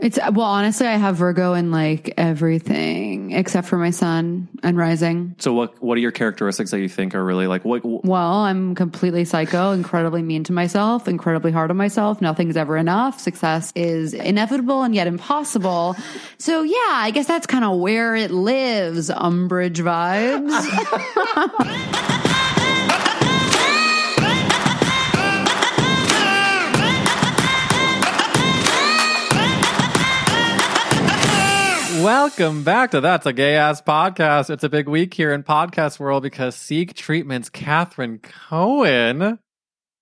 It's 0.00 0.16
well, 0.16 0.46
honestly, 0.46 0.86
I 0.86 0.94
have 0.94 1.16
Virgo 1.16 1.54
in 1.54 1.72
like 1.72 2.14
everything 2.16 3.32
except 3.32 3.66
for 3.66 3.78
my 3.78 3.90
sun 3.90 4.46
and 4.62 4.76
rising. 4.76 5.34
So 5.38 5.52
what 5.52 5.82
what 5.82 5.98
are 5.98 6.00
your 6.00 6.12
characteristics 6.12 6.70
that 6.70 6.78
you 6.78 6.88
think 6.88 7.16
are 7.16 7.24
really 7.24 7.48
like 7.48 7.64
what 7.64 7.84
Well, 7.84 8.34
I'm 8.34 8.76
completely 8.76 9.24
psycho, 9.24 9.72
incredibly 9.72 10.22
mean 10.22 10.44
to 10.44 10.52
myself, 10.52 11.08
incredibly 11.08 11.50
hard 11.50 11.70
on 11.70 11.76
myself. 11.76 12.20
Nothing's 12.20 12.56
ever 12.56 12.76
enough. 12.76 13.18
Success 13.18 13.72
is 13.74 14.14
inevitable 14.14 14.84
and 14.84 14.94
yet 14.94 15.08
impossible. 15.08 15.96
So 16.38 16.62
yeah, 16.62 16.76
I 16.92 17.10
guess 17.12 17.26
that's 17.26 17.48
kind 17.48 17.64
of 17.64 17.78
where 17.80 18.14
it 18.14 18.30
lives. 18.30 19.10
Umbridge 19.10 19.78
vibes. 19.78 20.54
Welcome 31.98 32.62
back 32.62 32.92
to 32.92 33.00
That's 33.00 33.26
a 33.26 33.32
Gay 33.32 33.56
Ass 33.56 33.82
Podcast. 33.82 34.50
It's 34.50 34.62
a 34.62 34.68
big 34.68 34.88
week 34.88 35.12
here 35.12 35.32
in 35.32 35.42
podcast 35.42 35.98
world 35.98 36.22
because 36.22 36.54
Seek 36.54 36.94
Treatment's 36.94 37.50
Catherine 37.50 38.20
Cohen 38.20 39.40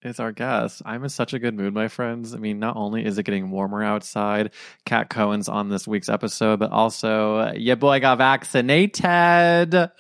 is 0.03 0.21
our 0.21 0.31
guest. 0.31 0.83
I'm 0.85 1.05
in 1.05 1.09
such 1.09 1.33
a 1.33 1.39
good 1.39 1.55
mood, 1.55 1.73
my 1.73 1.89
friends. 1.89 2.35
I 2.35 2.37
mean, 2.37 2.59
not 2.59 2.77
only 2.77 3.07
is 3.07 3.17
it 3.17 3.23
getting 3.23 3.51
warmer 3.51 3.83
outside, 3.83 4.53
Cat 4.85 5.09
Cohen's 5.09 5.49
on 5.49 5.71
this 5.71 5.89
week's 5.89 6.11
episode, 6.11 6.59
but 6.59 6.71
also 6.71 7.53
your 7.53 7.77
boy 7.77 7.99
got 8.01 8.19
vaccinated. 8.19 9.91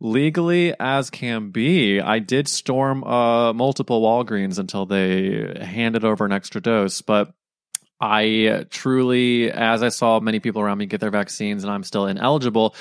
Legally 0.00 0.74
as 0.80 1.10
can 1.10 1.50
be. 1.50 2.00
I 2.00 2.20
did 2.20 2.48
storm 2.48 3.04
uh, 3.04 3.52
multiple 3.52 4.00
Walgreens 4.00 4.58
until 4.58 4.86
they 4.86 5.60
handed 5.60 6.06
over 6.06 6.24
an 6.24 6.32
extra 6.32 6.62
dose, 6.62 7.02
but 7.02 7.34
I 8.02 8.66
truly, 8.70 9.52
as 9.52 9.80
I 9.84 9.88
saw 9.88 10.18
many 10.18 10.40
people 10.40 10.60
around 10.60 10.78
me 10.78 10.86
get 10.86 11.00
their 11.00 11.12
vaccines 11.12 11.62
and 11.62 11.72
I'm 11.72 11.84
still 11.84 12.06
ineligible, 12.06 12.74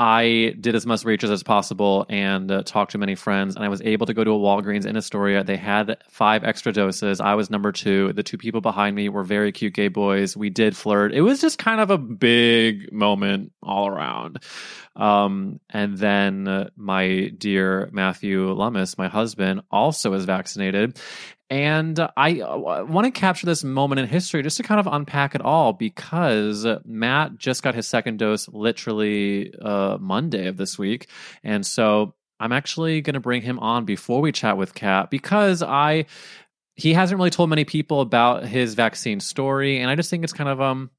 I 0.00 0.54
did 0.58 0.74
as 0.74 0.86
much 0.86 1.04
research 1.04 1.28
as 1.28 1.42
possible 1.42 2.06
and 2.08 2.50
uh, 2.50 2.62
talked 2.62 2.92
to 2.92 2.98
many 2.98 3.14
friends. 3.14 3.54
And 3.54 3.62
I 3.62 3.68
was 3.68 3.82
able 3.82 4.06
to 4.06 4.14
go 4.14 4.24
to 4.24 4.30
a 4.30 4.38
Walgreens 4.38 4.86
in 4.86 4.96
Astoria. 4.96 5.44
They 5.44 5.58
had 5.58 5.98
five 6.08 6.42
extra 6.42 6.72
doses. 6.72 7.20
I 7.20 7.34
was 7.34 7.50
number 7.50 7.70
two. 7.70 8.14
The 8.14 8.22
two 8.22 8.38
people 8.38 8.62
behind 8.62 8.96
me 8.96 9.10
were 9.10 9.24
very 9.24 9.52
cute 9.52 9.74
gay 9.74 9.88
boys. 9.88 10.34
We 10.34 10.48
did 10.48 10.74
flirt. 10.74 11.12
It 11.12 11.20
was 11.20 11.42
just 11.42 11.58
kind 11.58 11.82
of 11.82 11.90
a 11.90 11.98
big 11.98 12.90
moment 12.90 13.52
all 13.62 13.88
around. 13.88 14.42
Um, 14.96 15.60
and 15.68 15.98
then 15.98 16.48
uh, 16.48 16.70
my 16.76 17.28
dear 17.36 17.90
Matthew 17.92 18.50
Lummis, 18.52 18.96
my 18.96 19.08
husband, 19.08 19.60
also 19.70 20.14
is 20.14 20.24
vaccinated. 20.24 20.98
And 21.50 21.98
I 22.16 22.40
uh, 22.42 22.84
want 22.84 23.06
to 23.06 23.10
capture 23.10 23.44
this 23.44 23.64
moment 23.64 23.98
in 23.98 24.06
history 24.06 24.40
just 24.44 24.56
to 24.58 24.62
kind 24.62 24.78
of 24.78 24.86
unpack 24.86 25.34
it 25.34 25.40
all 25.40 25.72
because 25.72 26.64
Matt 26.84 27.38
just 27.38 27.64
got 27.64 27.74
his 27.74 27.88
second 27.88 28.20
dose 28.20 28.48
literally 28.48 29.52
uh, 29.60 29.89
Monday 29.98 30.46
of 30.46 30.56
this 30.56 30.78
week. 30.78 31.08
And 31.42 31.64
so 31.64 32.14
I'm 32.38 32.52
actually 32.52 33.00
going 33.02 33.14
to 33.14 33.20
bring 33.20 33.42
him 33.42 33.58
on 33.58 33.84
before 33.84 34.20
we 34.20 34.32
chat 34.32 34.56
with 34.56 34.74
Cat 34.74 35.10
because 35.10 35.62
I 35.62 36.06
he 36.76 36.94
hasn't 36.94 37.18
really 37.18 37.30
told 37.30 37.50
many 37.50 37.64
people 37.64 38.00
about 38.00 38.46
his 38.46 38.74
vaccine 38.74 39.20
story 39.20 39.80
and 39.80 39.90
I 39.90 39.96
just 39.96 40.08
think 40.08 40.24
it's 40.24 40.32
kind 40.32 40.48
of 40.48 40.60
um 40.60 40.90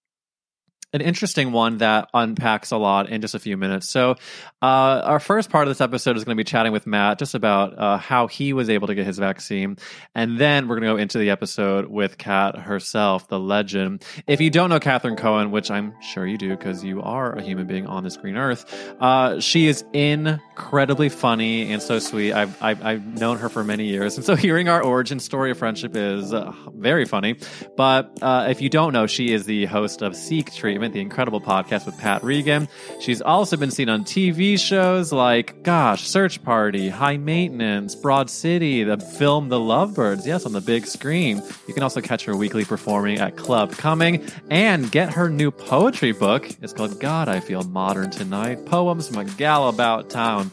an 0.93 1.01
interesting 1.01 1.51
one 1.51 1.77
that 1.77 2.09
unpacks 2.13 2.71
a 2.71 2.77
lot 2.77 3.09
in 3.09 3.21
just 3.21 3.33
a 3.33 3.39
few 3.39 3.55
minutes. 3.55 3.89
So, 3.89 4.15
uh, 4.61 5.01
our 5.03 5.19
first 5.19 5.49
part 5.49 5.67
of 5.67 5.69
this 5.69 5.81
episode 5.81 6.17
is 6.17 6.23
going 6.23 6.35
to 6.35 6.39
be 6.39 6.43
chatting 6.43 6.71
with 6.71 6.85
Matt 6.85 7.17
just 7.17 7.33
about 7.33 7.77
uh, 7.77 7.97
how 7.97 8.27
he 8.27 8.53
was 8.53 8.69
able 8.69 8.87
to 8.87 8.95
get 8.95 9.05
his 9.05 9.17
vaccine, 9.17 9.77
and 10.13 10.37
then 10.37 10.67
we're 10.67 10.75
going 10.75 10.87
to 10.87 10.93
go 10.93 10.97
into 10.97 11.17
the 11.17 11.29
episode 11.29 11.85
with 11.85 12.17
Cat 12.17 12.57
herself, 12.57 13.27
the 13.29 13.39
legend. 13.39 14.03
If 14.27 14.41
you 14.41 14.49
don't 14.49 14.69
know 14.69 14.79
Catherine 14.79 15.15
Cohen, 15.15 15.51
which 15.51 15.71
I'm 15.71 15.93
sure 16.01 16.27
you 16.27 16.37
do 16.37 16.49
because 16.49 16.83
you 16.83 17.01
are 17.01 17.33
a 17.33 17.41
human 17.41 17.67
being 17.67 17.87
on 17.87 18.03
this 18.03 18.17
green 18.17 18.35
earth, 18.35 18.65
uh, 18.99 19.39
she 19.39 19.67
is 19.67 19.85
incredibly 19.93 21.09
funny 21.09 21.71
and 21.71 21.81
so 21.81 21.99
sweet. 21.99 22.33
I've, 22.33 22.61
I've, 22.61 22.83
I've 22.83 23.05
known 23.19 23.37
her 23.37 23.49
for 23.49 23.63
many 23.63 23.85
years, 23.85 24.17
and 24.17 24.25
so 24.25 24.35
hearing 24.41 24.67
our 24.67 24.83
origin 24.83 25.19
story 25.19 25.51
of 25.51 25.57
friendship 25.57 25.95
is 25.95 26.33
uh, 26.33 26.51
very 26.75 27.05
funny. 27.05 27.37
But 27.77 28.19
uh, 28.21 28.47
if 28.49 28.61
you 28.61 28.69
don't 28.69 28.91
know, 28.91 29.07
she 29.07 29.31
is 29.33 29.45
the 29.45 29.65
host 29.65 30.01
of 30.01 30.15
Seek 30.15 30.53
Treatment 30.53 30.80
the 30.89 30.99
incredible 30.99 31.39
podcast 31.39 31.85
with 31.85 31.97
Pat 31.99 32.23
Regan. 32.23 32.67
She's 32.99 33.21
also 33.21 33.57
been 33.57 33.69
seen 33.69 33.89
on 33.89 34.03
TV 34.03 34.59
shows 34.59 35.11
like, 35.11 35.61
gosh, 35.61 36.07
Search 36.07 36.43
Party, 36.43 36.89
High 36.89 37.17
Maintenance, 37.17 37.93
Broad 37.93 38.29
City, 38.29 38.83
the 38.83 38.97
film 38.97 39.49
The 39.49 39.59
Lovebirds, 39.59 40.25
yes, 40.25 40.45
on 40.45 40.53
the 40.53 40.61
big 40.61 40.87
screen. 40.87 41.43
You 41.67 41.73
can 41.73 41.83
also 41.83 42.01
catch 42.01 42.25
her 42.25 42.35
weekly 42.35 42.65
performing 42.65 43.19
at 43.19 43.37
Club 43.37 43.73
Cumming 43.73 44.25
and 44.49 44.91
get 44.91 45.13
her 45.13 45.29
new 45.29 45.51
poetry 45.51 46.11
book. 46.11 46.49
It's 46.61 46.73
called 46.73 46.99
God, 46.99 47.29
I 47.29 47.39
Feel 47.39 47.61
Modern 47.63 48.09
Tonight 48.09 48.65
Poems 48.65 49.07
from 49.07 49.19
a 49.19 49.25
Gal 49.25 49.69
About 49.69 50.09
Town. 50.09 50.51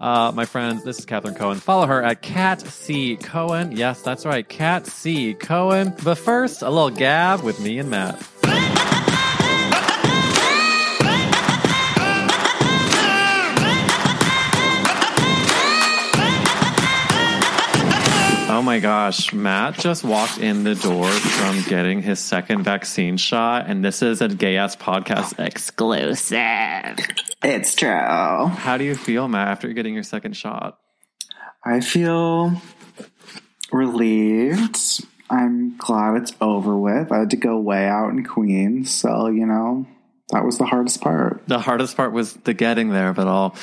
Uh, 0.00 0.32
my 0.34 0.44
friends, 0.44 0.84
this 0.84 0.98
is 0.98 1.06
Catherine 1.06 1.34
Cohen. 1.34 1.58
Follow 1.58 1.86
her 1.86 2.02
at 2.02 2.20
Cat 2.20 2.60
C 2.60 3.16
Cohen. 3.16 3.72
Yes, 3.72 4.02
that's 4.02 4.26
right, 4.26 4.46
Cat 4.46 4.86
C 4.86 5.32
Cohen. 5.34 5.94
But 6.04 6.18
first, 6.18 6.62
a 6.62 6.68
little 6.68 6.90
gab 6.90 7.42
with 7.42 7.58
me 7.60 7.78
and 7.78 7.88
Matt. 7.88 8.22
My 18.64 18.80
gosh, 18.80 19.32
Matt 19.34 19.74
just 19.74 20.02
walked 20.02 20.38
in 20.38 20.64
the 20.64 20.74
door 20.74 21.06
from 21.10 21.62
getting 21.68 22.00
his 22.00 22.18
second 22.18 22.64
vaccine 22.64 23.18
shot, 23.18 23.66
and 23.68 23.84
this 23.84 24.00
is 24.00 24.22
a 24.22 24.28
gay 24.28 24.56
ass 24.56 24.74
podcast 24.74 25.38
exclusive. 25.38 26.98
It's 27.42 27.74
true. 27.74 27.90
How 27.90 28.78
do 28.78 28.84
you 28.84 28.96
feel, 28.96 29.28
Matt, 29.28 29.48
after 29.48 29.70
getting 29.74 29.92
your 29.92 30.02
second 30.02 30.34
shot? 30.34 30.78
I 31.62 31.80
feel 31.80 32.60
relieved. 33.70 34.78
I'm 35.28 35.76
glad 35.76 36.22
it's 36.22 36.32
over 36.40 36.76
with. 36.76 37.12
I 37.12 37.18
had 37.20 37.30
to 37.30 37.36
go 37.36 37.58
way 37.60 37.86
out 37.86 38.10
in 38.10 38.24
Queens, 38.24 38.92
so 38.94 39.28
you 39.28 39.44
know 39.44 39.86
that 40.30 40.42
was 40.42 40.56
the 40.56 40.64
hardest 40.64 41.02
part. 41.02 41.46
The 41.48 41.58
hardest 41.58 41.98
part 41.98 42.12
was 42.12 42.32
the 42.32 42.54
getting 42.54 42.88
there 42.88 43.10
of 43.10 43.18
it 43.18 43.26
all. 43.26 43.56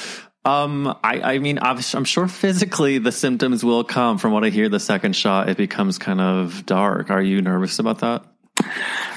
Um, 0.43 0.87
I, 1.03 1.35
I 1.35 1.39
mean, 1.39 1.59
I'm, 1.61 2.03
sure 2.03 2.27
physically 2.27 2.97
the 2.97 3.11
symptoms 3.11 3.63
will 3.63 3.83
come. 3.83 4.17
From 4.17 4.31
what 4.31 4.43
I 4.43 4.49
hear, 4.49 4.69
the 4.69 4.79
second 4.79 5.15
shot 5.15 5.49
it 5.49 5.57
becomes 5.57 5.97
kind 5.99 6.19
of 6.19 6.65
dark. 6.65 7.11
Are 7.11 7.21
you 7.21 7.41
nervous 7.41 7.77
about 7.79 7.99
that? 7.99 8.25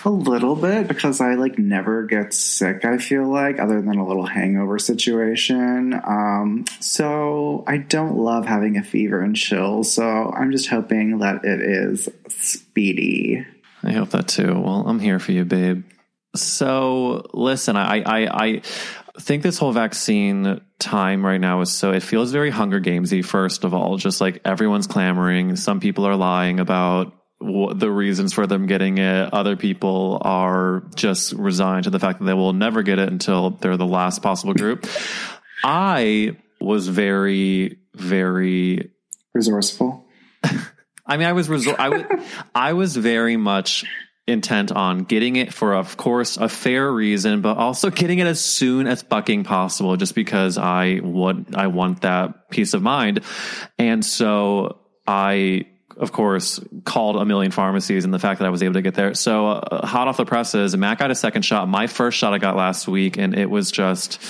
A 0.05 0.11
little 0.11 0.55
bit 0.55 0.87
because 0.87 1.21
I 1.21 1.35
like 1.35 1.59
never 1.59 2.05
get 2.05 2.35
sick. 2.35 2.85
I 2.85 2.99
feel 2.99 3.26
like 3.26 3.59
other 3.59 3.81
than 3.81 3.97
a 3.97 4.06
little 4.06 4.26
hangover 4.26 4.79
situation. 4.79 5.94
Um, 5.94 6.67
so 6.81 7.65
I 7.67 7.79
don't 7.79 8.17
love 8.17 8.44
having 8.44 8.76
a 8.76 8.85
fever 8.85 9.21
and 9.21 9.35
chills. 9.35 9.93
So 9.93 10.03
I'm 10.05 10.53
just 10.53 10.69
hoping 10.69 11.19
that 11.19 11.44
it 11.44 11.61
is 11.61 12.09
speedy. 12.29 13.47
I 13.82 13.93
hope 13.93 14.11
that 14.11 14.29
too. 14.29 14.61
Well, 14.61 14.85
I'm 14.87 15.00
here 15.00 15.19
for 15.19 15.32
you, 15.32 15.44
babe. 15.44 15.85
So 16.37 17.26
listen, 17.32 17.76
I, 17.76 18.00
I, 18.00 18.44
I 18.44 18.62
think 19.20 19.43
this 19.43 19.58
whole 19.58 19.72
vaccine 19.72 20.61
time 20.78 21.25
right 21.25 21.40
now 21.40 21.61
is 21.61 21.72
so 21.72 21.93
it 21.93 22.02
feels 22.02 22.32
very 22.32 22.50
Hunger 22.50 22.81
Gamesy. 22.81 23.25
First 23.25 23.64
of 23.64 23.75
all, 23.75 23.96
just 23.96 24.20
like 24.20 24.40
everyone's 24.44 24.87
clamoring. 24.87 25.56
Some 25.56 25.81
people 25.81 26.06
are 26.06 26.16
lying 26.16 26.61
about 26.61 27.14
w- 27.40 27.75
the 27.75 27.90
reasons 27.90 28.32
for 28.32 28.46
them 28.46 28.66
getting 28.66 28.99
it. 28.99 29.32
Other 29.32 29.56
people 29.56 30.19
are 30.22 30.84
just 30.94 31.32
resigned 31.32 31.84
to 31.84 31.90
the 31.90 32.00
fact 32.00 32.19
that 32.19 32.25
they 32.25 32.34
will 32.34 32.52
never 32.52 32.82
get 32.82 32.99
it 32.99 33.08
until 33.08 33.50
they're 33.50 33.76
the 33.76 33.87
last 33.87 34.22
possible 34.22 34.55
group. 34.55 34.87
I 35.62 36.37
was 36.61 36.88
very, 36.88 37.78
very 37.94 38.90
Resourceful. 39.32 40.05
I 41.06 41.16
mean, 41.16 41.26
I 41.26 41.32
was 41.32 41.49
resor- 41.49 41.78
I 41.78 41.88
was 41.88 42.02
I 42.55 42.72
was 42.72 42.96
very 42.96 43.37
much 43.37 43.84
intent 44.26 44.73
on 44.73 45.05
getting 45.05 45.37
it 45.37 45.53
for, 45.53 45.75
of 45.75 45.97
course, 45.97 46.37
a 46.37 46.49
fair 46.49 46.91
reason, 46.91 47.41
but 47.41 47.56
also 47.56 47.91
getting 47.91 48.19
it 48.19 48.26
as 48.26 48.41
soon 48.41 48.87
as 48.87 49.03
fucking 49.03 49.44
possible, 49.44 49.97
just 49.97 50.15
because 50.15 50.59
I 50.59 51.00
would 51.03 51.55
I 51.55 51.67
want 51.67 52.03
that 52.03 52.50
peace 52.50 52.75
of 52.75 52.82
mind, 52.82 53.21
and 53.79 54.05
so 54.05 54.81
I. 55.06 55.67
Of 55.97 56.11
course, 56.11 56.59
called 56.85 57.15
a 57.15 57.25
million 57.25 57.53
pharmacies, 57.53 58.05
and 58.05 58.12
the 58.12 58.19
fact 58.19 58.41
that 58.41 58.47
I 58.47 58.50
was 58.50 58.65
able 58.65 58.75
to 58.75 58.82
get 58.82 58.94
there. 58.94 59.15
So, 59.15 59.47
uh, 59.47 59.87
hot 59.87 60.09
off 60.09 60.17
the 60.17 60.25
presses, 60.25 60.76
Matt 60.76 60.99
got 60.99 61.12
a 61.12 61.15
second 61.15 61.43
shot. 61.43 61.69
My 61.69 61.87
first 61.87 62.19
shot 62.19 62.35
I 62.35 62.38
got 62.38 62.56
last 62.56 62.88
week, 62.88 63.17
and 63.17 63.32
it 63.32 63.49
was 63.49 63.71
just 63.71 64.21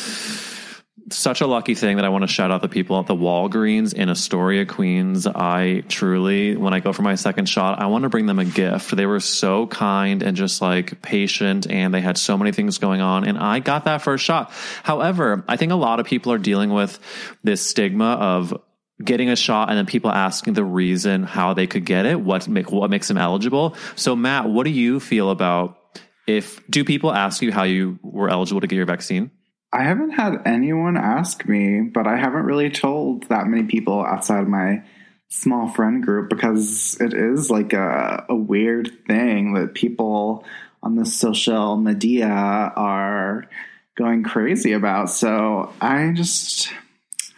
such 1.10 1.40
a 1.40 1.46
lucky 1.46 1.74
thing 1.74 1.96
that 1.96 2.04
I 2.04 2.08
want 2.08 2.22
to 2.22 2.28
shout 2.28 2.50
out 2.50 2.62
the 2.62 2.68
people 2.68 2.98
at 2.98 3.06
the 3.06 3.14
Walgreens 3.14 3.92
in 3.92 4.08
Astoria, 4.08 4.64
Queens. 4.64 5.26
I 5.26 5.84
truly, 5.88 6.56
when 6.56 6.72
I 6.72 6.80
go 6.80 6.92
for 6.92 7.02
my 7.02 7.14
second 7.14 7.48
shot, 7.48 7.80
I 7.80 7.86
want 7.86 8.04
to 8.04 8.08
bring 8.08 8.26
them 8.26 8.38
a 8.38 8.44
gift. 8.44 8.96
They 8.96 9.06
were 9.06 9.20
so 9.20 9.66
kind 9.66 10.22
and 10.22 10.36
just 10.36 10.62
like 10.62 11.02
patient, 11.02 11.70
and 11.70 11.92
they 11.92 12.00
had 12.00 12.16
so 12.16 12.38
many 12.38 12.52
things 12.52 12.78
going 12.78 13.00
on. 13.00 13.24
And 13.24 13.38
I 13.38 13.58
got 13.58 13.84
that 13.84 14.02
first 14.02 14.24
shot. 14.24 14.50
However, 14.82 15.44
I 15.46 15.56
think 15.56 15.72
a 15.72 15.76
lot 15.76 16.00
of 16.00 16.06
people 16.06 16.32
are 16.32 16.38
dealing 16.38 16.70
with 16.70 16.98
this 17.42 17.66
stigma 17.66 18.12
of 18.12 18.58
getting 19.02 19.28
a 19.28 19.36
shot 19.36 19.68
and 19.68 19.76
then 19.76 19.86
people 19.86 20.10
asking 20.10 20.54
the 20.54 20.64
reason 20.64 21.24
how 21.24 21.52
they 21.52 21.66
could 21.66 21.84
get 21.84 22.06
it, 22.06 22.20
what 22.20 22.48
make, 22.48 22.70
what 22.70 22.90
makes 22.90 23.08
them 23.08 23.18
eligible. 23.18 23.76
So, 23.96 24.14
Matt, 24.14 24.48
what 24.48 24.64
do 24.64 24.70
you 24.70 25.00
feel 25.00 25.30
about 25.30 25.78
if 26.26 26.66
do 26.68 26.84
people 26.84 27.12
ask 27.12 27.42
you 27.42 27.52
how 27.52 27.64
you 27.64 27.98
were 28.02 28.30
eligible 28.30 28.60
to 28.60 28.66
get 28.66 28.76
your 28.76 28.86
vaccine? 28.86 29.30
I 29.74 29.82
haven't 29.82 30.10
had 30.10 30.40
anyone 30.46 30.96
ask 30.96 31.48
me, 31.48 31.80
but 31.80 32.06
I 32.06 32.16
haven't 32.16 32.44
really 32.44 32.70
told 32.70 33.24
that 33.24 33.48
many 33.48 33.64
people 33.64 34.04
outside 34.04 34.42
of 34.42 34.48
my 34.48 34.84
small 35.26 35.68
friend 35.68 36.00
group 36.00 36.30
because 36.30 36.96
it 37.00 37.12
is 37.12 37.50
like 37.50 37.72
a, 37.72 38.24
a 38.28 38.36
weird 38.36 38.92
thing 39.08 39.54
that 39.54 39.74
people 39.74 40.44
on 40.80 40.94
the 40.94 41.04
social 41.04 41.76
media 41.76 42.28
are 42.28 43.48
going 43.96 44.22
crazy 44.22 44.74
about. 44.74 45.10
So 45.10 45.72
I 45.80 46.12
just 46.14 46.72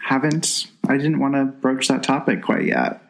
haven't, 0.04 0.66
I 0.86 0.98
didn't 0.98 1.20
want 1.20 1.36
to 1.36 1.46
broach 1.46 1.88
that 1.88 2.02
topic 2.02 2.42
quite 2.42 2.66
yet. 2.66 3.00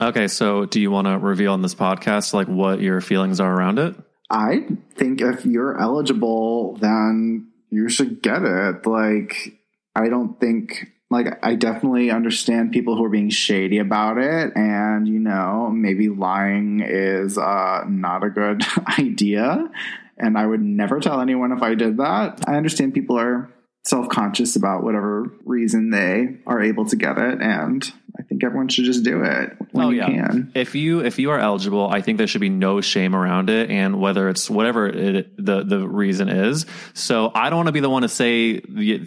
Okay, 0.00 0.28
so 0.28 0.64
do 0.64 0.80
you 0.80 0.90
want 0.90 1.08
to 1.08 1.18
reveal 1.18 1.52
on 1.52 1.60
this 1.60 1.74
podcast 1.74 2.32
like 2.32 2.48
what 2.48 2.80
your 2.80 3.02
feelings 3.02 3.38
are 3.38 3.54
around 3.54 3.78
it? 3.78 3.94
I 4.30 4.66
think 4.94 5.20
if 5.20 5.44
you're 5.44 5.78
eligible, 5.78 6.76
then 6.76 7.51
you 7.72 7.88
should 7.88 8.22
get 8.22 8.42
it. 8.42 8.86
Like, 8.86 9.58
I 9.96 10.08
don't 10.08 10.38
think, 10.38 10.92
like, 11.10 11.44
I 11.44 11.54
definitely 11.54 12.10
understand 12.10 12.70
people 12.70 12.96
who 12.96 13.04
are 13.04 13.10
being 13.10 13.30
shady 13.30 13.78
about 13.78 14.18
it. 14.18 14.52
And, 14.54 15.08
you 15.08 15.18
know, 15.18 15.70
maybe 15.70 16.08
lying 16.08 16.80
is 16.80 17.38
uh, 17.38 17.84
not 17.88 18.22
a 18.22 18.30
good 18.30 18.62
idea. 18.98 19.70
And 20.18 20.36
I 20.36 20.46
would 20.46 20.60
never 20.60 21.00
tell 21.00 21.20
anyone 21.20 21.50
if 21.50 21.62
I 21.62 21.74
did 21.74 21.96
that. 21.96 22.44
I 22.46 22.56
understand 22.56 22.92
people 22.92 23.18
are 23.18 23.50
self 23.84 24.08
conscious 24.10 24.54
about 24.54 24.84
whatever 24.84 25.32
reason 25.44 25.90
they 25.90 26.36
are 26.46 26.62
able 26.62 26.84
to 26.86 26.96
get 26.96 27.16
it. 27.16 27.40
And 27.40 27.90
think 28.32 28.44
everyone 28.44 28.68
should 28.68 28.84
just 28.86 29.04
do 29.04 29.22
it 29.22 29.56
when 29.72 29.86
Oh, 29.86 29.90
you 29.90 29.98
yeah. 29.98 30.06
can. 30.06 30.52
If 30.54 30.74
you 30.74 31.00
if 31.04 31.18
you 31.18 31.30
are 31.30 31.38
eligible, 31.38 31.88
I 31.88 32.00
think 32.00 32.18
there 32.18 32.26
should 32.26 32.40
be 32.40 32.48
no 32.48 32.80
shame 32.80 33.14
around 33.14 33.50
it, 33.50 33.70
and 33.70 34.00
whether 34.00 34.28
it's 34.28 34.48
whatever 34.48 34.86
it, 34.88 35.36
the 35.36 35.62
the 35.62 35.86
reason 35.86 36.28
is. 36.28 36.64
So 36.94 37.30
I 37.34 37.50
don't 37.50 37.58
want 37.58 37.66
to 37.68 37.72
be 37.72 37.80
the 37.80 37.90
one 37.90 38.02
to 38.02 38.08
say. 38.08 38.62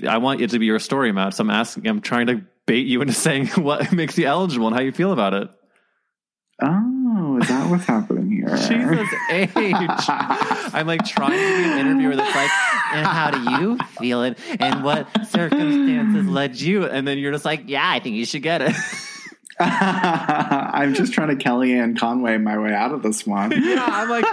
I 0.07 0.19
want 0.19 0.42
it 0.42 0.51
to 0.51 0.60
be 0.60 0.68
your 0.68 0.80
story, 0.80 1.12
Matt. 1.12 1.33
So 1.33 1.44
I'm 1.44 1.50
asking. 1.50 1.88
I'm 1.88 2.01
trying 2.01 2.27
to 2.27 2.42
bait 2.68 2.86
you 2.86 3.01
into 3.01 3.13
saying 3.27 3.48
what 3.48 3.92
makes 3.92 4.18
you 4.18 4.27
eligible 4.27 4.68
and 4.68 4.75
how 4.75 4.81
you 4.83 4.92
feel 4.92 5.12
about 5.12 5.33
it. 5.33 5.50
Oh, 6.62 7.38
is 7.42 7.50
that 7.50 7.69
what's 7.69 7.83
happening 7.86 8.31
here? 8.31 8.48
Jesus 8.56 9.10
age. 9.30 9.51
I'm 9.57 10.88
like 10.88 11.04
trying 11.06 11.31
to 11.31 11.38
be 11.38 11.69
an 11.72 11.80
interviewer 11.88 12.16
that's 12.16 12.33
like, 12.36 12.50
and 12.94 13.06
how 13.06 13.31
do 13.31 13.62
you 13.63 13.77
feel 14.00 14.24
it? 14.24 14.38
And 14.62 14.81
what 14.83 15.07
circumstances 15.27 16.25
led 16.27 16.57
you? 16.60 16.86
And 16.86 17.06
then 17.06 17.18
you're 17.18 17.33
just 17.33 17.44
like, 17.44 17.63
yeah, 17.66 17.89
I 17.89 18.00
think 18.00 18.16
you 18.16 18.25
should 18.25 18.42
get 18.42 18.62
it. 18.62 18.74
I'm 19.60 20.94
just 20.94 21.13
trying 21.13 21.30
to 21.30 21.42
Kellyanne 21.42 21.98
Conway 21.98 22.38
my 22.38 22.57
way 22.57 22.74
out 22.74 22.92
of 22.92 23.02
this 23.04 23.25
one. 23.25 23.52
yeah, 23.63 23.86
I'm 23.88 24.10
like, 24.10 24.25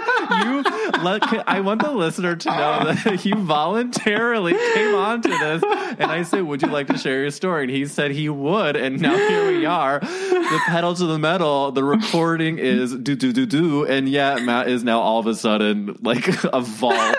you. 0.45 1.01
Let, 1.01 1.47
I 1.47 1.61
want 1.61 1.81
the 1.81 1.91
listener 1.91 2.35
to 2.35 2.49
know 2.49 2.93
that 2.93 3.23
you 3.25 3.35
voluntarily 3.35 4.51
came 4.51 4.95
onto 4.95 5.29
this. 5.29 5.63
And 5.97 6.11
I 6.11 6.23
said, 6.23 6.43
would 6.43 6.61
you 6.61 6.67
like 6.67 6.87
to 6.87 6.97
share 6.97 7.21
your 7.21 7.31
story? 7.31 7.63
And 7.63 7.71
he 7.71 7.85
said 7.85 8.11
he 8.11 8.27
would. 8.27 8.75
And 8.75 9.01
now 9.01 9.15
here 9.15 9.47
we 9.47 9.65
are. 9.65 10.01
The 10.01 10.59
pedal 10.65 10.93
to 10.93 11.05
the 11.05 11.19
metal. 11.19 11.71
The 11.71 11.85
recording 11.85 12.57
is 12.57 12.93
do 12.93 13.15
do 13.15 13.31
do 13.31 13.45
do. 13.45 13.85
And 13.85 14.09
yeah, 14.09 14.39
Matt 14.39 14.67
is 14.67 14.83
now 14.83 14.99
all 14.99 15.19
of 15.19 15.27
a 15.27 15.35
sudden 15.35 15.97
like 16.01 16.27
a 16.45 16.59
vault. 16.59 17.15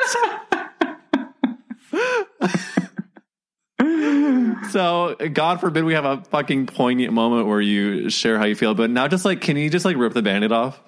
So, 4.70 5.16
God 5.32 5.60
forbid 5.60 5.84
we 5.84 5.94
have 5.94 6.04
a 6.04 6.22
fucking 6.30 6.66
poignant 6.66 7.12
moment 7.12 7.46
where 7.46 7.60
you 7.60 8.08
share 8.10 8.38
how 8.38 8.44
you 8.44 8.54
feel. 8.54 8.74
But 8.74 8.90
now, 8.90 9.08
just 9.08 9.24
like, 9.24 9.40
can 9.40 9.56
you 9.56 9.70
just 9.70 9.84
like 9.84 9.96
rip 9.96 10.14
the 10.14 10.22
band-aid 10.22 10.52
off? 10.52 10.80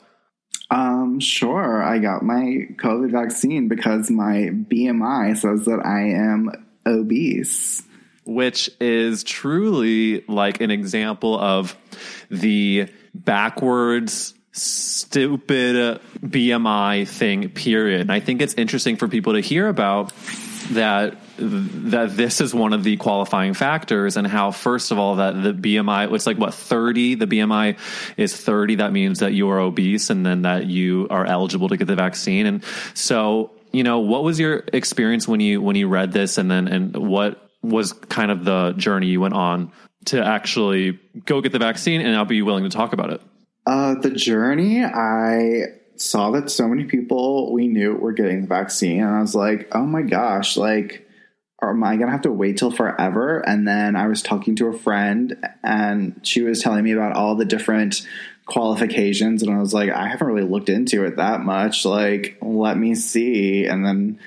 Um, 0.71 1.21
sure. 1.21 1.83
I 1.83 1.99
got 1.99 2.23
my 2.23 2.67
COVID 2.77 3.13
vaccine 3.13 3.69
because 3.69 4.11
my 4.11 4.51
BMI 4.53 5.37
says 5.37 5.67
that 5.67 5.85
I 5.85 6.11
am 6.11 6.51
obese. 6.87 7.83
Which 8.25 8.71
is 8.81 9.23
truly 9.23 10.25
like 10.27 10.61
an 10.61 10.73
example 10.73 11.39
of 11.39 11.77
the 12.29 12.89
backwards, 13.15 14.35
stupid 14.51 16.01
BMI 16.21 17.07
thing, 17.07 17.51
period. 17.51 18.01
And 18.01 18.13
I 18.13 18.19
think 18.19 18.43
it's 18.43 18.55
interesting 18.55 18.97
for 18.97 19.07
people 19.07 19.35
to 19.35 19.41
hear 19.41 19.69
about 19.69 20.13
that 20.73 21.17
that 21.39 22.17
this 22.17 22.41
is 22.41 22.55
one 22.55 22.73
of 22.73 22.85
the 22.85 22.97
qualifying 22.97 23.55
factors 23.55 24.17
and 24.17 24.27
how 24.27 24.51
first 24.51 24.91
of 24.91 24.99
all 24.99 25.17
that 25.17 25.43
the 25.43 25.53
BMI 25.53 26.13
it's 26.15 26.27
like 26.27 26.39
what 26.39 26.55
30 26.55 27.17
the 27.17 27.27
BMI 27.27 27.79
is 28.17 28.37
30 28.37 28.77
that 28.77 28.93
means 28.93 29.21
that 29.21 29.33
you 29.33 29.51
are 29.51 29.61
obese 29.61 30.11
and 30.11 30.25
then 30.25 30.43
that 30.43 30.67
you 30.67 31.07
are 31.11 31.25
eligible 31.25 31.69
to 31.69 31.77
get 31.77 31.87
the 31.87 31.97
vaccine. 31.97 32.47
And 32.47 32.65
so 32.95 33.53
you 33.73 33.83
know 33.83 34.01
what 34.01 34.25
was 34.25 34.41
your 34.41 34.65
experience 34.73 35.29
when 35.29 35.41
you 35.41 35.61
when 35.61 35.77
you 35.77 35.89
read 35.89 36.13
this 36.13 36.39
and 36.39 36.51
then 36.51 36.69
and 36.69 36.97
what 36.97 37.51
was 37.63 37.93
kind 37.93 38.31
of 38.31 38.45
the 38.45 38.73
journey 38.73 39.09
you 39.09 39.21
went 39.21 39.35
on 39.35 39.73
to 40.07 40.25
actually 40.25 40.99
go 41.25 41.41
get 41.41 41.53
the 41.53 41.59
vaccine 41.59 42.01
and 42.01 42.15
I'll 42.15 42.25
be 42.25 42.43
willing 42.43 42.65
to 42.65 42.71
talk 42.71 42.93
about 42.93 43.13
it? 43.13 43.21
Uh, 43.67 43.97
the 43.97 44.11
journey, 44.11 44.85
I 44.85 45.65
saw 45.97 46.31
that 46.33 46.51
so 46.51 46.69
many 46.69 46.85
people 46.85 47.53
we 47.53 47.67
knew 47.67 47.95
were 47.95 48.13
getting 48.13 48.43
the 48.43 48.47
vaccine, 48.47 49.03
and 49.03 49.17
I 49.17 49.21
was 49.21 49.35
like, 49.35 49.69
oh 49.73 49.85
my 49.85 50.03
gosh, 50.03 50.57
like, 50.57 51.06
am 51.63 51.83
I 51.83 51.97
gonna 51.97 52.13
have 52.13 52.23
to 52.23 52.33
wait 52.33 52.59
till 52.59 52.71
forever? 52.71 53.39
And 53.39 53.67
then 53.67 53.97
I 53.97 54.07
was 54.09 54.23
talking 54.23 54.57
to 54.57 54.69
a 54.69 54.79
friend, 54.79 55.37
and 55.63 56.21
she 56.23 56.43
was 56.43 56.63
telling 56.63 56.85
me 56.85 56.93
about 56.93 57.17
all 57.17 57.35
the 57.35 57.45
different 57.45 58.07
qualifications, 58.45 59.43
and 59.43 59.53
I 59.53 59.59
was 59.59 59.75
like, 59.75 59.91
I 59.91 60.07
haven't 60.07 60.27
really 60.27 60.49
looked 60.49 60.69
into 60.69 61.05
it 61.05 61.17
that 61.17 61.41
much. 61.41 61.85
Like, 61.85 62.39
let 62.43 62.77
me 62.77 62.95
see. 62.95 63.67
And 63.67 63.85
then 63.85 64.21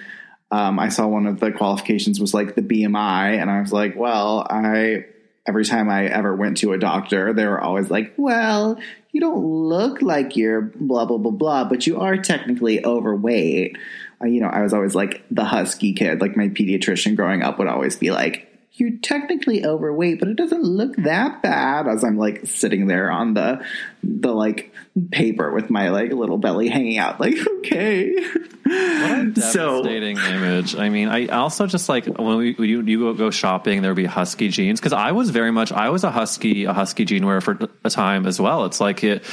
um, 0.52 0.80
I 0.80 0.90
saw 0.90 1.08
one 1.08 1.28
of 1.28 1.40
the 1.40 1.52
qualifications 1.52 2.20
was 2.20 2.34
like 2.34 2.56
the 2.56 2.62
BMI, 2.62 3.40
and 3.40 3.50
I 3.50 3.62
was 3.62 3.72
like, 3.72 3.96
well, 3.96 4.46
I 4.50 5.06
every 5.48 5.66
time 5.66 5.90
I 5.90 6.06
ever 6.06 6.36
went 6.36 6.58
to 6.58 6.74
a 6.74 6.78
doctor, 6.78 7.34
they 7.34 7.46
were 7.46 7.60
always 7.60 7.90
like, 7.90 8.14
well, 8.18 8.80
you 9.12 9.20
don't 9.20 9.44
look 9.44 10.02
like 10.02 10.36
you're 10.36 10.62
blah, 10.62 11.06
blah, 11.06 11.18
blah, 11.18 11.32
blah, 11.32 11.64
but 11.64 11.88
you 11.88 12.00
are 12.00 12.18
technically 12.18 12.86
overweight. 12.86 13.78
You 14.24 14.42
know, 14.42 14.48
I 14.48 14.62
was 14.62 14.74
always 14.74 14.96
like 14.96 15.24
the 15.32 15.46
husky 15.46 15.94
kid. 15.94 16.22
Like 16.22 16.36
my 16.36 16.50
pediatrician 16.50 17.16
growing 17.16 17.42
up 17.42 17.58
would 17.60 17.68
always 17.68 17.96
be 17.96 18.12
like, 18.12 18.46
you're 18.74 18.98
technically 19.02 19.66
overweight, 19.66 20.20
but 20.20 20.30
it 20.30 20.36
doesn't 20.38 20.64
look 20.64 20.96
that 20.98 21.42
bad 21.42 21.88
as 21.88 22.04
I'm 22.04 22.18
like 22.18 22.46
sitting 22.46 22.88
there 22.88 23.12
on 23.12 23.34
the, 23.34 23.66
the 24.04 24.32
like 24.32 24.74
paper 25.12 25.52
with 25.52 25.70
my 25.70 25.90
like 25.90 26.12
little 26.14 26.38
belly 26.38 26.70
hanging 26.70 26.98
out. 26.98 27.20
Like, 27.20 27.36
okay. 27.60 28.14
What 28.14 28.72
a 28.72 29.34
So- 29.42 29.84
devastating 29.84 30.18
image. 30.18 30.76
I 30.76 30.88
mean, 30.90 31.10
I 31.10 31.28
also 31.28 31.68
just 31.68 31.90
like 31.90 32.06
when 32.06 32.38
we, 32.38 32.56
you, 32.58 32.82
you 32.82 33.00
go, 33.00 33.14
go 33.14 33.32
shopping, 33.32 33.82
there 33.82 33.92
would 33.92 33.98
be 33.98 34.06
husky 34.06 34.48
jeans 34.48 34.80
because 34.80 34.94
I 34.94 35.12
was 35.12 35.30
very 35.30 35.52
much 35.52 35.72
I 35.74 35.90
was 35.90 36.04
a 36.06 36.12
husky 36.12 36.64
a 36.66 36.74
husky 36.74 37.04
jean 37.06 37.26
wearer 37.26 37.42
for 37.42 37.58
a 37.84 37.90
time 37.90 38.26
as 38.26 38.40
well. 38.40 38.66
It's 38.66 38.80
like 38.80 39.04
it. 39.04 39.24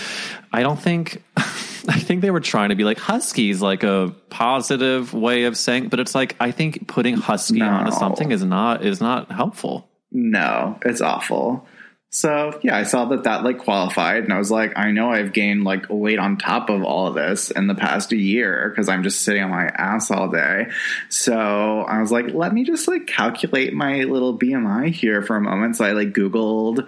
I 0.53 0.63
don't 0.63 0.81
think. 0.81 1.23
I 1.89 1.99
think 1.99 2.21
they 2.23 2.31
were 2.31 2.41
trying 2.41 2.71
to 2.71 2.75
be 2.75 2.85
like 2.85 2.99
huskies, 2.99 3.61
like 3.63 3.83
a 3.83 4.15
positive 4.31 5.13
way 5.15 5.45
of 5.45 5.57
saying, 5.57 5.89
but 5.89 6.01
it's 6.01 6.15
like 6.15 6.37
I 6.41 6.51
think 6.51 6.89
putting 6.89 7.17
husky 7.17 7.59
No. 7.59 7.69
onto 7.69 7.93
something 7.93 8.33
is 8.33 8.45
not 8.45 8.85
is 8.85 9.01
not 9.01 9.31
helpful. 9.31 9.89
No, 10.13 10.79
it's 10.85 11.01
awful. 11.01 11.67
So 12.11 12.59
yeah, 12.63 12.77
I 12.77 12.85
saw 12.85 13.05
that 13.07 13.25
that 13.25 13.45
like 13.45 13.59
qualified, 13.59 14.25
and 14.25 14.33
I 14.33 14.39
was 14.39 14.51
like, 14.51 14.73
I 14.77 14.91
know 14.91 15.11
I've 15.11 15.33
gained 15.35 15.65
like 15.65 15.85
weight 15.91 16.19
on 16.19 16.39
top 16.39 16.71
of 16.71 16.83
all 16.83 17.09
of 17.09 17.15
this 17.15 17.51
in 17.51 17.67
the 17.67 17.75
past 17.75 18.11
year 18.13 18.71
because 18.71 18.89
I'm 18.89 19.03
just 19.03 19.21
sitting 19.23 19.43
on 19.43 19.51
my 19.51 19.67
ass 19.67 20.11
all 20.11 20.31
day. 20.31 20.69
So 21.11 21.35
I 21.81 22.01
was 22.01 22.11
like, 22.13 22.33
let 22.33 22.55
me 22.55 22.65
just 22.65 22.89
like 22.89 23.07
calculate 23.07 23.75
my 23.75 24.05
little 24.05 24.39
BMI 24.39 24.93
here 24.95 25.21
for 25.21 25.37
a 25.37 25.41
moment. 25.43 25.77
So 25.77 25.85
I 25.85 25.93
like 25.93 26.13
Googled 26.13 26.87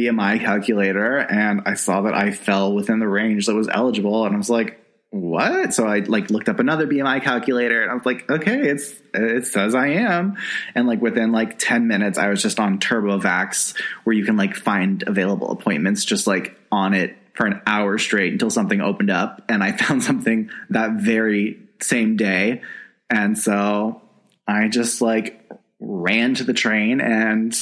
BMI 0.00 0.40
calculator, 0.40 1.18
and 1.18 1.62
I 1.66 1.74
saw 1.74 2.02
that 2.02 2.14
I 2.14 2.30
fell 2.30 2.72
within 2.72 2.98
the 2.98 3.08
range 3.08 3.46
that 3.46 3.54
was 3.54 3.68
eligible, 3.68 4.24
and 4.24 4.34
I 4.34 4.38
was 4.38 4.50
like, 4.50 4.80
what? 5.10 5.74
So 5.74 5.86
I 5.86 5.98
like 5.98 6.30
looked 6.30 6.48
up 6.48 6.60
another 6.60 6.86
BMI 6.86 7.22
calculator 7.22 7.82
and 7.82 7.90
I 7.90 7.94
was 7.94 8.06
like, 8.06 8.30
okay, 8.30 8.60
it's 8.60 8.94
it 9.12 9.44
says 9.46 9.74
I 9.74 9.88
am. 9.88 10.38
And 10.74 10.86
like 10.86 11.02
within 11.02 11.32
like 11.32 11.58
10 11.58 11.88
minutes 11.88 12.16
I 12.16 12.28
was 12.28 12.40
just 12.40 12.60
on 12.60 12.78
TurboVax 12.78 13.76
where 14.04 14.14
you 14.14 14.24
can 14.24 14.36
like 14.36 14.54
find 14.54 15.02
available 15.04 15.50
appointments 15.50 16.04
just 16.04 16.28
like 16.28 16.56
on 16.70 16.94
it 16.94 17.16
for 17.34 17.46
an 17.46 17.60
hour 17.66 17.98
straight 17.98 18.32
until 18.32 18.50
something 18.50 18.80
opened 18.80 19.10
up 19.10 19.42
and 19.48 19.64
I 19.64 19.72
found 19.76 20.04
something 20.04 20.50
that 20.70 20.92
very 20.92 21.58
same 21.80 22.16
day. 22.16 22.62
And 23.08 23.36
so 23.36 24.02
I 24.46 24.68
just 24.68 25.02
like 25.02 25.44
ran 25.80 26.34
to 26.34 26.44
the 26.44 26.52
train 26.52 27.00
and 27.00 27.52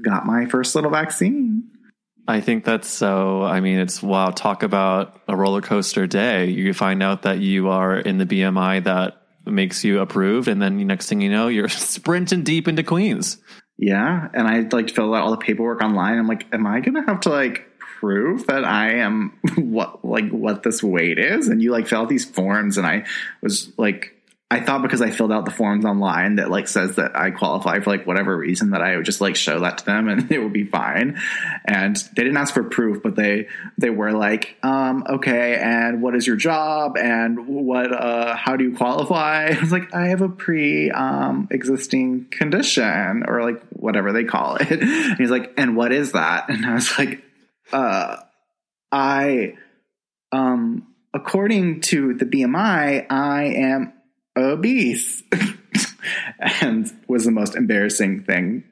got 0.00 0.24
my 0.24 0.46
first 0.46 0.76
little 0.76 0.90
vaccine. 0.90 1.71
I 2.32 2.40
think 2.40 2.64
that's 2.64 2.88
so. 2.88 3.42
I 3.42 3.60
mean, 3.60 3.78
it's 3.78 4.02
wow. 4.02 4.30
Talk 4.30 4.62
about 4.62 5.20
a 5.28 5.36
roller 5.36 5.60
coaster 5.60 6.06
day. 6.06 6.46
You 6.46 6.72
find 6.72 7.02
out 7.02 7.22
that 7.22 7.40
you 7.40 7.68
are 7.68 7.98
in 7.98 8.16
the 8.16 8.24
BMI 8.24 8.84
that 8.84 9.20
makes 9.44 9.84
you 9.84 10.00
approved, 10.00 10.48
and 10.48 10.60
then 10.62 10.86
next 10.86 11.10
thing 11.10 11.20
you 11.20 11.30
know, 11.30 11.48
you're 11.48 11.68
sprinting 11.68 12.42
deep 12.42 12.68
into 12.68 12.82
Queens. 12.82 13.36
Yeah, 13.76 14.28
and 14.32 14.48
I 14.48 14.60
like 14.74 14.88
filled 14.88 15.14
out 15.14 15.22
all 15.22 15.30
the 15.30 15.36
paperwork 15.36 15.82
online. 15.82 16.18
I'm 16.18 16.26
like, 16.26 16.46
am 16.54 16.66
I 16.66 16.80
gonna 16.80 17.04
have 17.06 17.20
to 17.20 17.28
like 17.28 17.68
prove 17.78 18.46
that 18.46 18.64
I 18.64 18.94
am 19.00 19.38
what 19.56 20.02
like 20.02 20.30
what 20.30 20.62
this 20.62 20.82
weight 20.82 21.18
is? 21.18 21.48
And 21.48 21.62
you 21.62 21.70
like 21.70 21.86
fill 21.86 22.00
out 22.00 22.08
these 22.08 22.24
forms, 22.24 22.78
and 22.78 22.86
I 22.86 23.04
was 23.42 23.74
like 23.76 24.21
I 24.52 24.60
thought 24.60 24.82
because 24.82 25.00
I 25.00 25.10
filled 25.10 25.32
out 25.32 25.46
the 25.46 25.50
forms 25.50 25.86
online 25.86 26.36
that 26.36 26.50
like 26.50 26.68
says 26.68 26.96
that 26.96 27.16
I 27.16 27.30
qualify 27.30 27.80
for 27.80 27.88
like 27.88 28.06
whatever 28.06 28.36
reason 28.36 28.72
that 28.72 28.82
I 28.82 28.96
would 28.96 29.06
just 29.06 29.22
like 29.22 29.34
show 29.34 29.60
that 29.60 29.78
to 29.78 29.84
them 29.86 30.08
and 30.08 30.30
it 30.30 30.42
would 30.42 30.52
be 30.52 30.66
fine. 30.66 31.18
And 31.64 31.96
they 31.96 32.22
didn't 32.22 32.36
ask 32.36 32.52
for 32.52 32.62
proof, 32.62 33.02
but 33.02 33.16
they 33.16 33.48
they 33.78 33.88
were 33.88 34.12
like, 34.12 34.58
um, 34.62 35.06
okay, 35.08 35.56
and 35.56 36.02
what 36.02 36.14
is 36.14 36.26
your 36.26 36.36
job 36.36 36.98
and 36.98 37.46
what 37.46 37.94
uh 37.94 38.36
how 38.36 38.56
do 38.56 38.64
you 38.64 38.76
qualify? 38.76 39.46
I 39.56 39.58
was 39.58 39.72
like, 39.72 39.94
I 39.94 40.08
have 40.08 40.20
a 40.20 40.28
pre 40.28 40.90
um 40.90 41.48
existing 41.50 42.26
condition 42.30 43.24
or 43.26 43.42
like 43.42 43.62
whatever 43.70 44.12
they 44.12 44.24
call 44.24 44.56
it. 44.56 44.82
And 44.82 45.16
he's 45.16 45.30
like, 45.30 45.54
and 45.56 45.76
what 45.76 45.92
is 45.92 46.12
that? 46.12 46.50
And 46.50 46.66
I 46.66 46.74
was 46.74 46.98
like, 46.98 47.22
uh 47.72 48.16
I 48.90 49.54
um 50.30 50.88
according 51.14 51.80
to 51.82 52.12
the 52.12 52.26
BMI, 52.26 53.06
I 53.08 53.44
am 53.44 53.94
obese. 54.36 55.22
And 56.60 56.92
was 57.06 57.24
the 57.24 57.30
most 57.30 57.54
embarrassing 57.54 58.24
thing 58.24 58.64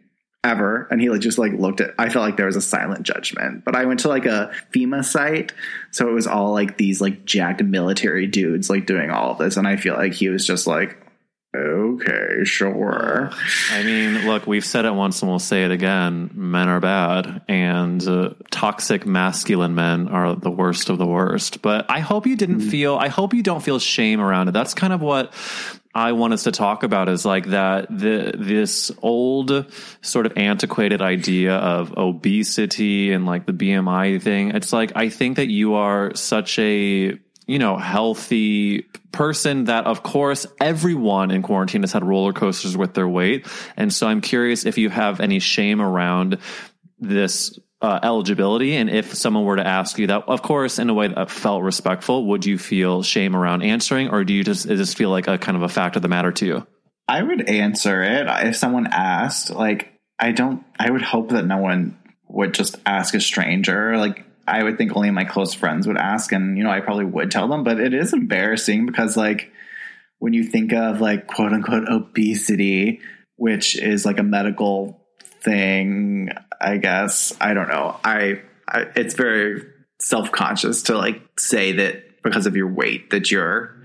ever. 0.42 0.88
And 0.90 1.00
he 1.00 1.10
like 1.10 1.20
just 1.20 1.38
like 1.38 1.52
looked 1.52 1.80
at 1.80 1.94
i 1.98 2.08
felt 2.08 2.24
like 2.24 2.36
there 2.36 2.46
was 2.46 2.56
a 2.56 2.62
silent 2.62 3.02
judgment. 3.02 3.64
But 3.64 3.76
i 3.76 3.84
went 3.84 4.00
to 4.00 4.08
like 4.08 4.26
a 4.26 4.52
fema 4.74 5.04
site. 5.04 5.52
So 5.90 6.08
it 6.08 6.12
was 6.12 6.26
all 6.26 6.52
like 6.52 6.76
these 6.76 7.00
like 7.00 7.24
jacked 7.24 7.62
military 7.62 8.26
dudes 8.26 8.70
like 8.70 8.86
doing 8.86 9.10
all 9.10 9.34
this. 9.34 9.56
And 9.56 9.68
i 9.68 9.76
feel 9.76 9.94
like 9.94 10.14
he 10.14 10.28
was 10.28 10.46
just 10.46 10.66
like 10.66 10.98
okay 11.54 12.44
sure 12.44 13.30
I 13.70 13.82
mean, 13.82 14.26
look, 14.26 14.46
we've 14.46 14.64
said 14.64 14.84
it 14.84 14.94
once 14.94 15.22
and 15.22 15.30
we'll 15.30 15.38
say 15.38 15.64
it 15.64 15.70
again. 15.70 16.30
Men 16.34 16.68
are 16.68 16.80
bad, 16.80 17.42
and 17.48 18.06
uh, 18.06 18.30
toxic 18.50 19.06
masculine 19.06 19.74
men 19.74 20.08
are 20.08 20.34
the 20.34 20.50
worst 20.50 20.90
of 20.90 20.98
the 20.98 21.06
worst. 21.06 21.62
But 21.62 21.90
I 21.90 22.00
hope 22.00 22.26
you 22.26 22.36
didn't 22.36 22.60
feel. 22.60 22.96
I 22.96 23.08
hope 23.08 23.34
you 23.34 23.42
don't 23.42 23.62
feel 23.62 23.78
shame 23.78 24.20
around 24.20 24.48
it. 24.48 24.52
That's 24.52 24.74
kind 24.74 24.92
of 24.92 25.00
what 25.00 25.32
I 25.94 26.12
want 26.12 26.32
us 26.32 26.44
to 26.44 26.52
talk 26.52 26.82
about 26.82 27.08
is 27.08 27.24
like 27.24 27.46
that 27.46 27.86
the 27.90 28.32
this 28.36 28.92
old 29.02 29.72
sort 30.02 30.26
of 30.26 30.36
antiquated 30.36 31.02
idea 31.02 31.56
of 31.56 31.96
obesity 31.96 33.12
and 33.12 33.26
like 33.26 33.46
the 33.46 33.52
BMI 33.52 34.22
thing. 34.22 34.50
It's 34.50 34.72
like 34.72 34.92
I 34.94 35.08
think 35.08 35.36
that 35.36 35.48
you 35.48 35.74
are 35.74 36.14
such 36.14 36.58
a 36.58 37.18
you 37.50 37.58
know, 37.58 37.76
healthy 37.76 38.82
person 39.10 39.64
that, 39.64 39.84
of 39.86 40.04
course, 40.04 40.46
everyone 40.60 41.32
in 41.32 41.42
quarantine 41.42 41.82
has 41.82 41.92
had 41.92 42.04
roller 42.04 42.32
coasters 42.32 42.76
with 42.76 42.94
their 42.94 43.08
weight. 43.08 43.44
And 43.76 43.92
so 43.92 44.06
I'm 44.06 44.20
curious 44.20 44.64
if 44.64 44.78
you 44.78 44.88
have 44.88 45.18
any 45.18 45.40
shame 45.40 45.80
around 45.80 46.38
this 47.00 47.58
uh, 47.82 47.98
eligibility. 48.04 48.76
And 48.76 48.88
if 48.88 49.14
someone 49.14 49.44
were 49.44 49.56
to 49.56 49.66
ask 49.66 49.98
you 49.98 50.06
that, 50.06 50.28
of 50.28 50.42
course, 50.42 50.78
in 50.78 50.88
a 50.90 50.94
way 50.94 51.08
that 51.08 51.28
felt 51.28 51.64
respectful, 51.64 52.26
would 52.26 52.46
you 52.46 52.56
feel 52.56 53.02
shame 53.02 53.34
around 53.34 53.62
answering? 53.62 54.10
Or 54.10 54.22
do 54.22 54.32
you 54.32 54.44
just, 54.44 54.66
it 54.66 54.76
just 54.76 54.96
feel 54.96 55.10
like 55.10 55.26
a 55.26 55.36
kind 55.36 55.56
of 55.56 55.64
a 55.64 55.68
fact 55.68 55.96
of 55.96 56.02
the 56.02 56.08
matter 56.08 56.30
to 56.30 56.46
you? 56.46 56.66
i 57.10 57.20
would 57.20 57.48
answer 57.48 58.02
it 58.04 58.26
if 58.46 58.56
someone 58.56 58.86
asked 58.86 59.50
like 59.50 59.92
i 60.18 60.30
don't 60.30 60.64
i 60.78 60.88
would 60.88 61.02
hope 61.02 61.30
that 61.30 61.44
no 61.44 61.58
one 61.58 61.98
would 62.28 62.54
just 62.54 62.76
ask 62.86 63.14
a 63.14 63.20
stranger 63.20 63.96
like 63.96 64.24
I 64.50 64.62
would 64.62 64.78
think 64.78 64.96
only 64.96 65.10
my 65.10 65.24
close 65.24 65.54
friends 65.54 65.86
would 65.86 65.96
ask, 65.96 66.32
and 66.32 66.58
you 66.58 66.64
know, 66.64 66.70
I 66.70 66.80
probably 66.80 67.04
would 67.04 67.30
tell 67.30 67.48
them, 67.48 67.64
but 67.64 67.80
it 67.80 67.94
is 67.94 68.12
embarrassing 68.12 68.86
because 68.86 69.16
like 69.16 69.52
when 70.18 70.32
you 70.32 70.44
think 70.44 70.72
of 70.72 71.00
like 71.00 71.26
quote 71.26 71.52
unquote 71.52 71.88
obesity, 71.88 73.00
which 73.36 73.78
is 73.78 74.04
like 74.04 74.18
a 74.18 74.24
medical 74.24 75.00
thing, 75.22 76.30
I 76.60 76.76
guess 76.76 77.34
I 77.40 77.54
don't 77.54 77.68
know. 77.68 77.98
I, 78.04 78.42
I 78.68 78.86
it's 78.96 79.14
very 79.14 79.62
self 79.98 80.32
conscious 80.32 80.84
to 80.84 80.96
like 80.96 81.22
say 81.38 81.72
that 81.72 82.22
because 82.22 82.46
of 82.46 82.56
your 82.56 82.72
weight 82.72 83.10
that 83.10 83.30
you're 83.30 83.76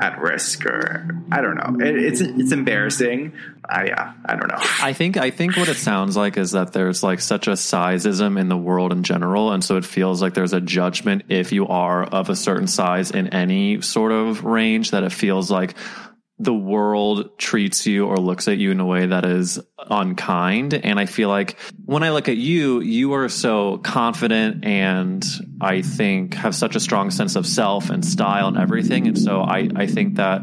at 0.00 0.20
risk 0.20 0.64
or 0.66 1.08
I 1.30 1.40
don't 1.40 1.56
know. 1.56 1.84
It, 1.84 1.96
it's 1.96 2.20
it's 2.20 2.52
embarrassing. 2.52 3.32
I 3.68 3.86
yeah, 3.86 4.14
I 4.24 4.36
don't 4.36 4.48
know. 4.48 4.58
I 4.58 4.92
think 4.92 5.16
I 5.16 5.30
think 5.30 5.56
what 5.56 5.68
it 5.68 5.76
sounds 5.76 6.16
like 6.16 6.36
is 6.36 6.52
that 6.52 6.72
there's 6.72 7.02
like 7.02 7.20
such 7.20 7.48
a 7.48 7.52
sizeism 7.52 8.38
in 8.38 8.48
the 8.48 8.56
world 8.56 8.92
in 8.92 9.02
general, 9.02 9.52
and 9.52 9.62
so 9.62 9.76
it 9.76 9.84
feels 9.84 10.22
like 10.22 10.34
there's 10.34 10.52
a 10.52 10.60
judgment 10.60 11.24
if 11.28 11.52
you 11.52 11.66
are 11.68 12.04
of 12.04 12.30
a 12.30 12.36
certain 12.36 12.66
size 12.66 13.10
in 13.10 13.28
any 13.28 13.80
sort 13.80 14.12
of 14.12 14.44
range 14.44 14.92
that 14.92 15.02
it 15.02 15.12
feels 15.12 15.50
like 15.50 15.74
the 16.40 16.54
world 16.54 17.36
treats 17.38 17.86
you 17.86 18.06
or 18.06 18.16
looks 18.16 18.46
at 18.46 18.58
you 18.58 18.70
in 18.70 18.78
a 18.80 18.86
way 18.86 19.06
that 19.06 19.24
is 19.24 19.58
unkind. 19.90 20.72
And 20.72 20.98
I 20.98 21.06
feel 21.06 21.28
like 21.28 21.58
when 21.84 22.02
I 22.02 22.10
look 22.10 22.28
at 22.28 22.36
you, 22.36 22.80
you 22.80 23.14
are 23.14 23.28
so 23.28 23.78
confident 23.78 24.64
and 24.64 25.24
I 25.60 25.82
think 25.82 26.34
have 26.34 26.54
such 26.54 26.76
a 26.76 26.80
strong 26.80 27.10
sense 27.10 27.34
of 27.34 27.46
self 27.46 27.90
and 27.90 28.04
style 28.04 28.46
and 28.46 28.56
everything. 28.56 29.08
And 29.08 29.18
so 29.18 29.40
I, 29.40 29.68
I 29.74 29.86
think 29.86 30.16
that 30.16 30.42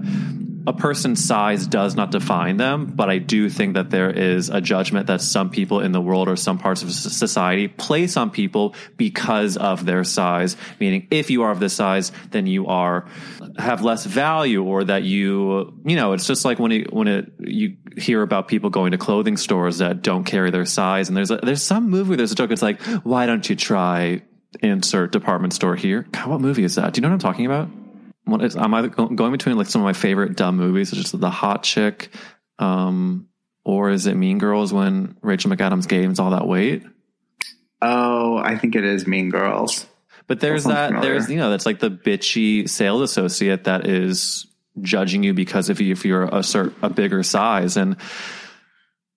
a 0.67 0.73
person's 0.73 1.23
size 1.23 1.67
does 1.67 1.95
not 1.95 2.11
define 2.11 2.57
them, 2.57 2.87
but 2.95 3.09
I 3.09 3.19
do 3.19 3.49
think 3.49 3.75
that 3.75 3.89
there 3.89 4.09
is 4.09 4.49
a 4.49 4.61
judgment 4.61 5.07
that 5.07 5.21
some 5.21 5.49
people 5.49 5.79
in 5.79 5.91
the 5.91 6.01
world 6.01 6.27
or 6.27 6.35
some 6.35 6.57
parts 6.57 6.81
of 6.83 6.91
society 6.91 7.67
place 7.67 8.17
on 8.17 8.31
people 8.31 8.75
because 8.97 9.57
of 9.57 9.85
their 9.85 10.03
size. 10.03 10.57
Meaning, 10.79 11.07
if 11.11 11.29
you 11.29 11.43
are 11.43 11.51
of 11.51 11.59
this 11.59 11.73
size, 11.73 12.11
then 12.31 12.47
you 12.47 12.67
are 12.67 13.05
have 13.57 13.83
less 13.83 14.05
value, 14.05 14.63
or 14.63 14.83
that 14.83 15.03
you, 15.03 15.73
you 15.85 15.95
know, 15.95 16.13
it's 16.13 16.27
just 16.27 16.45
like 16.45 16.59
when 16.59 16.71
it, 16.71 16.91
when 16.93 17.07
it 17.07 17.31
you 17.39 17.77
hear 17.97 18.21
about 18.21 18.47
people 18.47 18.69
going 18.69 18.91
to 18.91 18.97
clothing 18.97 19.37
stores 19.37 19.77
that 19.77 20.01
don't 20.01 20.25
carry 20.25 20.51
their 20.51 20.65
size, 20.65 21.07
and 21.07 21.15
there's 21.15 21.31
a, 21.31 21.37
there's 21.37 21.63
some 21.63 21.89
movie, 21.89 22.15
there's 22.15 22.31
a 22.31 22.35
joke. 22.35 22.51
It's 22.51 22.61
like, 22.61 22.81
why 23.03 23.25
don't 23.25 23.47
you 23.49 23.55
try 23.55 24.21
insert 24.61 25.11
department 25.11 25.53
store 25.53 25.75
here? 25.75 26.07
God, 26.11 26.27
what 26.27 26.41
movie 26.41 26.63
is 26.63 26.75
that? 26.75 26.93
Do 26.93 26.99
you 26.99 27.01
know 27.03 27.09
what 27.09 27.13
I'm 27.13 27.19
talking 27.19 27.45
about? 27.45 27.69
What 28.25 28.43
is 28.43 28.55
I'm 28.55 28.73
either 28.73 28.89
going 28.89 29.31
between 29.31 29.57
like 29.57 29.67
some 29.67 29.81
of 29.81 29.85
my 29.85 29.93
favorite 29.93 30.35
dumb 30.35 30.57
movies, 30.57 30.89
such 30.89 30.99
as 30.99 31.11
The 31.11 31.29
Hot 31.29 31.63
Chick, 31.63 32.09
um, 32.59 33.27
or 33.63 33.89
is 33.89 34.07
it 34.07 34.15
Mean 34.15 34.37
Girls 34.37 34.73
when 34.73 35.17
Rachel 35.21 35.51
McAdams 35.51 35.87
gains 35.87 36.19
all 36.19 36.31
that 36.31 36.47
weight? 36.47 36.83
Oh, 37.81 38.37
I 38.37 38.57
think 38.57 38.75
it 38.75 38.83
is 38.83 39.07
Mean 39.07 39.29
Girls. 39.29 39.85
But 40.27 40.39
there's 40.39 40.63
that, 40.63 40.87
familiar. 40.87 41.13
there's 41.13 41.29
you 41.29 41.37
know 41.37 41.51
that's 41.51 41.65
like 41.65 41.79
the 41.79 41.91
bitchy 41.91 42.67
sales 42.67 43.01
associate 43.01 43.65
that 43.65 43.87
is 43.87 44.47
judging 44.81 45.23
you 45.23 45.33
because 45.33 45.69
if 45.69 45.79
you 45.79 45.91
if 45.91 46.03
you're 46.03 46.23
a 46.23 46.39
cert, 46.39 46.73
a 46.81 46.89
bigger 46.89 47.21
size, 47.21 47.77
and 47.77 47.97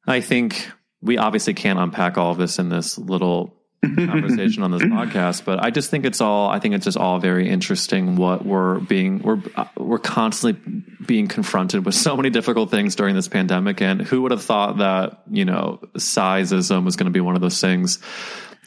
I 0.06 0.20
think 0.20 0.70
we 1.00 1.16
obviously 1.16 1.54
can't 1.54 1.78
unpack 1.78 2.18
all 2.18 2.32
of 2.32 2.38
this 2.38 2.58
in 2.58 2.68
this 2.68 2.98
little 2.98 3.57
conversation 3.82 4.62
on 4.62 4.72
this 4.72 4.82
podcast 4.82 5.44
but 5.44 5.62
i 5.62 5.70
just 5.70 5.90
think 5.90 6.04
it's 6.04 6.20
all 6.20 6.50
i 6.50 6.58
think 6.58 6.74
it's 6.74 6.84
just 6.84 6.96
all 6.96 7.20
very 7.20 7.48
interesting 7.48 8.16
what 8.16 8.44
we're 8.44 8.80
being 8.80 9.20
we're 9.22 9.40
uh, 9.54 9.64
we're 9.76 9.98
constantly 9.98 10.60
being 11.06 11.28
confronted 11.28 11.86
with 11.86 11.94
so 11.94 12.16
many 12.16 12.28
difficult 12.28 12.70
things 12.70 12.96
during 12.96 13.14
this 13.14 13.28
pandemic 13.28 13.80
and 13.80 14.02
who 14.02 14.22
would 14.22 14.32
have 14.32 14.42
thought 14.42 14.78
that 14.78 15.22
you 15.30 15.44
know 15.44 15.78
sizeism 15.94 16.84
was 16.84 16.96
going 16.96 17.06
to 17.06 17.12
be 17.12 17.20
one 17.20 17.36
of 17.36 17.40
those 17.40 17.60
things 17.60 18.00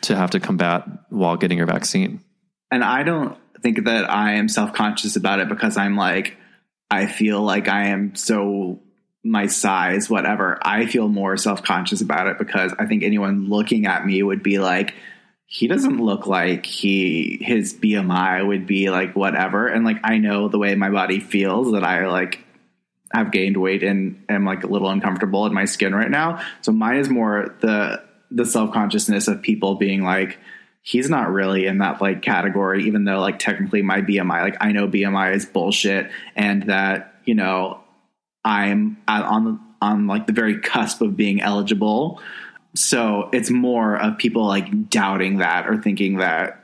to 0.02 0.16
have 0.16 0.32
to 0.32 0.40
combat 0.40 0.88
while 1.10 1.38
getting 1.38 1.58
your 1.58 1.68
vaccine? 1.68 2.22
And 2.72 2.84
I 2.84 3.04
don't 3.04 3.38
think 3.62 3.86
that 3.86 4.10
I 4.10 4.34
am 4.34 4.48
self 4.48 4.74
conscious 4.74 5.16
about 5.16 5.40
it 5.40 5.50
because 5.50 5.78
I'm 5.78 5.96
like, 5.96 6.38
I 6.90 7.06
feel 7.06 7.42
like 7.42 7.68
I 7.68 7.88
am 7.88 8.16
so 8.16 8.82
my 9.24 9.48
size, 9.48 10.10
whatever. 10.10 10.58
I 10.62 10.86
feel 10.86 11.08
more 11.08 11.38
self 11.38 11.64
conscious 11.64 12.02
about 12.02 12.28
it 12.28 12.38
because 12.38 12.74
I 12.78 12.86
think 12.86 13.04
anyone 13.04 13.50
looking 13.50 13.86
at 13.86 14.06
me 14.06 14.22
would 14.24 14.44
be 14.44 14.60
like, 14.60 14.96
he 15.46 15.68
doesn't 15.68 15.98
look 15.98 16.28
like 16.28 16.66
he 16.66 17.38
his 17.42 17.74
BMI 17.74 18.48
would 18.48 18.66
be 18.66 18.90
like 18.90 19.16
whatever. 19.16 19.68
And 19.68 19.86
like 19.86 19.98
I 20.04 20.18
know 20.18 20.48
the 20.48 20.58
way 20.58 20.74
my 20.76 20.90
body 20.90 21.20
feels 21.20 21.74
that 21.74 21.84
I 21.84 22.08
like 22.08 22.40
have 23.14 23.32
gained 23.32 23.58
weight 23.58 23.84
and 23.84 24.24
am 24.30 24.46
like 24.46 24.64
a 24.64 24.68
little 24.68 24.90
uncomfortable 24.90 25.46
in 25.46 25.54
my 25.54 25.66
skin 25.66 25.94
right 25.94 26.10
now. 26.10 26.42
So 26.62 26.72
mine 26.72 26.98
is 26.98 27.10
more 27.10 27.56
the 27.60 28.02
the 28.32 28.46
self 28.46 28.74
consciousness 28.74 29.28
of 29.28 29.42
people 29.42 29.76
being 29.76 30.04
like, 30.04 30.40
he's 30.82 31.10
not 31.10 31.30
really 31.30 31.68
in 31.68 31.80
that 31.80 32.02
like 32.02 32.22
category, 32.22 32.86
even 32.86 33.04
though 33.04 33.20
like 33.20 33.38
technically 33.38 33.82
my 33.82 34.02
BMI, 34.02 34.42
like 34.42 34.58
I 34.62 34.72
know 34.72 34.88
BMI 34.88 35.36
is 35.36 35.46
bullshit 35.46 36.12
and 36.36 36.64
that, 36.64 37.16
you 37.26 37.36
know, 37.36 37.81
I'm 38.44 38.98
on 39.08 39.60
on 39.82 40.08
like 40.08 40.28
the 40.28 40.34
very 40.34 40.60
cusp 40.60 41.02
of 41.02 41.18
being 41.18 41.42
eligible. 41.42 42.22
So 42.76 43.30
it's 43.34 43.50
more 43.50 43.98
of 43.98 44.18
people 44.18 44.46
like 44.46 44.90
doubting 44.90 45.38
that 45.38 45.68
or 45.68 45.82
thinking 45.82 46.18
that, 46.18 46.64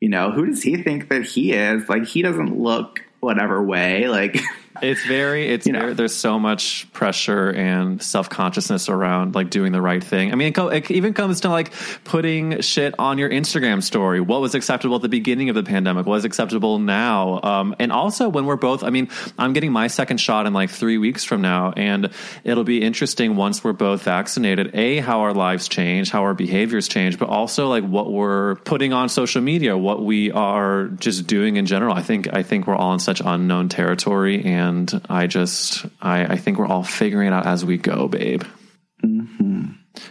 you 0.00 0.08
know, 0.08 0.30
who 0.30 0.46
does 0.46 0.62
he 0.62 0.76
think 0.76 1.08
that 1.08 1.24
he 1.24 1.52
is? 1.52 1.88
Like 1.88 2.06
he 2.06 2.22
doesn't 2.22 2.58
look 2.58 3.00
whatever 3.20 3.62
way. 3.62 4.08
Like 4.08 4.38
It's 4.82 5.04
very, 5.06 5.48
it's 5.48 5.66
You 5.66 5.72
know. 5.72 5.80
very, 5.80 5.94
there's 5.94 6.14
so 6.14 6.38
much 6.38 6.90
pressure 6.92 7.50
and 7.50 8.02
self 8.02 8.28
consciousness 8.28 8.88
around 8.88 9.34
like 9.34 9.50
doing 9.50 9.72
the 9.72 9.80
right 9.80 10.02
thing. 10.02 10.32
I 10.32 10.34
mean, 10.34 10.48
it, 10.48 10.54
co- 10.54 10.68
it 10.68 10.90
even 10.90 11.14
comes 11.14 11.42
to 11.42 11.48
like 11.48 11.72
putting 12.04 12.60
shit 12.60 12.94
on 12.98 13.18
your 13.18 13.28
Instagram 13.30 13.82
story. 13.82 14.20
What 14.20 14.40
was 14.40 14.54
acceptable 14.54 14.96
at 14.96 15.02
the 15.02 15.08
beginning 15.08 15.48
of 15.48 15.54
the 15.54 15.62
pandemic? 15.62 16.06
What 16.06 16.16
is 16.16 16.24
acceptable 16.24 16.78
now? 16.78 17.40
Um, 17.42 17.74
and 17.78 17.92
also 17.92 18.28
when 18.28 18.46
we're 18.46 18.56
both, 18.56 18.82
I 18.82 18.90
mean, 18.90 19.08
I'm 19.38 19.52
getting 19.52 19.72
my 19.72 19.86
second 19.88 20.18
shot 20.18 20.46
in 20.46 20.52
like 20.52 20.70
three 20.70 20.98
weeks 20.98 21.24
from 21.24 21.42
now, 21.42 21.72
and 21.76 22.10
it'll 22.44 22.64
be 22.64 22.82
interesting 22.82 23.36
once 23.36 23.62
we're 23.62 23.72
both 23.72 24.02
vaccinated. 24.02 24.74
A, 24.74 24.98
how 24.98 25.20
our 25.20 25.34
lives 25.34 25.68
change, 25.68 26.10
how 26.10 26.22
our 26.22 26.34
behaviors 26.34 26.88
change, 26.88 27.18
but 27.18 27.28
also 27.28 27.68
like 27.68 27.84
what 27.84 28.10
we're 28.12 28.56
putting 28.56 28.92
on 28.92 29.08
social 29.08 29.42
media, 29.42 29.76
what 29.76 30.02
we 30.02 30.30
are 30.30 30.88
just 31.00 31.26
doing 31.26 31.56
in 31.56 31.66
general. 31.66 31.94
I 31.94 32.02
think, 32.02 32.28
I 32.32 32.42
think 32.42 32.66
we're 32.66 32.76
all 32.76 32.92
in 32.92 32.98
such 32.98 33.20
unknown 33.24 33.68
territory, 33.68 34.44
and 34.44 34.69
I 35.08 35.26
just, 35.26 35.86
I, 36.00 36.24
I 36.24 36.36
think 36.36 36.58
we're 36.58 36.66
all 36.66 36.84
figuring 36.84 37.28
it 37.28 37.32
out 37.32 37.46
as 37.46 37.64
we 37.64 37.78
go, 37.78 38.08
babe. 38.08 38.42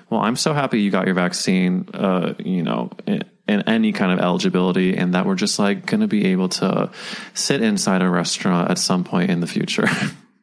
Well, 0.10 0.22
I'm 0.22 0.36
so 0.36 0.54
happy 0.54 0.82
you 0.82 0.92
got 0.92 1.06
your 1.06 1.16
vaccine, 1.16 1.88
uh, 1.94 2.34
you 2.39 2.63
know, 2.63 2.92
in, 3.06 3.24
in 3.48 3.62
any 3.68 3.92
kind 3.92 4.12
of 4.12 4.20
eligibility, 4.20 4.96
and 4.98 5.13
that 5.13 5.25
we're 5.25 5.36
just 5.36 5.60
like 5.60 5.86
going 5.86 6.01
to 6.01 6.08
be 6.08 6.28
able 6.28 6.50
to 6.50 6.92
sit 7.34 7.62
inside 7.62 8.01
a 8.01 8.10
restaurant 8.10 8.72
at 8.72 8.78
some 8.78 9.04
point 9.04 9.30
in 9.32 9.39
the 9.39 9.48
future. 9.48 9.88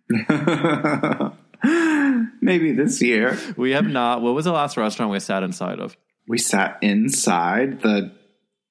maybe 2.40 2.72
this 2.72 3.02
year. 3.02 3.38
we 3.56 3.72
have 3.72 3.86
not. 3.86 4.22
What 4.22 4.34
was 4.34 4.44
the 4.44 4.52
last 4.52 4.76
restaurant 4.76 5.12
we 5.12 5.20
sat 5.20 5.42
inside 5.42 5.80
of? 5.80 5.96
We 6.28 6.38
sat 6.38 6.78
inside 6.82 7.82
the 7.82 8.12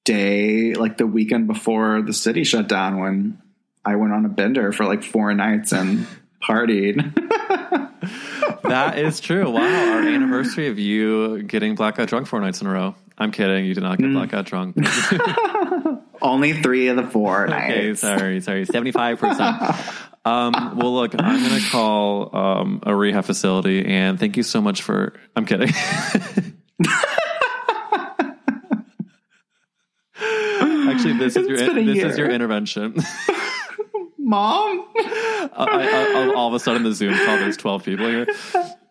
day, 0.04 0.74
like 0.74 0.98
the 0.98 1.06
weekend 1.06 1.46
before 1.46 2.02
the 2.02 2.12
city 2.12 2.44
shut 2.44 2.68
down 2.68 3.00
when 3.00 3.42
I 3.86 3.96
went 3.96 4.12
on 4.12 4.24
a 4.24 4.28
bender 4.28 4.72
for 4.72 4.84
like 4.84 5.02
four 5.02 5.32
nights 5.32 5.72
and 5.72 6.06
partied. 6.42 7.14
That 8.68 8.98
is 8.98 9.20
true. 9.20 9.50
Wow, 9.50 9.60
our 9.60 10.02
anniversary 10.08 10.68
of 10.68 10.78
you 10.78 11.42
getting 11.42 11.74
blackout 11.74 12.08
drunk 12.08 12.26
four 12.26 12.40
nights 12.40 12.60
in 12.60 12.66
a 12.66 12.72
row. 12.72 12.94
I'm 13.18 13.32
kidding. 13.32 13.64
You 13.64 13.74
did 13.74 13.82
not 13.82 13.98
get 13.98 14.12
blackout 14.12 14.44
drunk. 14.46 14.76
Only 16.22 16.60
three 16.60 16.88
of 16.88 16.96
the 16.96 17.04
four 17.04 17.46
nights. 17.46 17.72
Okay, 17.72 17.94
sorry, 17.94 18.40
sorry, 18.40 18.64
seventy 18.66 18.92
five 18.92 19.18
percent. 19.18 19.62
Um, 20.24 20.76
well, 20.76 20.94
look, 20.94 21.14
I'm 21.16 21.40
going 21.40 21.60
to 21.60 21.70
call 21.70 22.36
um, 22.36 22.80
a 22.82 22.94
rehab 22.94 23.24
facility, 23.24 23.86
and 23.86 24.18
thank 24.18 24.36
you 24.36 24.42
so 24.42 24.60
much 24.60 24.82
for. 24.82 25.14
I'm 25.34 25.46
kidding. 25.46 25.70
Actually, 30.88 31.18
this 31.18 31.36
is 31.36 31.46
your 31.48 31.56
this 31.56 32.04
is 32.04 32.18
your 32.18 32.30
intervention. 32.30 32.96
Mom, 34.26 34.84
I, 34.96 35.48
I, 35.56 36.24
I, 36.26 36.34
all 36.34 36.48
of 36.48 36.54
a 36.54 36.58
sudden, 36.58 36.82
the 36.82 36.92
Zoom 36.92 37.14
call. 37.14 37.36
There's 37.36 37.56
12 37.56 37.84
people 37.84 38.08
here. 38.08 38.26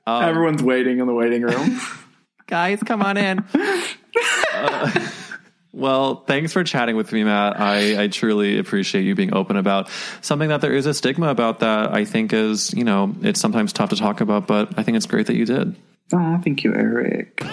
everyone's 0.08 0.64
waiting 0.64 1.00
in 1.00 1.08
the 1.08 1.14
waiting 1.14 1.42
room. 1.42 1.82
Guys, 2.48 2.82
come 2.82 3.02
on 3.02 3.18
in. 3.18 3.44
Uh, 4.54 5.10
well, 5.74 6.24
thanks 6.24 6.54
for 6.54 6.64
chatting 6.64 6.96
with 6.96 7.12
me, 7.12 7.26
Matt. 7.26 7.60
I, 7.60 8.04
I 8.04 8.08
truly 8.08 8.58
appreciate 8.58 9.04
you 9.04 9.14
being 9.14 9.34
open 9.34 9.58
about 9.58 9.90
something 10.22 10.48
that 10.48 10.62
there 10.62 10.74
is 10.74 10.86
a 10.86 10.94
stigma 10.94 11.28
about 11.28 11.60
that 11.60 11.94
I 11.94 12.06
think 12.06 12.32
is, 12.32 12.74
you 12.74 12.86
know, 12.86 13.14
it's 13.22 13.42
sometimes 13.42 13.74
tough 13.74 13.90
to 13.90 13.98
talk 13.98 14.22
about, 14.22 14.48
but 14.48 14.80
I 14.80 14.84
think 14.84 14.96
it's 14.96 15.06
great 15.06 15.28
that 15.28 15.36
you 15.36 15.46
did. 15.46 15.76
oh, 16.14 16.40
thank 16.42 16.64
you, 16.64 16.74
Eric. 16.74 17.44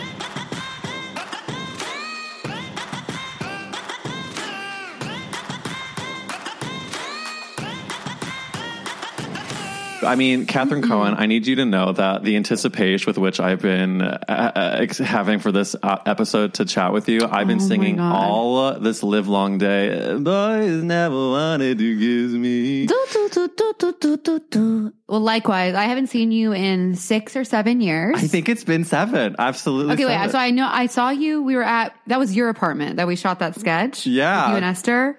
I 10.05 10.17
mean, 10.17 10.47
Catherine 10.47 10.83
Cohen, 10.83 11.15
I 11.17 11.27
need 11.27 11.47
you 11.47 11.57
to 11.57 11.65
know 11.65 11.93
that 11.93 12.25
the 12.25 12.37
anticipation 12.37 13.07
with 13.07 13.19
which 13.19 13.41
I've 13.41 13.61
been 13.61 14.03
uh, 14.03 14.19
uh, 14.29 15.05
having 15.05 15.38
for 15.38 15.53
this 15.53 15.77
uh, 15.83 15.99
episode 16.07 16.55
to 16.55 16.65
chat 16.65 16.93
with 16.93 17.09
you, 17.09 17.21
I've 17.25 17.47
been 17.47 17.61
Oh 17.61 17.67
singing 17.67 18.01
all 18.01 18.79
this 18.79 19.03
live 19.03 19.29
long 19.29 19.59
day. 19.59 20.17
Boys 20.19 20.83
never 20.83 21.15
wanted 21.15 21.79
to 21.79 21.99
kiss 21.99 22.33
me. 22.33 22.87
Do, 22.87 23.07
do, 24.23 24.41
do. 24.51 24.93
Well, 25.09 25.21
likewise, 25.21 25.75
I 25.75 25.85
haven't 25.85 26.09
seen 26.09 26.33
you 26.33 26.53
in 26.53 26.97
six 26.97 27.37
or 27.37 27.45
seven 27.45 27.81
years. 27.81 28.17
I 28.17 28.27
think 28.27 28.49
it's 28.49 28.65
been 28.65 28.85
seven. 28.85 29.37
Absolutely. 29.38 29.95
Okay, 29.95 30.07
wait. 30.07 30.31
So 30.31 30.38
I 30.38 30.51
know 30.51 30.69
I 30.71 30.87
saw 30.87 31.11
you. 31.11 31.43
We 31.43 31.57
were 31.57 31.62
at 31.62 31.95
that 32.07 32.19
was 32.19 32.35
your 32.35 32.49
apartment 32.49 32.97
that 32.97 33.07
we 33.07 33.17
shot 33.17 33.38
that 33.41 33.59
sketch. 33.59 34.07
Yeah. 34.07 34.51
you 34.51 34.57
and 34.57 34.65
Esther. 34.65 35.19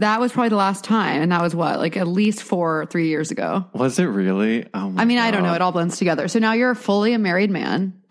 That 0.00 0.18
was 0.18 0.32
probably 0.32 0.48
the 0.48 0.56
last 0.56 0.82
time, 0.82 1.22
and 1.22 1.30
that 1.30 1.42
was 1.42 1.54
what 1.54 1.78
like 1.78 1.96
at 1.96 2.08
least 2.08 2.42
four, 2.42 2.86
three 2.86 3.08
years 3.08 3.30
ago. 3.30 3.66
Was 3.74 3.98
it 3.98 4.04
really? 4.04 4.66
Oh 4.74 4.90
my 4.90 5.02
I 5.02 5.04
mean, 5.04 5.18
I 5.18 5.30
don't 5.30 5.42
know. 5.42 5.54
It 5.54 5.60
all 5.60 5.72
blends 5.72 5.98
together. 5.98 6.26
So 6.26 6.38
now 6.38 6.52
you're 6.52 6.74
fully 6.74 7.12
a 7.12 7.18
married 7.18 7.50
man. 7.50 8.00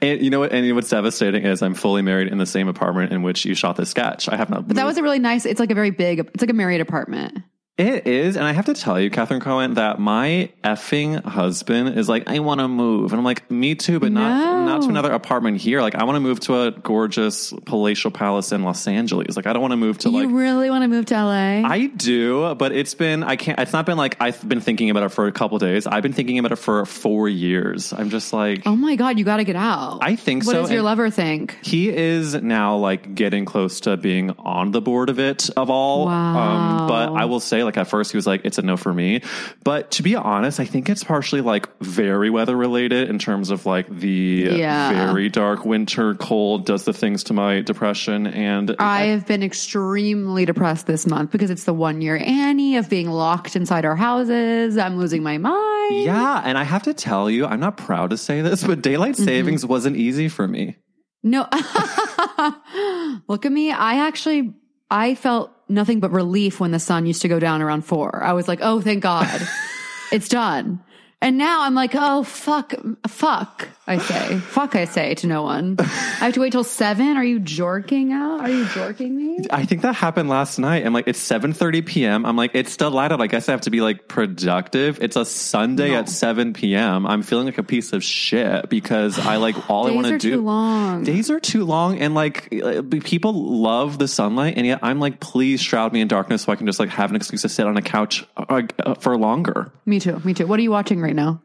And 0.00 0.22
you 0.22 0.30
know 0.30 0.40
what? 0.40 0.52
And 0.52 0.72
what's 0.74 0.90
devastating 0.90 1.44
is 1.44 1.62
I'm 1.62 1.74
fully 1.74 2.02
married 2.02 2.28
in 2.28 2.38
the 2.38 2.46
same 2.46 2.68
apartment 2.68 3.12
in 3.12 3.22
which 3.22 3.44
you 3.44 3.54
shot 3.54 3.76
this 3.76 3.90
sketch. 3.90 4.28
I 4.28 4.36
have 4.36 4.50
not. 4.50 4.68
But 4.68 4.76
that 4.76 4.86
was 4.86 4.98
a 4.98 5.02
really 5.02 5.18
nice. 5.18 5.46
It's 5.46 5.58
like 5.58 5.70
a 5.70 5.74
very 5.74 5.90
big. 5.90 6.20
It's 6.20 6.40
like 6.40 6.50
a 6.50 6.54
married 6.54 6.80
apartment. 6.80 7.38
It 7.78 8.08
is, 8.08 8.36
and 8.36 8.44
I 8.44 8.50
have 8.52 8.66
to 8.66 8.74
tell 8.74 8.98
you, 8.98 9.08
Catherine 9.08 9.38
Cohen, 9.38 9.74
that 9.74 10.00
my 10.00 10.50
effing 10.64 11.22
husband 11.24 11.96
is 11.96 12.08
like, 12.08 12.28
I 12.28 12.40
want 12.40 12.58
to 12.58 12.66
move, 12.66 13.12
and 13.12 13.18
I'm 13.20 13.24
like, 13.24 13.48
me 13.52 13.76
too, 13.76 14.00
but 14.00 14.10
not 14.10 14.28
No. 14.36 14.64
not 14.66 14.82
to 14.82 14.88
another 14.88 15.12
apartment 15.12 15.58
here. 15.58 15.80
Like, 15.80 15.94
I 15.94 16.02
want 16.02 16.16
to 16.16 16.20
move 16.20 16.40
to 16.40 16.62
a 16.62 16.70
gorgeous 16.72 17.52
palatial 17.66 18.10
palace 18.10 18.50
in 18.50 18.64
Los 18.64 18.88
Angeles. 18.88 19.36
Like, 19.36 19.46
I 19.46 19.52
don't 19.52 19.62
want 19.62 19.70
to 19.72 19.76
move 19.76 19.96
to 19.98 20.10
you 20.10 20.26
like. 20.26 20.34
really 20.34 20.70
want 20.70 20.82
to 20.82 20.88
move 20.88 21.06
to 21.06 21.14
LA? 21.14 21.62
I 21.68 21.86
do, 21.94 22.52
but 22.56 22.72
it's 22.72 22.94
been 22.94 23.22
I 23.22 23.36
can't. 23.36 23.60
It's 23.60 23.72
not 23.72 23.86
been 23.86 23.96
like 23.96 24.16
I've 24.20 24.46
been 24.48 24.60
thinking 24.60 24.90
about 24.90 25.04
it 25.04 25.10
for 25.10 25.28
a 25.28 25.32
couple 25.32 25.56
days. 25.58 25.86
I've 25.86 26.02
been 26.02 26.12
thinking 26.12 26.40
about 26.40 26.50
it 26.50 26.56
for 26.56 26.84
four 26.84 27.28
years. 27.28 27.92
I'm 27.92 28.10
just 28.10 28.32
like, 28.32 28.62
oh 28.66 28.74
my 28.74 28.96
god, 28.96 29.20
you 29.20 29.24
got 29.24 29.36
to 29.36 29.44
get 29.44 29.54
out. 29.56 29.98
I 30.02 30.16
think 30.16 30.42
so. 30.42 30.48
What 30.48 30.54
so, 30.56 30.60
does 30.62 30.70
your 30.70 30.78
and- 30.80 30.84
lover 30.86 31.10
think? 31.10 31.56
He 31.62 31.90
is 31.90 32.34
now 32.34 32.76
like 32.76 33.14
getting 33.14 33.44
close 33.44 33.78
to 33.82 33.96
being 33.96 34.30
on 34.38 34.72
the 34.72 34.80
board 34.80 35.10
of 35.10 35.20
it 35.20 35.48
of 35.56 35.70
all. 35.70 36.06
Wow. 36.06 36.38
Um, 36.82 36.88
but 36.88 37.12
I 37.12 37.26
will 37.26 37.38
say, 37.38 37.62
like 37.68 37.76
at 37.78 37.88
first 37.88 38.10
he 38.12 38.16
was 38.16 38.26
like, 38.26 38.40
it's 38.44 38.58
a 38.58 38.62
no 38.62 38.76
for 38.76 38.92
me. 38.92 39.22
But 39.64 39.90
to 39.92 40.02
be 40.02 40.16
honest, 40.16 40.58
I 40.60 40.64
think 40.64 40.88
it's 40.88 41.04
partially 41.04 41.40
like 41.40 41.68
very 41.80 42.30
weather 42.30 42.56
related 42.56 43.08
in 43.10 43.18
terms 43.18 43.50
of 43.50 43.66
like 43.66 43.88
the 43.88 44.48
Yeah. 44.56 45.06
very 45.06 45.28
dark 45.28 45.64
winter 45.64 46.14
cold 46.14 46.66
does 46.66 46.84
the 46.84 46.92
things 46.92 47.24
to 47.24 47.32
my 47.34 47.60
depression. 47.60 48.26
And 48.26 48.74
I 48.78 49.06
have 49.06 49.26
been 49.26 49.42
extremely 49.42 50.44
depressed 50.44 50.86
this 50.86 51.06
month 51.06 51.30
because 51.30 51.50
it's 51.50 51.64
the 51.64 51.74
one 51.74 52.00
year 52.00 52.16
Annie 52.16 52.76
of 52.76 52.88
being 52.88 53.08
locked 53.10 53.54
inside 53.56 53.84
our 53.84 53.96
houses. 53.96 54.76
I'm 54.78 54.96
losing 54.96 55.22
my 55.22 55.38
mind. 55.38 56.04
yeah, 56.04 56.42
and 56.44 56.56
I 56.58 56.64
have 56.64 56.82
to 56.84 56.94
tell 56.94 57.30
you, 57.30 57.46
I'm 57.46 57.60
not 57.60 57.76
proud 57.76 58.10
to 58.10 58.16
say 58.18 58.40
this, 58.42 58.64
but 58.64 58.82
daylight 58.82 59.14
Mm-hmm. 59.14 59.24
savings 59.24 59.66
wasn't 59.66 59.96
easy 59.96 60.28
for 60.28 60.46
me. 60.48 60.76
No, 61.22 61.46
look 63.28 63.44
at 63.46 63.52
me. 63.52 63.70
I 63.72 64.06
actually, 64.06 64.54
I 64.90 65.14
felt 65.14 65.50
nothing 65.68 66.00
but 66.00 66.10
relief 66.10 66.60
when 66.60 66.70
the 66.70 66.78
sun 66.78 67.06
used 67.06 67.22
to 67.22 67.28
go 67.28 67.38
down 67.38 67.62
around 67.62 67.82
four. 67.82 68.22
I 68.22 68.32
was 68.32 68.48
like, 68.48 68.60
oh, 68.62 68.80
thank 68.80 69.02
God, 69.02 69.40
it's 70.12 70.28
done. 70.28 70.82
And 71.20 71.36
now 71.36 71.62
I'm 71.62 71.74
like, 71.74 71.92
oh, 71.94 72.22
fuck, 72.22 72.74
fuck, 73.08 73.68
I 73.88 73.98
say. 73.98 74.38
Fuck, 74.38 74.76
I 74.76 74.84
say 74.84 75.16
to 75.16 75.26
no 75.26 75.42
one. 75.42 75.74
I 75.80 75.82
have 75.82 76.34
to 76.34 76.40
wait 76.40 76.52
till 76.52 76.62
seven. 76.62 77.16
Are 77.16 77.24
you 77.24 77.40
jorking 77.40 78.12
out? 78.12 78.40
Are 78.42 78.48
you 78.48 78.64
jorking 78.66 79.10
me? 79.16 79.38
I 79.50 79.64
think 79.64 79.82
that 79.82 79.96
happened 79.96 80.28
last 80.28 80.60
night. 80.60 80.86
I'm 80.86 80.92
like, 80.92 81.08
it's 81.08 81.18
7:30 81.18 81.84
p.m. 81.84 82.24
I'm 82.24 82.36
like, 82.36 82.52
it's 82.54 82.70
still 82.70 82.92
light 82.92 83.10
out. 83.10 83.20
I 83.20 83.26
guess 83.26 83.48
I 83.48 83.52
have 83.52 83.62
to 83.62 83.70
be 83.70 83.80
like 83.80 84.06
productive. 84.06 85.02
It's 85.02 85.16
a 85.16 85.24
Sunday 85.24 85.92
at 85.92 86.08
7 86.08 86.52
p.m. 86.52 87.04
I'm 87.04 87.22
feeling 87.22 87.46
like 87.46 87.58
a 87.58 87.64
piece 87.64 87.92
of 87.92 88.04
shit 88.04 88.68
because 88.68 89.18
I 89.18 89.36
like 89.36 89.68
all 89.70 89.88
I 89.88 89.90
want 89.90 90.06
to 90.06 90.18
do. 90.18 90.30
Days 90.30 90.34
are 90.34 90.36
too 90.36 90.42
long. 90.42 91.02
Days 91.02 91.30
are 91.32 91.40
too 91.40 91.64
long, 91.64 91.98
and 91.98 92.14
like 92.14 92.54
uh, 92.54 92.82
people 93.02 93.32
love 93.32 93.98
the 93.98 94.06
sunlight, 94.06 94.54
and 94.56 94.64
yet 94.66 94.78
I'm 94.82 95.00
like, 95.00 95.18
please 95.18 95.60
shroud 95.60 95.92
me 95.92 96.00
in 96.00 96.06
darkness 96.06 96.42
so 96.42 96.52
I 96.52 96.56
can 96.56 96.66
just 96.66 96.78
like 96.78 96.90
have 96.90 97.10
an 97.10 97.16
excuse 97.16 97.42
to 97.42 97.48
sit 97.48 97.66
on 97.66 97.76
a 97.76 97.82
couch 97.82 98.24
uh, 98.36 98.62
uh, 98.78 98.94
for 98.94 99.16
longer. 99.16 99.72
Me 99.84 99.98
too. 99.98 100.20
Me 100.24 100.32
too. 100.32 100.46
What 100.46 100.60
are 100.60 100.62
you 100.62 100.70
watching 100.70 101.00
right 101.00 101.07
now? 101.14 101.42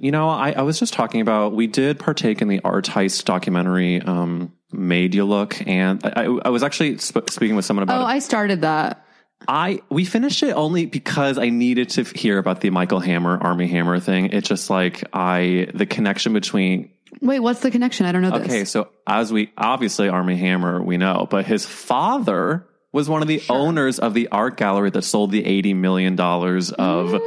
you 0.00 0.10
know, 0.10 0.28
I, 0.28 0.52
I 0.52 0.62
was 0.62 0.78
just 0.78 0.92
talking 0.94 1.20
about, 1.20 1.52
we 1.54 1.66
did 1.66 1.98
partake 1.98 2.42
in 2.42 2.48
the 2.48 2.60
art 2.64 2.86
heist 2.86 3.24
documentary, 3.24 4.00
um, 4.00 4.52
Made 4.72 5.14
You 5.14 5.24
Look. 5.24 5.66
And 5.66 6.00
I, 6.04 6.24
I, 6.44 6.48
was 6.50 6.62
actually 6.62 6.98
sp- 7.00 7.28
speaking 7.30 7.56
with 7.56 7.64
someone 7.64 7.82
about 7.84 8.00
Oh, 8.02 8.06
it. 8.06 8.10
I 8.10 8.18
started 8.20 8.62
that. 8.62 9.02
I 9.48 9.82
we 9.90 10.04
finished 10.06 10.42
it 10.42 10.52
only 10.52 10.86
because 10.86 11.36
I 11.38 11.50
needed 11.50 11.90
to 11.90 12.04
hear 12.04 12.38
about 12.38 12.62
the 12.62 12.70
Michael 12.70 13.00
Hammer 13.00 13.36
Armie 13.38 13.66
Hammer 13.68 14.00
thing. 14.00 14.30
It's 14.32 14.48
just 14.48 14.70
like 14.70 15.04
I 15.12 15.68
the 15.74 15.84
connection 15.84 16.32
between 16.32 16.90
Wait, 17.20 17.40
what's 17.40 17.60
the 17.60 17.70
connection? 17.70 18.06
I 18.06 18.12
don't 18.12 18.22
know 18.22 18.38
this. 18.38 18.48
okay, 18.48 18.64
so 18.64 18.88
as 19.06 19.30
we 19.32 19.52
obviously 19.56 20.08
Armie 20.08 20.36
Hammer 20.36 20.82
we 20.82 20.96
know, 20.96 21.26
but 21.30 21.44
his 21.44 21.66
father 21.66 22.66
was 22.92 23.10
one 23.10 23.20
of 23.20 23.28
the 23.28 23.42
owners 23.50 23.98
of 23.98 24.14
the 24.14 24.28
art 24.28 24.56
gallery 24.56 24.88
that 24.90 25.02
sold 25.02 25.30
the 25.32 25.44
eighty 25.44 25.74
million 25.74 26.16
dollars 26.16 26.72
of 26.72 27.10
Mm. 27.10 27.20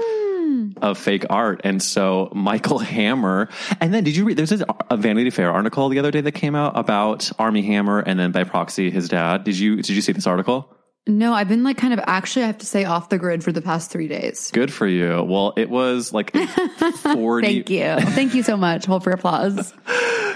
Of 0.81 0.97
fake 0.97 1.25
art, 1.29 1.61
and 1.63 1.81
so 1.81 2.31
Michael 2.33 2.79
Hammer. 2.95 3.49
And 3.79 3.93
then 3.93 4.03
did 4.03 4.15
you 4.15 4.25
read? 4.25 4.37
There's 4.37 4.51
a, 4.51 4.65
a 4.89 4.97
Vanity 4.97 5.29
Fair 5.29 5.51
article 5.51 5.89
the 5.89 5.99
other 5.99 6.11
day 6.11 6.21
that 6.21 6.33
came 6.33 6.55
out 6.55 6.77
about 6.77 7.31
Armie 7.37 7.63
Hammer, 7.63 7.99
and 7.99 8.19
then 8.19 8.31
by 8.31 8.43
proxy 8.43 8.89
his 8.89 9.09
dad. 9.09 9.43
Did 9.43 9.57
you 9.57 9.77
did 9.77 9.89
you 9.89 10.01
see 10.01 10.11
this 10.11 10.27
article? 10.27 10.75
No, 11.07 11.33
I've 11.33 11.47
been 11.47 11.63
like 11.63 11.77
kind 11.77 11.93
of 11.93 11.99
actually, 12.05 12.43
I 12.43 12.47
have 12.47 12.59
to 12.59 12.65
say, 12.67 12.85
off 12.85 13.09
the 13.09 13.17
grid 13.17 13.43
for 13.43 13.51
the 13.51 13.61
past 13.61 13.89
three 13.89 14.07
days. 14.07 14.51
Good 14.51 14.71
for 14.71 14.85
you. 14.85 15.23
Well, 15.23 15.53
it 15.57 15.69
was 15.69 16.13
like 16.13 16.35
a 16.35 16.47
40. 16.91 17.47
Thank 17.47 17.69
you. 17.69 17.95
Thank 18.11 18.35
you 18.35 18.43
so 18.43 18.55
much. 18.55 18.85
Hold 18.85 19.03
for 19.03 19.11
applause. 19.11 19.73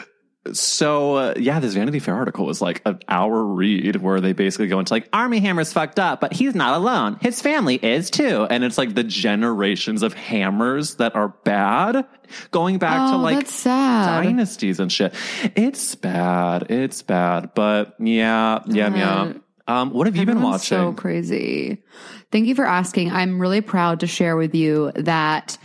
So, 0.51 1.15
uh, 1.15 1.33
yeah, 1.37 1.61
this 1.61 1.73
Vanity 1.73 1.99
Fair 1.99 2.15
article 2.15 2.45
was 2.45 2.61
like 2.61 2.81
an 2.85 2.99
hour 3.07 3.45
read 3.45 3.95
where 3.95 4.19
they 4.19 4.33
basically 4.33 4.67
go 4.67 4.77
into 4.79 4.93
like, 4.93 5.07
Armie 5.13 5.39
Hammer's 5.39 5.71
fucked 5.71 5.99
up, 5.99 6.19
but 6.19 6.33
he's 6.33 6.53
not 6.53 6.75
alone. 6.75 7.17
His 7.21 7.41
family 7.41 7.75
is 7.75 8.09
too. 8.09 8.45
And 8.49 8.61
it's 8.65 8.77
like 8.77 8.93
the 8.93 9.05
generations 9.05 10.03
of 10.03 10.13
hammers 10.13 10.95
that 10.95 11.15
are 11.15 11.29
bad 11.45 12.05
going 12.51 12.77
back 12.77 13.11
to 13.11 13.15
Oh, 13.15 13.19
like 13.19 13.47
sad. 13.47 14.23
dynasties 14.25 14.81
and 14.81 14.91
shit. 14.91 15.13
It's 15.55 15.95
bad. 15.95 16.69
It's 16.69 17.01
bad. 17.03 17.51
But 17.55 17.95
yeah, 17.99 18.59
yeah, 18.67 18.93
yeah. 18.95 19.33
Um, 19.65 19.91
what 19.91 20.07
have 20.07 20.17
you 20.17 20.25
been 20.25 20.41
watching? 20.41 20.77
So 20.77 20.91
crazy. 20.91 21.81
Thank 22.33 22.47
you 22.47 22.55
for 22.55 22.65
asking. 22.65 23.11
I'm 23.13 23.39
really 23.39 23.61
proud 23.61 24.01
to 24.01 24.07
share 24.07 24.35
with 24.35 24.53
you 24.55 24.91
that 24.95 25.57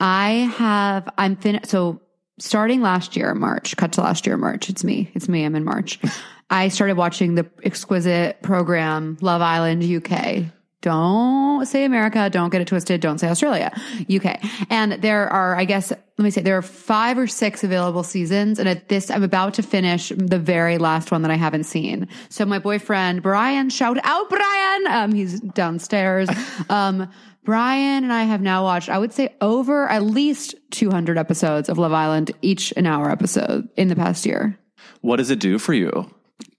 I 0.00 0.30
have, 0.56 1.08
I'm 1.16 1.36
fin, 1.36 1.60
so 1.62 2.00
starting 2.38 2.80
last 2.80 3.16
year, 3.16 3.34
March, 3.34 3.76
cut 3.76 3.92
to 3.92 4.00
last 4.00 4.26
year, 4.26 4.36
March. 4.36 4.68
It's 4.68 4.84
me. 4.84 5.10
It's 5.14 5.28
me. 5.28 5.44
I'm 5.44 5.54
in 5.54 5.64
March. 5.64 5.98
I 6.50 6.68
started 6.68 6.96
watching 6.96 7.34
the 7.34 7.46
exquisite 7.62 8.40
program, 8.42 9.18
Love 9.20 9.42
Island 9.42 9.84
UK. 9.84 10.44
Don't 10.88 11.66
say 11.66 11.84
America. 11.84 12.30
Don't 12.30 12.48
get 12.48 12.62
it 12.62 12.68
twisted. 12.68 13.02
Don't 13.02 13.18
say 13.18 13.28
Australia, 13.28 13.70
UK. 14.10 14.42
And 14.70 14.92
there 14.92 15.28
are, 15.28 15.54
I 15.54 15.66
guess, 15.66 15.90
let 15.90 16.24
me 16.24 16.30
say, 16.30 16.40
there 16.40 16.56
are 16.56 16.62
five 16.62 17.18
or 17.18 17.26
six 17.26 17.62
available 17.62 18.02
seasons. 18.02 18.58
And 18.58 18.66
at 18.66 18.88
this, 18.88 19.10
I'm 19.10 19.22
about 19.22 19.52
to 19.54 19.62
finish 19.62 20.08
the 20.16 20.38
very 20.38 20.78
last 20.78 21.12
one 21.12 21.20
that 21.22 21.30
I 21.30 21.34
haven't 21.34 21.64
seen. 21.64 22.08
So 22.30 22.46
my 22.46 22.58
boyfriend, 22.58 23.22
Brian, 23.22 23.68
shout 23.68 23.98
out 24.02 24.30
Brian. 24.30 24.86
Um, 24.86 25.12
he's 25.12 25.40
downstairs. 25.40 26.28
Um, 26.70 27.10
Brian 27.44 28.04
and 28.04 28.12
I 28.12 28.24
have 28.24 28.42
now 28.42 28.62
watched, 28.62 28.90
I 28.90 28.98
would 28.98 29.12
say 29.12 29.34
over 29.40 29.88
at 29.88 30.02
least 30.02 30.54
200 30.70 31.16
episodes 31.16 31.68
of 31.68 31.78
Love 31.78 31.92
Island, 31.92 32.30
each 32.42 32.72
an 32.76 32.84
hour 32.84 33.10
episode 33.10 33.68
in 33.76 33.88
the 33.88 33.96
past 33.96 34.26
year. 34.26 34.58
what 35.00 35.16
does 35.16 35.30
it 35.30 35.38
do 35.38 35.58
for 35.58 35.72
you? 35.72 36.10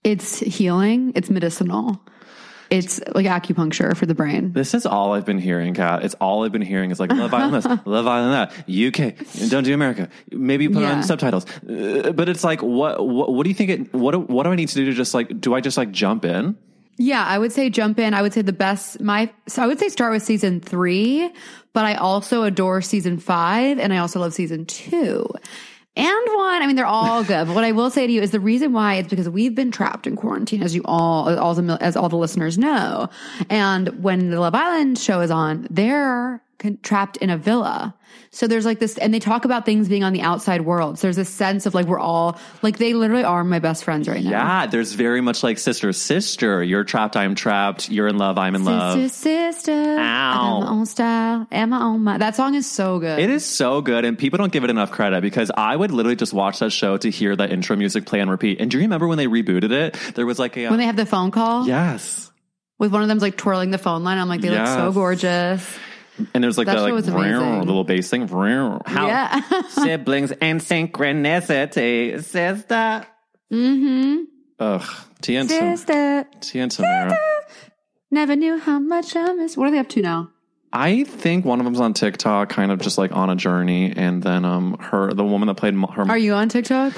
It's 0.02 0.40
healing. 0.40 1.12
It's 1.14 1.30
medicinal. 1.30 2.00
It's 2.70 3.00
like 3.14 3.26
acupuncture 3.26 3.96
for 3.96 4.06
the 4.06 4.14
brain. 4.14 4.52
This 4.52 4.74
is 4.74 4.86
all 4.86 5.12
I've 5.14 5.24
been 5.26 5.38
hearing, 5.40 5.74
Cat. 5.74 6.04
It's 6.04 6.14
all 6.20 6.44
I've 6.44 6.52
been 6.52 6.62
hearing 6.62 6.92
is 6.92 7.00
like 7.00 7.10
Love 7.12 7.34
Island 7.34 7.54
this, 7.54 7.66
Love 7.84 8.06
Island 8.06 8.32
that, 8.32 8.52
UK, 8.68 9.48
don't 9.50 9.64
do 9.64 9.74
America. 9.74 10.08
Maybe 10.30 10.68
put 10.68 10.82
Yeah. 10.82 10.92
on 10.92 11.02
subtitles. 11.02 11.46
Uh, 11.68 12.12
but 12.12 12.28
it's 12.28 12.44
like, 12.44 12.62
what, 12.62 13.04
what, 13.06 13.32
what 13.34 13.42
do 13.42 13.50
you 13.50 13.54
think 13.54 13.70
it, 13.70 13.92
what, 13.92 14.12
do- 14.12 14.20
what 14.20 14.44
do 14.44 14.52
I 14.52 14.54
need 14.54 14.68
to 14.68 14.74
do 14.76 14.84
to 14.86 14.92
just 14.92 15.14
like, 15.14 15.40
do 15.40 15.52
I 15.54 15.60
just 15.60 15.76
like 15.76 15.90
jump 15.90 16.24
in? 16.24 16.56
Yeah, 16.96 17.24
I 17.24 17.38
would 17.38 17.50
say 17.50 17.70
jump 17.70 17.98
in. 17.98 18.12
I 18.14 18.22
would 18.22 18.32
say 18.34 18.42
the 18.42 18.52
best, 18.52 19.00
my, 19.00 19.32
so 19.48 19.62
I 19.62 19.66
would 19.66 19.80
say 19.80 19.88
start 19.88 20.12
with 20.12 20.22
season 20.22 20.60
three, 20.60 21.28
but 21.72 21.84
I 21.86 21.94
also 21.94 22.42
adore 22.44 22.82
season 22.82 23.18
five 23.18 23.78
and 23.78 23.92
I 23.92 23.98
also 23.98 24.20
love 24.20 24.34
season 24.34 24.66
two. 24.66 25.26
And 25.96 26.26
one, 26.34 26.62
I 26.62 26.66
mean, 26.66 26.76
they're 26.76 26.86
all 26.86 27.24
good. 27.24 27.48
But 27.48 27.54
what 27.54 27.64
I 27.64 27.72
will 27.72 27.90
say 27.90 28.06
to 28.06 28.12
you 28.12 28.22
is 28.22 28.30
the 28.30 28.40
reason 28.40 28.72
why 28.72 28.94
it's 28.94 29.08
because 29.08 29.28
we've 29.28 29.54
been 29.54 29.72
trapped 29.72 30.06
in 30.06 30.14
quarantine, 30.14 30.62
as 30.62 30.74
you 30.74 30.82
all, 30.84 31.36
all 31.38 31.54
the, 31.54 31.78
as 31.80 31.96
all 31.96 32.08
the 32.08 32.16
listeners 32.16 32.56
know. 32.56 33.08
And 33.48 34.02
when 34.02 34.30
the 34.30 34.38
Love 34.38 34.54
Island 34.54 34.98
show 34.98 35.20
is 35.20 35.30
on, 35.30 35.66
they're 35.68 36.42
trapped 36.82 37.16
in 37.18 37.30
a 37.30 37.36
villa. 37.36 37.94
So 38.32 38.46
there's 38.46 38.64
like 38.64 38.78
this, 38.78 38.98
and 38.98 39.12
they 39.12 39.18
talk 39.18 39.44
about 39.44 39.64
things 39.64 39.88
being 39.88 40.04
on 40.04 40.12
the 40.12 40.22
outside 40.22 40.62
world. 40.62 40.98
So 40.98 41.06
there's 41.06 41.16
this 41.16 41.28
sense 41.28 41.66
of 41.66 41.74
like 41.74 41.86
we're 41.86 41.98
all, 41.98 42.38
like 42.62 42.78
they 42.78 42.94
literally 42.94 43.24
are 43.24 43.42
my 43.44 43.58
best 43.58 43.84
friends 43.84 44.08
right 44.08 44.22
now. 44.22 44.30
Yeah, 44.30 44.66
there's 44.66 44.92
very 44.92 45.20
much 45.20 45.42
like 45.42 45.58
sister, 45.58 45.92
sister. 45.92 46.62
You're 46.62 46.84
trapped, 46.84 47.16
I'm 47.16 47.34
trapped. 47.34 47.90
You're 47.90 48.08
in 48.08 48.18
love, 48.18 48.38
I'm 48.38 48.54
in 48.54 48.64
love. 48.64 48.98
Sister, 48.98 49.52
sister. 49.52 49.72
I 49.72 50.60
my 50.60 50.68
own 50.68 50.86
style 50.86 51.46
and 51.50 51.70
my 51.70 51.82
own 51.82 52.04
mind. 52.04 52.22
That 52.22 52.36
song 52.36 52.54
is 52.54 52.70
so 52.70 52.98
good. 52.98 53.18
It 53.18 53.30
is 53.30 53.44
so 53.44 53.80
good, 53.80 54.04
and 54.04 54.18
people 54.18 54.36
don't 54.38 54.52
give 54.52 54.64
it 54.64 54.70
enough 54.70 54.90
credit 54.90 55.22
because 55.22 55.50
I 55.56 55.74
would 55.74 55.90
literally 55.90 56.16
just 56.16 56.32
watch 56.32 56.58
that 56.60 56.70
show 56.70 56.96
to 56.98 57.10
hear 57.10 57.34
that 57.34 57.52
intro 57.52 57.76
music 57.76 58.06
play 58.06 58.20
and 58.20 58.30
repeat. 58.30 58.60
And 58.60 58.70
do 58.70 58.76
you 58.78 58.82
remember 58.82 59.08
when 59.08 59.18
they 59.18 59.26
rebooted 59.26 59.72
it? 59.72 59.96
There 60.14 60.26
was 60.26 60.38
like 60.38 60.56
a 60.56 60.68
When 60.68 60.78
they 60.78 60.86
have 60.86 60.96
the 60.96 61.06
phone 61.06 61.30
call 61.30 61.66
yes, 61.66 62.30
with 62.78 62.92
one 62.92 63.02
of 63.02 63.08
them's 63.08 63.22
like 63.22 63.36
twirling 63.36 63.70
the 63.70 63.78
phone 63.78 64.04
line. 64.04 64.18
I'm 64.18 64.28
like, 64.28 64.40
they 64.40 64.50
look 64.50 64.66
so 64.66 64.92
gorgeous. 64.92 65.78
And 66.34 66.42
there's 66.44 66.58
like 66.58 66.66
That 66.66 66.76
the 66.76 66.82
like 66.82 66.92
was 66.92 67.08
vroom, 67.08 67.60
little 67.60 67.84
bass 67.84 68.10
thing. 68.10 68.26
vroom. 68.26 68.80
How 68.86 69.06
Yeah. 69.06 69.62
siblings 69.68 70.32
and 70.32 70.60
synchronicity, 70.60 72.22
sister. 72.22 73.06
mm-hmm. 73.52 74.16
Ugh, 74.58 74.82
Tia 75.22 75.40
and, 75.40 75.48
Tam- 75.48 75.76
Sister. 75.76 76.26
Tia 76.40 76.62
and 76.64 76.72
Tamera. 76.72 77.16
Never 78.10 78.36
knew 78.36 78.58
how 78.58 78.78
much 78.78 79.16
I 79.16 79.32
miss. 79.32 79.56
What 79.56 79.68
are 79.68 79.70
they 79.70 79.78
up 79.78 79.88
to 79.90 80.02
now? 80.02 80.30
I 80.72 81.04
think 81.04 81.44
one 81.44 81.58
of 81.60 81.64
them's 81.64 81.80
on 81.80 81.94
TikTok, 81.94 82.48
kind 82.50 82.70
of 82.70 82.78
just 82.80 82.98
like 82.98 83.12
on 83.12 83.30
a 83.30 83.36
journey, 83.36 83.92
and 83.96 84.22
then 84.22 84.44
um 84.44 84.76
her 84.78 85.12
the 85.12 85.24
woman 85.24 85.48
that 85.48 85.54
played 85.56 85.74
her 85.74 86.02
Are 86.08 86.18
you 86.18 86.34
on 86.34 86.48
TikTok? 86.48 86.92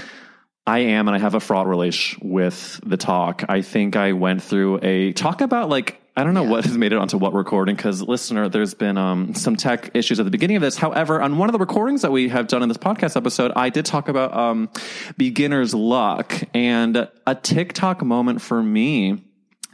I 0.67 0.81
am, 0.81 1.09
and 1.09 1.15
I 1.17 1.19
have 1.19 1.35
a 1.35 1.41
fraud 1.41 1.67
relation 1.67 2.21
with 2.31 2.81
the 2.85 2.97
talk. 2.97 3.45
I 3.49 3.63
think 3.63 3.97
I 3.97 4.13
went 4.13 4.43
through 4.43 4.81
a 4.83 5.13
talk 5.13 5.41
about 5.41 5.69
like 5.69 6.01
I 6.15 6.25
don't 6.25 6.35
know 6.35 6.43
what 6.43 6.65
has 6.67 6.77
made 6.77 6.93
it 6.93 6.99
onto 6.99 7.17
what 7.17 7.33
recording 7.33 7.75
because 7.75 8.03
listener, 8.03 8.49
there's 8.49 8.75
been 8.75 8.99
um, 8.99 9.35
some 9.35 9.57
tech 9.57 9.93
issues 9.95 10.21
at 10.21 10.25
the 10.25 10.31
beginning 10.31 10.57
of 10.57 10.63
this. 10.63 10.77
However, 10.77 11.23
on 11.23 11.39
one 11.39 11.49
of 11.49 11.55
the 11.55 11.59
recordings 11.59 12.03
that 12.03 12.13
we 12.13 12.29
have 12.29 12.49
done 12.49 12.63
in 12.63 12.69
this 12.69 12.77
podcast 12.77 13.17
episode, 13.17 13.51
I 13.57 13.71
did 13.71 13.87
talk 13.87 14.09
about 14.09 14.35
um, 14.37 14.69
beginner's 15.17 15.73
luck 15.73 16.35
and 16.53 17.09
a 17.27 17.35
TikTok 17.35 18.03
moment 18.05 18.43
for 18.43 18.63
me 18.63 19.25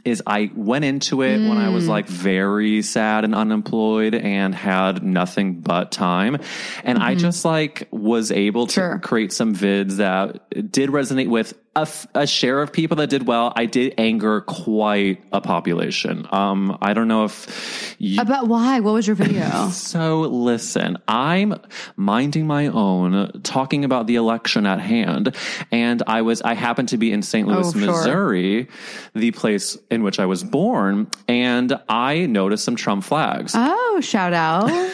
is 0.05 0.23
I 0.25 0.49
went 0.55 0.85
into 0.85 1.21
it 1.23 1.39
when 1.39 1.57
I 1.57 1.69
was 1.69 1.83
Mm. 1.83 1.89
like 1.89 2.07
very 2.07 2.81
sad 2.83 3.25
and 3.25 3.35
unemployed 3.35 4.15
and 4.15 4.55
had 4.55 5.03
nothing 5.03 5.59
but 5.59 5.91
time. 5.91 6.37
And 6.85 6.99
I 6.99 7.15
just 7.15 7.43
like 7.43 7.89
was 7.91 8.31
able 8.31 8.67
to 8.67 8.79
Mm-hmm. 8.79 8.91
Sure. 8.93 8.99
create 8.99 9.33
some 9.33 9.53
vids 9.53 9.97
that 9.97 10.71
did 10.71 10.89
resonate 10.89 11.27
with 11.27 11.53
a, 11.75 11.81
f- 11.81 12.07
a 12.15 12.25
share 12.27 12.61
of 12.61 12.73
people 12.73 12.97
that 12.97 13.09
did 13.09 13.27
well. 13.27 13.53
I 13.55 13.65
did 13.65 13.93
anger 13.97 14.41
quite 14.41 15.23
a 15.31 15.39
population. 15.39 16.27
Um, 16.31 16.77
I 16.81 16.93
don't 16.93 17.07
know 17.07 17.25
if 17.25 17.95
you, 17.99 18.19
About 18.21 18.47
why? 18.47 18.79
What 18.79 18.93
was 18.93 19.05
your 19.07 19.15
video? 19.15 19.69
so 19.71 20.21
listen, 20.21 20.97
I'm 21.07 21.55
minding 21.95 22.47
my 22.47 22.67
own, 22.67 23.41
talking 23.43 23.85
about 23.85 24.07
the 24.07 24.15
election 24.15 24.65
at 24.65 24.79
hand, 24.79 25.35
and 25.71 26.01
I 26.07 26.21
was 26.23 26.41
I 26.41 26.53
happened 26.55 26.89
to 26.89 26.97
be 26.97 27.11
in 27.11 27.21
St. 27.21 27.47
Louis, 27.47 27.67
Oh, 27.67 27.71
sure. 27.71 27.81
Missouri, 27.81 28.67
the 29.13 29.31
place 29.31 29.77
in 29.91 30.03
which 30.03 30.19
I 30.19 30.25
was 30.25 30.43
born, 30.43 31.07
and 31.27 31.79
I 31.87 32.25
noticed 32.25 32.63
some 32.65 32.75
Trump 32.75 33.03
flags. 33.03 33.53
oh, 33.55 33.99
shout 34.01 34.33
out. 34.33 34.69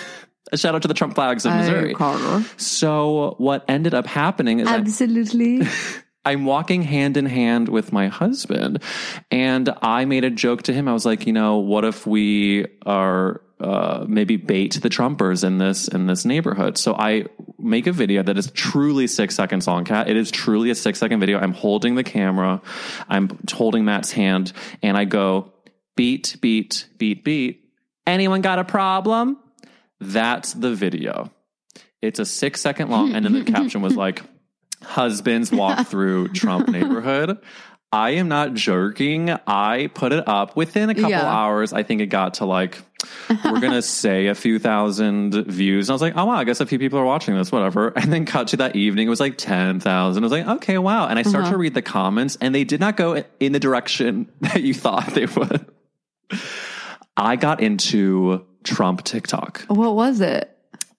A 0.52 0.58
shout 0.58 0.76
out 0.76 0.84
to 0.84 0.88
the 0.88 0.94
Trump 0.94 1.16
flags 1.16 1.44
of 1.48 1.54
Missouri. 1.56 1.96
Hey, 1.98 2.44
So 2.58 3.34
what 3.40 3.66
ended 3.68 3.96
up 3.96 4.06
happening 4.06 4.60
is 4.60 4.68
I- 4.68 4.76
Absolutely. 4.76 5.64
I'm 6.26 6.46
walking 6.46 6.82
hand 6.82 7.18
in 7.18 7.28
hand 7.28 7.70
with 7.70 7.94
my 7.94 8.08
husband, 8.08 8.82
and 9.30 9.70
I 9.82 10.06
made 10.06 10.24
a 10.24 10.32
joke 10.32 10.64
to 10.64 10.74
him. 10.74 10.88
I 10.88 10.94
was 10.94 11.06
like, 11.06 11.28
you 11.28 11.34
know, 11.34 11.58
what 11.58 11.86
if 11.86 12.08
we 12.08 12.66
are 12.86 13.42
uh, 13.60 14.06
maybe 14.08 14.36
bait 14.36 14.74
the 14.82 14.90
Trumpers 14.90 15.44
in 15.44 15.60
this 15.60 15.88
in 15.88 16.08
this 16.08 16.26
neighborhood? 16.26 16.78
So 16.78 16.96
I 16.96 17.26
make 17.60 17.88
a 17.88 17.92
video 17.92 18.24
that 18.24 18.38
is 18.38 18.52
truly 18.52 19.08
six 19.08 19.36
seconds 19.36 19.68
long. 19.68 19.86
Cat, 19.86 20.10
it 20.10 20.18
is 20.18 20.32
truly 20.32 20.72
a 20.72 20.76
six 20.76 21.00
second 21.00 21.20
video. 21.20 21.40
I'm 21.40 21.54
holding 21.54 21.96
the 21.96 22.04
camera, 22.04 22.62
I'm 23.08 23.38
holding 23.52 23.86
Matt's 23.86 24.12
hand, 24.12 24.52
and 24.82 24.98
I 24.98 25.06
go 25.06 25.54
beat, 25.96 26.38
beat, 26.42 26.88
beat, 26.98 27.24
beat. 27.24 27.62
Anyone 28.08 28.42
got 28.42 28.60
a 28.60 28.64
problem? 28.64 29.38
That's 30.00 30.54
the 30.54 30.74
video. 30.74 31.32
It's 32.02 32.20
a 32.20 32.26
six 32.26 32.62
second 32.62 32.90
long, 32.90 33.14
and 33.14 33.26
then 33.26 33.34
the 33.34 33.44
caption 33.44 33.82
was 33.82 33.96
like, 34.06 34.22
husbands 34.86 35.52
walk 35.52 35.88
through 35.88 36.30
Trump 36.30 36.68
neighborhood. 36.70 37.38
I 37.92 38.12
am 38.12 38.28
not 38.28 38.54
jerking. 38.54 39.30
I 39.48 39.90
put 39.94 40.12
it 40.12 40.28
up 40.28 40.56
within 40.58 40.90
a 40.90 40.96
couple 40.96 41.12
Yeah. 41.12 41.24
hours. 41.26 41.72
I 41.72 41.84
think 41.84 42.02
it 42.02 42.08
got 42.08 42.36
to 42.36 42.46
like, 42.46 42.78
we're 43.30 43.60
going 43.62 43.72
to 43.74 43.82
say 43.82 44.28
a 44.28 44.36
few 44.36 44.60
thousand 44.60 45.34
views. 45.48 45.88
And 45.88 45.94
I 45.94 45.96
was 45.96 46.02
like, 46.02 46.18
oh, 46.18 46.26
wow, 46.26 46.34
I 46.36 46.44
guess 46.44 46.60
a 46.60 46.66
few 46.66 46.78
people 46.80 47.00
are 47.00 47.06
watching 47.06 47.36
this, 47.38 47.52
whatever. 47.54 47.90
And 47.96 48.12
then 48.12 48.26
cut 48.26 48.50
to 48.50 48.58
that 48.58 48.76
evening, 48.76 49.08
it 49.08 49.10
was 49.10 49.22
like 49.22 49.38
10,000. 49.38 49.88
I 49.88 50.26
was 50.26 50.32
like, 50.32 50.46
okay, 50.58 50.78
wow. 50.78 51.08
And 51.08 51.18
I 51.18 51.22
started 51.22 51.44
Uh-huh. 51.46 51.52
to 51.54 51.58
read 51.58 51.74
the 51.74 51.82
comments 51.82 52.38
and 52.42 52.54
they 52.54 52.66
did 52.66 52.82
not 52.82 52.98
go 52.98 53.24
in 53.40 53.52
the 53.54 53.60
direction 53.60 54.30
that 54.42 54.62
you 54.62 54.74
thought 54.74 55.08
they 55.14 55.26
would. 55.28 55.66
I 57.16 57.36
got 57.38 57.62
into 57.62 58.46
Trump 58.64 59.04
TikTok. 59.04 59.62
What 59.68 59.96
was 59.96 60.20
it? 60.22 60.52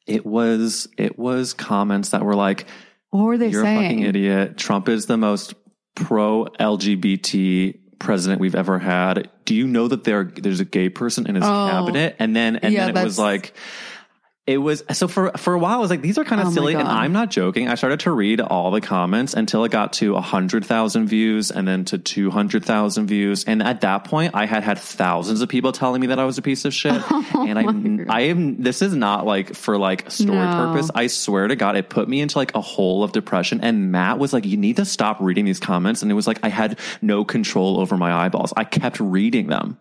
It 0.07 0.25
was, 0.25 0.89
it 0.97 1.19
was 1.19 1.53
comments 1.53 2.11
that 2.11 2.25
were 2.25 2.37
like, 2.37 2.67
What 3.11 3.25
were 3.25 3.39
they 3.39 3.53
saying? 3.53 3.65
you're 3.65 3.65
a 3.65 3.83
fucking 3.83 4.01
idiot. 4.03 4.57
Trump 4.59 4.89
is 4.89 5.07
the 5.07 5.17
most 5.17 5.55
pro 5.95 6.47
LGBT 6.61 7.79
president 7.99 8.41
we've 8.41 8.55
ever 8.55 8.79
had. 8.79 9.31
Do 9.45 9.55
you 9.55 9.67
know 9.67 9.89
that 9.89 10.05
there 10.05 10.25
there's 10.25 10.61
a 10.61 10.65
gay 10.65 10.89
person 10.89 11.27
in 11.27 11.35
his 11.37 11.45
Oh. 11.45 11.69
cabinet? 11.71 12.17
And 12.19 12.35
then 12.37 12.57
and 12.57 12.73
Yeah, 12.75 12.87
then 12.87 12.97
it 12.97 13.05
was 13.05 13.19
like 13.19 13.55
it 14.47 14.59
was 14.59 14.85
so 14.93 15.09
for 15.09 15.33
for 15.33 15.55
a 15.55 15.59
while 15.59 15.79
I 15.79 15.81
was 15.81 15.91
like 15.91 16.03
these 16.03 16.19
are 16.19 16.25
kind 16.25 16.41
of 16.41 16.47
Oh 16.49 16.51
silly 16.51 16.75
and 16.75 16.87
I'm 16.87 17.13
not 17.13 17.31
joking. 17.31 17.69
I 17.69 17.75
started 17.75 18.01
to 18.01 18.13
read 18.13 18.41
all 18.41 18.71
the 18.71 18.81
comments 18.81 19.35
until 19.35 19.65
it 19.65 19.73
got 19.73 19.95
to 19.95 20.13
100,000 20.13 21.07
views 21.09 21.51
and 21.51 21.67
then 21.67 21.85
to 21.87 21.99
200,000 21.99 23.07
views 23.09 23.45
and 23.45 23.61
at 23.63 23.81
that 23.81 24.05
point 24.05 24.35
I 24.35 24.47
had 24.47 24.63
had 24.63 24.79
thousands 24.79 25.41
of 25.41 25.49
people 25.49 25.73
telling 25.73 26.01
me 26.01 26.07
that 26.09 26.19
I 26.21 26.25
was 26.25 26.39
a 26.39 26.43
piece 26.43 26.65
of 26.65 26.73
shit 26.73 27.03
oh 27.11 27.45
and 27.47 27.59
I 28.09 28.15
I 28.17 28.21
am 28.23 28.63
this 28.63 28.83
is 28.83 28.95
not 28.95 29.27
like 29.27 29.55
for 29.57 29.79
like 29.79 30.11
story 30.11 30.47
No. 30.47 30.55
purpose. 30.55 30.91
I 30.95 31.09
swear 31.09 31.49
to 31.49 31.57
God, 31.57 31.77
it 31.77 31.89
put 31.89 32.09
me 32.09 32.21
into 32.21 32.39
like 32.39 32.55
a 32.55 32.61
hole 32.61 33.03
of 33.03 33.11
depression. 33.13 33.61
And 33.63 33.91
Matt 33.91 34.19
was 34.19 34.33
like, 34.33 34.45
You 34.45 34.57
need 34.57 34.77
to 34.77 34.85
stop 34.85 35.21
reading 35.21 35.45
these 35.45 35.59
comments. 35.61 36.03
And 36.03 36.11
it 36.11 36.15
was 36.15 36.27
like, 36.29 36.39
I 36.45 36.49
had 36.49 36.79
no 37.03 37.25
control 37.25 37.81
over 37.81 37.97
my 37.97 38.13
eyeballs. 38.13 38.53
I 38.57 38.65
kept 38.65 39.01
reading 39.01 39.49
them. 39.49 39.79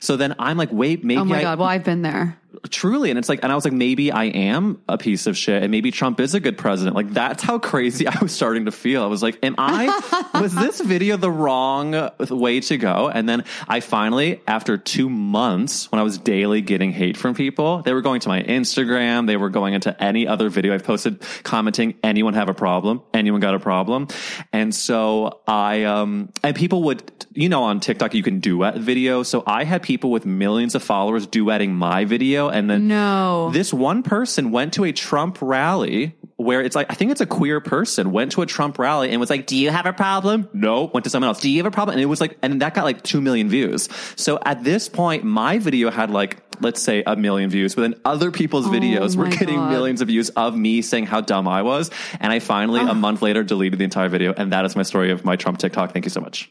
So 0.00 0.16
then 0.16 0.34
I'm 0.38 0.56
like, 0.56 0.70
wait, 0.72 1.02
maybe 1.04 1.20
Oh 1.20 1.24
my 1.24 1.38
I 1.38 1.42
god! 1.42 1.58
Well, 1.58 1.68
I've 1.68 1.82
been 1.84 2.02
there. 2.02 2.38
Truly. 2.70 3.10
And 3.10 3.18
it's 3.18 3.28
like, 3.28 3.40
and 3.42 3.52
I 3.52 3.54
was 3.54 3.64
like, 3.64 3.74
maybe 3.74 4.10
I 4.10 4.24
am 4.24 4.80
a 4.88 4.96
piece 4.96 5.26
of 5.26 5.36
shit 5.36 5.62
and 5.62 5.70
maybe 5.70 5.90
Trump 5.90 6.18
is 6.20 6.34
a 6.34 6.40
good 6.40 6.56
president. 6.56 6.96
Like 6.96 7.12
that's 7.12 7.42
how 7.42 7.58
crazy 7.58 8.06
I 8.08 8.16
was 8.22 8.32
starting 8.32 8.64
to 8.64 8.72
feel. 8.72 9.02
I 9.02 9.06
was 9.06 9.22
like, 9.22 9.38
am 9.42 9.54
I, 9.58 10.30
was 10.40 10.54
this 10.54 10.80
video 10.80 11.16
the 11.16 11.30
wrong 11.30 12.10
way 12.30 12.60
to 12.60 12.76
go? 12.76 13.08
And 13.08 13.28
then 13.28 13.44
I 13.66 13.80
finally, 13.80 14.40
after 14.46 14.78
two 14.78 15.10
months, 15.10 15.90
when 15.92 15.98
I 15.98 16.02
was 16.02 16.18
daily 16.18 16.60
getting 16.62 16.92
hate 16.92 17.16
from 17.16 17.34
people, 17.34 17.82
they 17.82 17.92
were 17.92 18.02
going 18.02 18.20
to 18.20 18.28
my 18.28 18.42
Instagram. 18.42 19.26
They 19.26 19.36
were 19.36 19.50
going 19.50 19.74
into 19.74 20.02
any 20.02 20.26
other 20.26 20.48
video 20.48 20.74
I've 20.74 20.84
posted 20.84 21.22
commenting, 21.42 21.94
anyone 22.02 22.34
have 22.34 22.48
a 22.48 22.54
problem? 22.54 23.02
Anyone 23.12 23.40
got 23.40 23.54
a 23.54 23.60
problem? 23.60 24.08
And 24.52 24.74
so 24.74 25.40
I, 25.46 25.84
um, 25.84 26.32
and 26.42 26.56
people 26.56 26.84
would, 26.84 27.26
you 27.32 27.48
know, 27.48 27.64
on 27.64 27.80
TikTok, 27.80 28.14
you 28.14 28.22
can 28.22 28.40
duet 28.40 28.76
video. 28.76 29.22
So 29.22 29.42
I 29.46 29.64
had 29.64 29.82
people 29.82 30.10
with 30.10 30.24
millions 30.24 30.74
of 30.74 30.82
followers 30.82 31.26
duetting 31.26 31.70
my 31.70 32.04
video. 32.04 32.37
And 32.46 32.70
then 32.70 32.86
No. 32.86 33.50
this 33.50 33.74
one 33.74 34.04
person 34.04 34.52
went 34.52 34.74
to 34.74 34.84
a 34.84 34.92
Trump 34.92 35.38
rally 35.42 36.14
where 36.36 36.62
it's 36.62 36.76
like, 36.76 36.86
I 36.88 36.94
think 36.94 37.10
it's 37.10 37.20
a 37.20 37.26
queer 37.26 37.60
person 37.60 38.12
went 38.12 38.30
to 38.32 38.42
a 38.42 38.46
Trump 38.46 38.78
rally 38.78 39.10
and 39.10 39.18
was 39.18 39.28
like, 39.30 39.48
do 39.48 39.56
you 39.56 39.70
have 39.70 39.86
a 39.86 39.92
problem? 39.92 40.48
No. 40.52 40.84
Went 40.94 41.02
to 41.02 41.10
someone 41.10 41.26
else. 41.26 41.40
Do 41.40 41.50
you 41.50 41.56
have 41.58 41.66
a 41.66 41.72
problem? 41.74 41.94
And 41.94 42.00
it 42.02 42.06
was 42.06 42.20
like, 42.20 42.38
and 42.40 42.62
that 42.62 42.74
got 42.74 42.84
like 42.84 43.02
2 43.02 43.20
million 43.20 43.48
views. 43.48 43.88
So 44.14 44.38
at 44.46 44.62
this 44.62 44.88
point, 44.88 45.24
my 45.24 45.58
video 45.58 45.90
had 45.90 46.10
like, 46.10 46.40
let's 46.60 46.80
say 46.80 47.02
a 47.04 47.16
million 47.16 47.50
views, 47.50 47.74
but 47.74 47.82
then 47.82 47.94
other 48.04 48.30
people's 48.30 48.68
oh 48.68 48.70
videos 48.70 49.16
were 49.16 49.26
Oh 49.26 49.30
getting 49.30 49.56
God. 49.56 49.70
millions 49.72 50.00
of 50.00 50.06
views 50.06 50.28
of 50.30 50.56
me 50.56 50.80
saying 50.80 51.06
how 51.06 51.20
dumb 51.20 51.48
I 51.48 51.62
was. 51.62 51.90
And 52.20 52.32
I 52.32 52.38
finally, 52.38 52.80
a 52.80 52.94
month 52.94 53.20
later, 53.20 53.42
deleted 53.42 53.80
the 53.80 53.84
entire 53.84 54.08
video. 54.08 54.32
And 54.36 54.52
that 54.52 54.64
is 54.64 54.76
my 54.76 54.84
story 54.84 55.10
of 55.10 55.24
my 55.24 55.34
Trump 55.34 55.58
TikTok. 55.58 55.92
Thank 55.92 56.04
you 56.04 56.10
so 56.10 56.20
much. 56.20 56.50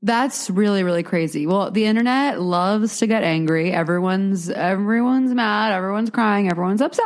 That's 0.00 0.48
really, 0.48 0.84
really 0.84 1.02
crazy. 1.02 1.46
Well, 1.46 1.72
the 1.72 1.86
internet 1.86 2.40
loves 2.40 2.98
to 2.98 3.08
get 3.08 3.24
angry. 3.24 3.72
Everyone's, 3.72 4.48
everyone's 4.48 5.34
mad. 5.34 5.72
Everyone's 5.72 6.10
crying. 6.10 6.48
Everyone's 6.48 6.80
upset. 6.80 7.04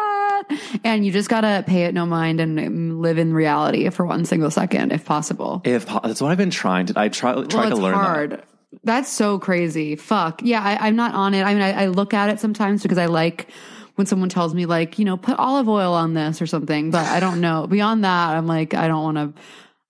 And 0.85 1.05
you 1.07 1.11
just 1.11 1.31
gotta 1.31 1.65
pay 1.67 1.85
it 1.85 1.95
no 1.95 2.05
mind 2.05 2.41
and 2.41 3.01
live 3.01 3.17
in 3.17 3.33
reality 3.33 3.89
for 3.91 4.05
one 4.05 4.27
single 4.27 4.51
second, 4.51 4.93
if 4.93 5.07
possible. 5.07 5.63
If 5.65 5.87
that's 5.87 6.21
what 6.21 6.31
I've 6.33 6.39
been 6.39 6.51
trying 6.51 6.87
to, 6.87 6.99
I 6.99 7.09
try, 7.09 7.33
try 7.45 7.69
well, 7.69 7.71
to 7.71 7.77
learn 7.77 7.93
that. 7.93 8.05
hard. 8.05 8.43
That's 8.85 9.11
so 9.11 9.39
crazy. 9.39 9.97
Fuck. 9.97 10.43
Yeah, 10.43 10.63
I, 10.63 10.89
I'm 10.89 10.97
not 10.97 11.15
on 11.15 11.35
it. 11.35 11.43
I 11.45 11.55
mean, 11.55 11.63
I, 11.63 11.85
I 11.85 11.87
look 11.87 12.13
at 12.13 12.29
it 12.31 12.41
sometimes 12.41 12.83
because 12.83 12.99
I 12.99 13.07
like 13.07 13.49
when 13.95 14.07
someone 14.07 14.29
tells 14.29 14.55
me, 14.55 14.67
like, 14.67 14.99
you 14.99 15.05
know, 15.05 15.17
put 15.17 15.39
olive 15.39 15.69
oil 15.69 15.93
on 15.93 16.15
this 16.15 16.43
or 16.43 16.47
something, 16.47 16.91
but 16.91 17.07
I 17.07 17.21
don't 17.21 17.41
know. 17.41 17.67
Beyond 17.67 18.05
that, 18.05 18.37
I'm 18.37 18.47
like, 18.47 18.75
I 18.75 18.89
don't 18.89 19.03
want 19.03 19.37
to. 19.37 19.43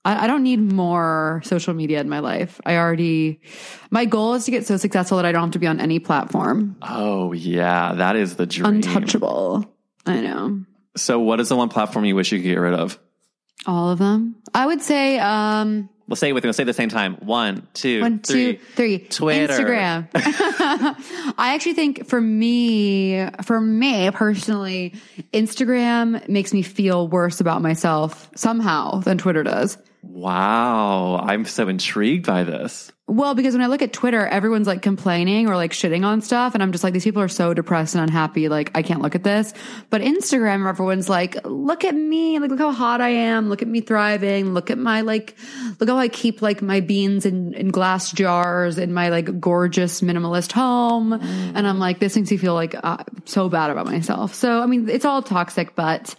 I, 0.05 0.25
I 0.25 0.27
don't 0.27 0.43
need 0.43 0.61
more 0.61 1.43
social 1.45 1.75
media 1.75 2.01
in 2.01 2.09
my 2.09 2.19
life. 2.19 2.61
I 2.67 2.77
already, 2.77 3.41
my 3.91 4.05
goal 4.05 4.35
is 4.35 4.45
to 4.47 4.51
get 4.51 4.67
so 4.67 4.77
successful 4.77 5.17
that 5.19 5.27
I 5.27 5.33
don't 5.33 5.43
have 5.43 5.51
to 5.53 5.59
be 5.59 5.67
on 5.67 5.81
any 5.81 5.99
platform. 5.99 6.77
Oh 6.83 7.33
yeah, 7.33 7.95
that 7.95 8.17
is 8.17 8.37
the 8.37 8.47
dream. 8.47 8.67
Untouchable. 8.67 9.65
I 10.07 10.21
know. 10.21 10.65
So, 10.97 11.21
what 11.21 11.41
is 11.41 11.49
the 11.49 11.57
one 11.57 11.69
platform 11.69 12.05
you 12.05 12.17
wish 12.17 12.33
you 12.33 12.39
could 12.39 12.45
get 12.45 12.57
rid 12.57 12.75
of? 12.75 12.99
All 13.67 13.91
of 13.91 13.99
them. 13.99 14.37
I 14.53 14.67
would 14.67 14.83
say, 14.83 15.19
um, 15.19 15.89
Let's 16.09 16.21
say 16.21 16.29
it 16.29 16.33
with 16.33 16.45
me. 16.45 16.49
Let's 16.49 16.57
say 16.57 16.65
it 16.65 16.69
at 16.69 16.73
the 16.73 16.75
same 16.75 16.89
time. 16.89 17.15
One, 17.21 17.67
two, 17.73 18.03
One, 18.03 18.19
three. 18.19 18.57
two, 18.57 18.63
three. 18.75 18.99
Twitter. 18.99 19.55
Instagram. 19.55 20.09
I 21.39 21.55
actually 21.55 21.75
think 21.75 22.07
for 22.07 22.21
me, 22.21 23.27
for 23.45 23.61
me 23.61 24.11
personally, 24.11 24.95
Instagram 25.33 26.29
makes 26.29 26.53
me 26.53 26.61
feel 26.61 27.09
worse 27.09 27.41
about 27.41 27.63
myself 27.63 28.29
somehow 28.35 28.99
than 29.01 29.17
Twitter 29.17 29.43
does. 29.43 29.79
Wow, 30.05 31.19
I'm 31.23 31.45
so 31.45 31.69
intrigued 31.69 32.27
by 32.27 32.43
this. 32.43 32.91
Well, 33.07 33.35
because 33.35 33.55
when 33.55 33.63
I 33.63 33.67
look 33.67 33.83
at 33.83 33.93
Twitter, 33.93 34.27
everyone's 34.27 34.67
like 34.67 34.83
complaining 34.83 35.49
or 35.49 35.55
like 35.55 35.73
shitting 35.73 36.05
on 36.05 36.23
stuff. 36.23 36.55
And 36.55 36.63
I'm 36.63 36.73
just 36.73 36.83
like, 36.83 36.93
these 36.93 37.05
people 37.05 37.23
are 37.23 37.29
so 37.29 37.55
depressed 37.55 37.95
and 37.95 38.03
unhappy. 38.03 38.49
Like, 38.49 38.71
I 38.75 38.83
can't 38.83 39.01
look 39.01 39.15
at 39.15 39.23
this. 39.23 39.53
But 39.91 40.01
Instagram, 40.01 40.69
everyone's 40.69 41.09
like, 41.09 41.45
look 41.45 41.85
at 41.85 41.95
me. 41.95 42.39
Like, 42.39 42.51
look 42.51 42.59
how 42.59 42.73
hot 42.73 43.01
I 43.01 43.11
am. 43.11 43.49
Look 43.49 43.63
at 43.63 43.69
me 43.69 43.81
thriving. 43.81 44.55
Look 44.55 44.71
at 44.71 44.79
my 44.79 45.03
like, 45.03 45.37
look 45.79 45.89
how 45.89 45.99
I 45.99 46.09
keep 46.09 46.43
like 46.43 46.63
my 46.63 46.81
beans 46.81 47.27
in, 47.27 47.55
in 47.55 47.69
glass 47.69 48.11
jars 48.13 48.79
in 48.79 48.93
my 48.93 49.11
like 49.11 49.41
gorgeous 49.41 50.01
minimalist 50.01 50.51
home. 50.51 51.13
And 51.13 51.67
I'm 51.67 51.79
like, 51.79 52.01
this 52.01 52.17
makes 52.17 52.31
me 52.31 52.39
feel 52.39 52.55
like 52.55 52.75
uh, 52.83 53.05
so 53.25 53.49
bad 53.49 53.71
about 53.71 53.87
myself. 53.87 54.35
So, 54.35 54.63
I 54.63 54.67
mean, 54.67 54.89
it's 54.89 55.05
all 55.05 55.23
toxic, 55.23 55.75
but 55.75 56.15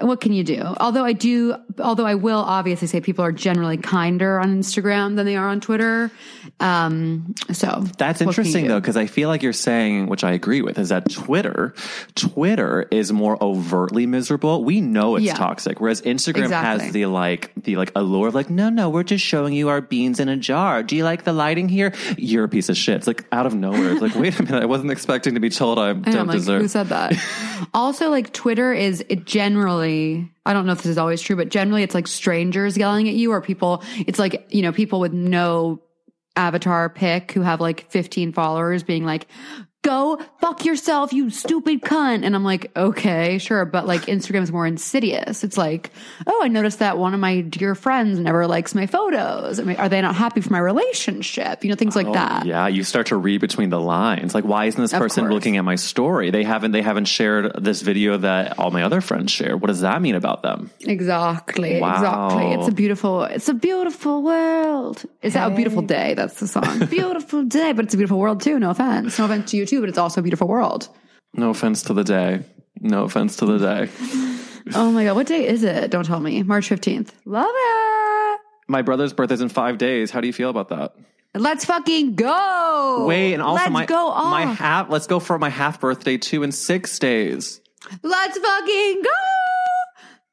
what 0.00 0.20
can 0.20 0.32
you 0.32 0.42
do? 0.44 0.60
Although 0.62 1.04
I 1.04 1.12
do, 1.12 1.54
although 1.78 2.06
I 2.06 2.14
will 2.14 2.40
obviously 2.40 2.88
say 2.88 3.00
people 3.00 3.24
are 3.24 3.32
generally 3.32 3.76
kinder 3.76 4.38
on 4.38 4.60
Instagram 4.60 5.16
than 5.16 5.26
they 5.26 5.36
are 5.36 5.48
on 5.48 5.60
Twitter. 5.60 6.10
Um, 6.58 7.34
so 7.52 7.84
That's 7.98 8.20
what 8.20 8.34
can 8.34 8.44
you 8.44 8.48
interesting 8.50 8.66
though, 8.68 8.80
because 8.80 8.96
I 8.96 9.06
feel 9.06 9.28
like 9.28 9.42
you're 9.42 9.52
saying, 9.52 10.06
which 10.08 10.24
I 10.24 10.32
agree 10.32 10.62
with, 10.62 10.78
is 10.78 10.90
that 10.90 11.10
Twitter, 11.10 11.74
Twitter 12.14 12.86
is 12.90 13.12
more 13.12 13.42
overtly 13.42 14.06
miserable. 14.06 14.64
We 14.64 14.80
know 14.80 15.16
it's 15.16 15.24
Yeah. 15.26 15.34
toxic, 15.34 15.80
whereas 15.80 16.02
Instagram 16.02 16.44
Exactly. 16.44 16.84
has 16.84 16.92
the 16.92 17.06
like 17.06 17.52
the 17.56 17.76
like 17.76 17.92
allure 17.94 18.28
of 18.28 18.34
like, 18.34 18.50
no, 18.50 18.68
no, 18.68 18.90
we're 18.90 19.02
just 19.02 19.24
showing 19.24 19.52
you 19.54 19.68
our 19.68 19.80
beans 19.80 20.20
in 20.20 20.28
a 20.28 20.36
jar. 20.36 20.82
Do 20.82 20.96
you 20.96 21.04
like 21.04 21.24
the 21.24 21.32
lighting 21.32 21.68
here? 21.68 21.92
You're 22.16 22.44
a 22.44 22.48
piece 22.48 22.68
of 22.68 22.76
shit. 22.76 22.96
It's 22.96 23.06
like 23.06 23.24
out 23.32 23.46
of 23.46 23.54
nowhere. 23.54 23.92
It's 23.92 24.02
like, 24.02 24.14
wait 24.14 24.38
a 24.38 24.42
minute, 24.42 24.62
I 24.62 24.66
wasn't 24.66 24.90
expecting 24.90 25.34
to 25.34 25.40
be 25.40 25.50
told 25.50 25.78
I 25.78 25.90
I 25.90 25.92
don't 25.94 26.16
I'm 26.16 26.26
like, 26.26 26.36
deserve. 26.36 26.62
who 26.62 26.68
said 26.68 26.88
that? 26.88 27.14
also, 27.74 28.10
like 28.10 28.32
Twitter 28.32 28.72
is 28.72 29.04
it 29.08 29.24
generally. 29.24 29.89
I 30.46 30.52
don't 30.52 30.66
know 30.66 30.72
if 30.72 30.78
this 30.78 30.86
is 30.86 30.98
always 30.98 31.20
true, 31.20 31.36
but 31.36 31.48
generally 31.48 31.82
it's 31.82 31.94
like 31.94 32.06
strangers 32.06 32.76
yelling 32.76 33.08
at 33.08 33.14
you 33.14 33.32
or 33.32 33.40
people. 33.40 33.82
It's 33.98 34.18
like 34.18 34.46
you 34.50 34.62
know 34.62 34.72
people 34.72 35.00
with 35.00 35.12
no 35.12 35.82
avatar 36.36 36.88
pick 36.88 37.32
who 37.32 37.42
have 37.42 37.60
like 37.60 37.90
15 37.90 38.32
followers 38.32 38.82
being 38.82 39.04
like, 39.04 39.26
"Go 39.82 40.20
fuck 40.40 40.64
yourself, 40.64 41.12
you 41.12 41.30
stupid 41.30 41.82
cunt." 41.82 42.24
And 42.24 42.34
I'm 42.34 42.44
like, 42.44 42.70
okay, 42.76 43.38
sure, 43.38 43.64
but 43.64 43.86
like 43.86 44.02
Instagram 44.02 44.42
is 44.42 44.52
more 44.52 44.66
insidious. 44.66 45.44
It's 45.44 45.56
like, 45.56 45.90
oh, 46.26 46.40
I 46.42 46.48
noticed 46.48 46.80
that 46.80 46.98
one 46.98 47.14
of 47.14 47.20
my 47.20 47.40
dear 47.40 47.74
friends 47.74 48.18
never 48.18 48.46
likes 48.46 48.74
my 48.74 48.86
photos. 48.86 49.58
I 49.58 49.62
mean, 49.64 49.76
are 49.76 49.88
they 49.88 50.00
not 50.00 50.14
happy 50.14 50.40
for 50.40 50.52
my 50.52 50.58
relationship? 50.58 51.64
You 51.64 51.70
know, 51.70 51.76
things 51.76 51.96
like 51.96 52.06
oh, 52.06 52.12
that. 52.12 52.42
Oh, 52.42 52.46
Yeah, 52.46 52.68
you 52.68 52.84
start 52.84 53.08
to 53.08 53.16
read 53.16 53.40
between 53.40 53.70
the 53.70 53.80
lines. 53.80 54.34
Like, 54.34 54.44
why 54.44 54.66
isn't 54.66 54.80
this 54.80 54.92
Of 54.92 55.00
person 55.00 55.24
course. 55.24 55.32
looking 55.34 55.56
at 55.56 55.64
my 55.64 55.76
story? 55.76 56.30
They 56.30 56.44
haven't. 56.44 56.72
They 56.72 56.82
haven't 56.82 57.06
shared 57.06 57.52
this 57.62 57.82
video 57.82 58.18
that 58.18 58.58
all 58.58 58.70
my 58.70 58.82
other 58.82 59.00
friends 59.00 59.32
share. 59.32 59.56
What 59.56 59.68
does 59.68 59.80
that 59.80 60.02
mean 60.02 60.14
about 60.14 60.42
them? 60.42 60.70
Exactly. 60.80 61.80
Wow. 61.80 61.94
Exactly. 61.94 62.52
It's 62.52 62.68
a 62.68 62.72
beautiful, 62.72 63.22
it's 63.24 63.48
a 63.48 63.54
beautiful 63.54 64.22
world. 64.22 65.02
It's 65.22 65.36
a 65.36 65.50
beautiful 65.50 65.82
day. 65.82 66.14
That's 66.14 66.38
the 66.40 66.46
song. 66.46 66.86
beautiful 66.86 67.44
day, 67.44 67.72
but 67.72 67.84
it's 67.86 67.94
a 67.94 67.96
beautiful 67.96 68.18
world 68.18 68.42
too. 68.42 68.58
No 68.58 68.70
offense. 68.70 69.18
No 69.18 69.24
offense 69.24 69.50
to 69.50 69.56
you 69.56 69.66
too, 69.70 69.80
but 69.80 69.88
it's 69.88 69.98
also 69.98 70.20
a 70.20 70.22
beautiful 70.22 70.48
world. 70.48 70.88
No 71.34 71.50
offense 71.50 71.82
to 71.84 71.94
the 71.94 72.04
day. 72.04 72.42
No 72.80 73.04
offense 73.04 73.36
to 73.36 73.46
the 73.46 73.58
day. 73.58 73.90
Oh 74.74 74.92
my 74.92 75.04
God. 75.04 75.16
What 75.16 75.26
day 75.26 75.48
is 75.48 75.64
it? 75.64 75.90
Don't 75.90 76.04
tell 76.04 76.20
me. 76.20 76.42
March 76.44 76.68
15th. 76.68 77.08
Love 77.24 77.48
it. 77.50 78.40
My 78.68 78.82
brother's 78.82 79.12
birthday's 79.12 79.40
in 79.40 79.48
five 79.48 79.78
days. 79.78 80.10
How 80.12 80.20
do 80.20 80.26
you 80.28 80.32
feel 80.32 80.50
about 80.50 80.68
that? 80.68 80.94
Let's 81.34 81.64
fucking 81.64 82.14
go. 82.14 83.04
Wait, 83.08 83.32
and 83.32 83.42
also 83.42 83.62
Let's 83.62 83.72
my 83.72 83.86
go 83.86 84.08
off. 84.08 84.30
my 84.30 84.44
half. 84.44 84.90
Let's 84.90 85.06
go 85.08 85.18
for 85.18 85.38
my 85.38 85.48
half 85.48 85.80
birthday 85.80 86.18
too 86.18 86.42
in 86.44 86.52
six 86.52 86.98
days. 86.98 87.60
Let's 88.02 88.38
fucking 88.38 89.02
go. 89.02 89.10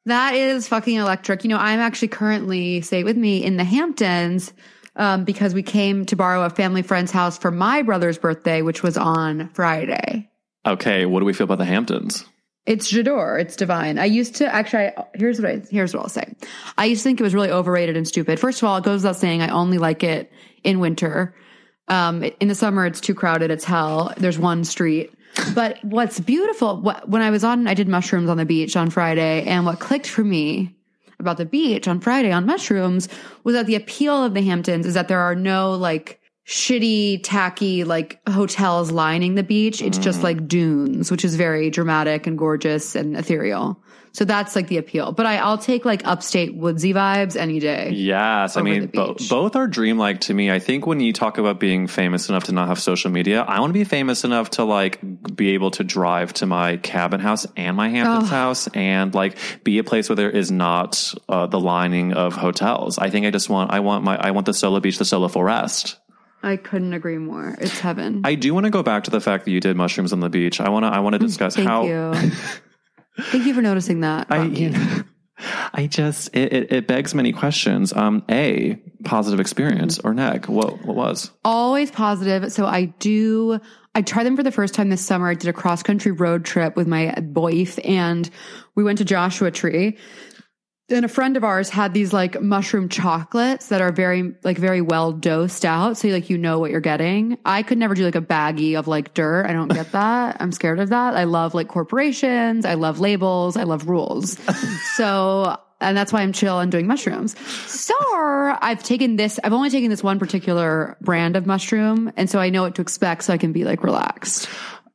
That 0.07 0.35
is 0.35 0.67
fucking 0.67 0.97
electric. 0.97 1.43
You 1.43 1.49
know, 1.49 1.57
I'm 1.57 1.79
actually 1.79 2.09
currently, 2.09 2.81
say 2.81 3.03
with 3.03 3.17
me, 3.17 3.43
in 3.43 3.57
the 3.57 3.63
Hamptons 3.63 4.53
um, 4.97 5.23
because 5.23 5.53
we 5.53 5.63
came 5.63 6.05
to 6.07 6.15
borrow 6.15 6.43
a 6.43 6.49
family 6.49 6.81
friend's 6.81 7.11
house 7.11 7.37
for 7.37 7.51
my 7.51 7.83
brother's 7.83 8.17
birthday, 8.17 8.61
which 8.61 8.83
was 8.83 8.97
on 8.97 9.49
Friday. 9.53 10.29
Okay, 10.65 11.05
what 11.05 11.19
do 11.19 11.25
we 11.25 11.33
feel 11.33 11.45
about 11.45 11.59
the 11.59 11.65
Hamptons? 11.65 12.25
It's 12.65 12.91
J'adore. 12.91 13.39
It's 13.39 13.55
divine. 13.55 13.97
I 13.97 14.05
used 14.05 14.35
to 14.35 14.53
actually. 14.53 14.87
I, 14.87 15.05
here's 15.13 15.39
what 15.39 15.49
I. 15.49 15.61
Here's 15.69 15.93
what 15.93 16.03
I'll 16.03 16.09
say. 16.09 16.35
I 16.77 16.85
used 16.85 16.99
to 16.99 17.03
think 17.03 17.21
it 17.21 17.23
was 17.23 17.33
really 17.33 17.49
overrated 17.49 17.95
and 17.95 18.05
stupid. 18.05 18.41
First 18.41 18.61
of 18.61 18.67
all, 18.67 18.75
it 18.75 18.83
goes 18.83 19.03
without 19.03 19.15
saying. 19.15 19.41
I 19.41 19.47
only 19.49 19.77
like 19.77 20.03
it 20.03 20.31
in 20.65 20.79
winter. 20.79 21.33
Um, 21.87 22.23
in 22.41 22.49
the 22.49 22.55
summer, 22.55 22.85
it's 22.85 22.99
too 22.99 23.15
crowded. 23.15 23.51
It's 23.51 23.63
hell. 23.63 24.13
There's 24.17 24.37
one 24.37 24.65
street. 24.65 25.13
But 25.55 25.81
what's 25.83 26.19
beautiful, 26.19 26.81
what, 26.81 27.07
when 27.07 27.21
I 27.21 27.29
was 27.29 27.43
on, 27.43 27.67
I 27.67 27.73
did 27.73 27.87
mushrooms 27.87 28.29
on 28.29 28.37
the 28.37 28.45
beach 28.45 28.75
on 28.75 28.89
Friday, 28.89 29.43
and 29.43 29.65
what 29.65 29.79
clicked 29.79 30.07
for 30.07 30.23
me 30.23 30.76
about 31.19 31.37
the 31.37 31.45
beach 31.45 31.87
on 31.87 31.99
Friday 31.99 32.31
on 32.31 32.45
mushrooms 32.45 33.09
was 33.43 33.55
that 33.55 33.65
the 33.65 33.75
appeal 33.75 34.23
of 34.23 34.33
the 34.33 34.41
Hamptons 34.41 34.85
is 34.85 34.93
that 34.93 35.07
there 35.07 35.19
are 35.19 35.35
no 35.35 35.71
like 35.73 36.19
shitty, 36.45 37.19
tacky 37.23 37.83
like 37.83 38.19
hotels 38.29 38.91
lining 38.91 39.35
the 39.35 39.43
beach. 39.43 39.81
It's 39.81 39.97
just 39.97 40.19
mm. 40.19 40.23
like 40.23 40.47
dunes, 40.47 41.11
which 41.11 41.25
is 41.25 41.35
very 41.35 41.69
dramatic 41.69 42.25
and 42.25 42.37
gorgeous 42.37 42.95
and 42.95 43.17
ethereal. 43.17 43.81
So 44.17 44.25
that's 44.25 44.55
like 44.55 44.67
the 44.67 44.77
appeal. 44.77 45.11
But 45.11 45.27
I, 45.27 45.37
I'll 45.37 45.59
take 45.59 45.85
like 45.85 46.01
upstate 46.03 46.55
woodsy 46.55 46.91
vibes 46.91 47.35
any 47.35 47.59
day. 47.59 47.91
Yes, 47.93 48.57
I 48.57 48.63
mean 48.63 48.87
bo- 48.87 49.15
both 49.29 49.55
are 49.55 49.67
dreamlike 49.67 50.21
to 50.21 50.33
me. 50.33 50.49
I 50.49 50.57
think 50.57 50.87
when 50.87 50.99
you 50.99 51.13
talk 51.13 51.37
about 51.37 51.59
being 51.59 51.85
famous 51.85 52.27
enough 52.27 52.45
to 52.45 52.51
not 52.51 52.67
have 52.67 52.79
social 52.79 53.11
media, 53.11 53.43
I 53.43 53.59
want 53.59 53.69
to 53.69 53.73
be 53.77 53.83
famous 53.83 54.23
enough 54.23 54.49
to 54.51 54.63
like 54.63 54.97
be 55.35 55.49
able 55.49 55.69
to 55.69 55.83
drive 55.83 56.33
to 56.33 56.47
my 56.47 56.77
cabin 56.77 57.19
house 57.19 57.45
and 57.55 57.77
my 57.77 57.89
Hamptons 57.89 58.23
Oh. 58.31 58.35
house 58.35 58.67
and 58.73 59.13
like 59.13 59.37
be 59.63 59.77
a 59.77 59.83
place 59.83 60.09
where 60.09 60.15
there 60.15 60.31
is 60.31 60.49
not 60.49 61.13
uh, 61.29 61.45
the 61.45 61.59
lining 61.59 62.13
of 62.13 62.33
hotels. 62.33 62.97
I 62.97 63.11
think 63.11 63.27
I 63.27 63.29
just 63.29 63.51
want 63.51 63.69
I 63.71 63.81
want 63.81 64.03
my 64.03 64.17
I 64.17 64.31
want 64.31 64.47
the 64.47 64.53
solo 64.55 64.79
beach, 64.79 64.97
the 64.97 65.05
solo 65.05 65.27
forest. 65.27 65.99
I 66.41 66.55
couldn't 66.55 66.93
agree 66.93 67.19
more. 67.19 67.55
It's 67.61 67.79
heaven. 67.79 68.21
I 68.23 68.33
do 68.33 68.51
want 68.55 68.63
to 68.63 68.71
go 68.71 68.81
back 68.81 69.03
to 69.03 69.11
the 69.11 69.21
fact 69.21 69.45
that 69.45 69.51
you 69.51 69.59
did 69.59 69.75
mushrooms 69.77 70.11
on 70.11 70.21
the 70.21 70.29
beach. 70.29 70.59
I 70.59 70.69
want 70.69 70.85
to 70.85 70.89
I 70.89 71.01
want 71.01 71.13
to 71.13 71.19
discuss 71.19 71.53
how 71.53 71.85
you. 71.85 72.31
Thank 73.19 73.45
you 73.45 73.53
for 73.53 73.61
noticing 73.61 74.01
that. 74.01 74.27
I, 74.29 74.43
you 74.43 74.69
know, 74.69 75.03
I 75.73 75.87
just 75.87 76.35
it, 76.35 76.53
it, 76.53 76.71
it 76.71 76.87
begs 76.87 77.13
many 77.13 77.31
questions. 77.33 77.93
Um, 77.93 78.23
a 78.29 78.75
positive 79.03 79.39
experience 79.39 79.99
or 79.99 80.13
neg? 80.13 80.47
What 80.47 80.85
what 80.85 80.95
was? 80.95 81.31
always 81.43 81.91
positive. 81.91 82.51
So 82.51 82.65
I 82.65 82.85
do, 82.85 83.59
I 83.95 84.01
tried 84.01 84.25
them 84.25 84.35
for 84.35 84.43
the 84.43 84.51
first 84.51 84.73
time 84.73 84.89
this 84.89 85.05
summer. 85.05 85.29
I 85.29 85.33
did 85.33 85.47
a 85.47 85.53
cross 85.53 85.83
country 85.83 86.11
road 86.11 86.45
trip 86.45 86.75
with 86.75 86.87
my 86.87 87.13
boyf 87.17 87.79
and 87.87 88.29
we 88.75 88.83
went 88.83 88.97
to 88.97 89.05
Joshua 89.05 89.51
Tree. 89.51 89.97
And 90.89 91.03
a 91.03 91.09
friend 91.09 91.35
of 91.35 91.43
ours 91.43 91.69
had 91.69 91.93
these 91.93 92.13
like 92.13 92.41
mushroom 92.41 92.87
chocolates 92.87 93.67
that 93.67 93.81
are 93.81 93.91
very, 93.91 94.33
like 94.43 94.57
very 94.57 94.79
well 94.79 95.11
dosed 95.11 95.65
out. 95.65 95.97
So 95.97 96.07
like, 96.07 96.29
you 96.29 96.37
know 96.37 96.59
what 96.59 96.71
you're 96.71 96.79
getting. 96.79 97.37
I 97.43 97.61
could 97.63 97.77
never 97.77 97.93
do 97.93 98.05
like 98.05 98.15
a 98.15 98.21
baggie 98.21 98.79
of 98.79 98.87
like 98.87 99.13
dirt. 99.13 99.47
I 99.47 99.53
don't 99.53 99.67
get 99.67 99.91
that. 99.91 100.37
I'm 100.39 100.53
scared 100.53 100.79
of 100.79 100.89
that. 100.89 101.15
I 101.15 101.25
love 101.25 101.53
like 101.53 101.67
corporations. 101.67 102.65
I 102.65 102.75
love 102.75 103.01
labels. 103.01 103.57
I 103.57 103.63
love 103.63 103.89
rules. 103.89 104.37
so, 104.95 105.59
and 105.81 105.97
that's 105.97 106.13
why 106.13 106.21
I'm 106.21 106.31
chill 106.31 106.57
and 106.59 106.71
doing 106.71 106.87
mushrooms. 106.87 107.37
So 107.69 107.93
I've 107.99 108.81
taken 108.81 109.17
this, 109.17 109.41
I've 109.43 109.53
only 109.53 109.69
taken 109.69 109.89
this 109.89 110.01
one 110.01 110.19
particular 110.19 110.95
brand 111.01 111.35
of 111.35 111.45
mushroom. 111.45 112.13
And 112.15 112.29
so 112.29 112.39
I 112.39 112.49
know 112.49 112.61
what 112.61 112.75
to 112.75 112.81
expect 112.81 113.25
so 113.25 113.33
I 113.33 113.37
can 113.37 113.51
be 113.51 113.65
like 113.65 113.83
relaxed. 113.83 114.47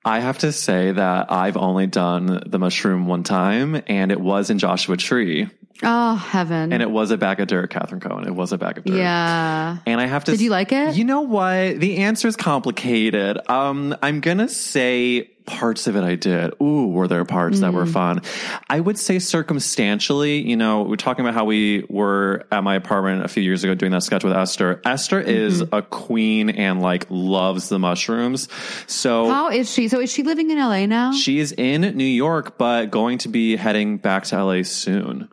I 0.04 0.18
have 0.18 0.38
to 0.38 0.50
say 0.50 0.90
that 0.90 1.30
I've 1.30 1.56
only 1.56 1.86
done 1.86 2.42
the 2.44 2.58
mushroom 2.58 3.06
one 3.06 3.22
time, 3.22 3.80
and 3.86 4.10
it 4.10 4.20
was 4.20 4.50
in 4.50 4.58
Joshua 4.58 4.96
Tree, 4.96 5.48
Oh, 5.82 6.14
heaven. 6.14 6.72
and 6.72 6.80
it 6.82 6.90
was 6.90 7.10
a 7.10 7.16
bag 7.16 7.40
of 7.40 7.48
dirt, 7.48 7.70
Catherine 7.70 8.00
Cohen. 8.00 8.26
It 8.26 8.34
was 8.34 8.52
a 8.52 8.58
bag 8.58 8.78
of 8.78 8.84
dirt. 8.84 8.96
yeah. 8.96 9.78
And 9.86 10.00
I 10.00 10.06
have 10.06 10.24
to. 10.24 10.32
Did 10.32 10.40
you 10.40 10.50
like 10.50 10.72
it? 10.72 10.94
You 10.96 11.04
know 11.04 11.22
what? 11.22 11.80
The 11.80 11.98
answer 11.98 12.28
is 12.28 12.36
complicated. 12.36 13.38
Um, 13.50 13.96
I'm 14.02 14.20
gonna 14.20 14.48
say 14.48 15.30
parts 15.46 15.86
of 15.86 15.96
it 15.96 16.04
I 16.04 16.14
did. 16.14 16.52
Ooh, 16.62 16.88
were 16.88 17.08
there 17.08 17.24
parts 17.24 17.60
that 17.60 17.72
Mm. 17.72 17.74
were 17.74 17.86
fun? 17.86 18.20
I 18.68 18.80
would 18.80 18.98
say 18.98 19.18
circumstantially. 19.18 20.46
You 20.48 20.56
know, 20.56 20.82
we're 20.82 20.96
talking 20.96 21.24
about 21.24 21.34
how 21.34 21.44
we 21.44 21.84
were 21.88 22.44
at 22.50 22.62
my 22.64 22.74
apartment 22.74 23.24
a 23.24 23.28
few 23.28 23.42
years 23.42 23.64
ago 23.64 23.74
doing 23.74 23.92
that 23.92 24.02
sketch 24.02 24.24
with 24.24 24.32
Esther. 24.32 24.80
Esther 24.84 25.20
is 25.20 25.62
Mm-hmm. 25.62 25.74
a 25.74 25.82
queen 25.82 26.50
and 26.50 26.80
like 26.80 27.06
loves 27.10 27.68
the 27.68 27.78
mushrooms. 27.78 28.48
So 28.86 29.28
How 29.28 29.50
is 29.50 29.70
she? 29.70 29.88
So 29.88 30.00
is 30.00 30.12
she 30.12 30.22
living 30.22 30.50
in 30.50 30.58
LA 30.58 30.86
now? 30.86 31.12
she 31.12 31.38
is 31.38 31.52
in 31.52 31.80
New 31.96 32.04
York, 32.04 32.56
but 32.58 32.90
going 32.90 33.18
to 33.18 33.28
be 33.28 33.56
heading 33.56 33.96
back 33.98 34.24
to 34.24 34.36
LA 34.44 34.62
soon. 34.62 35.28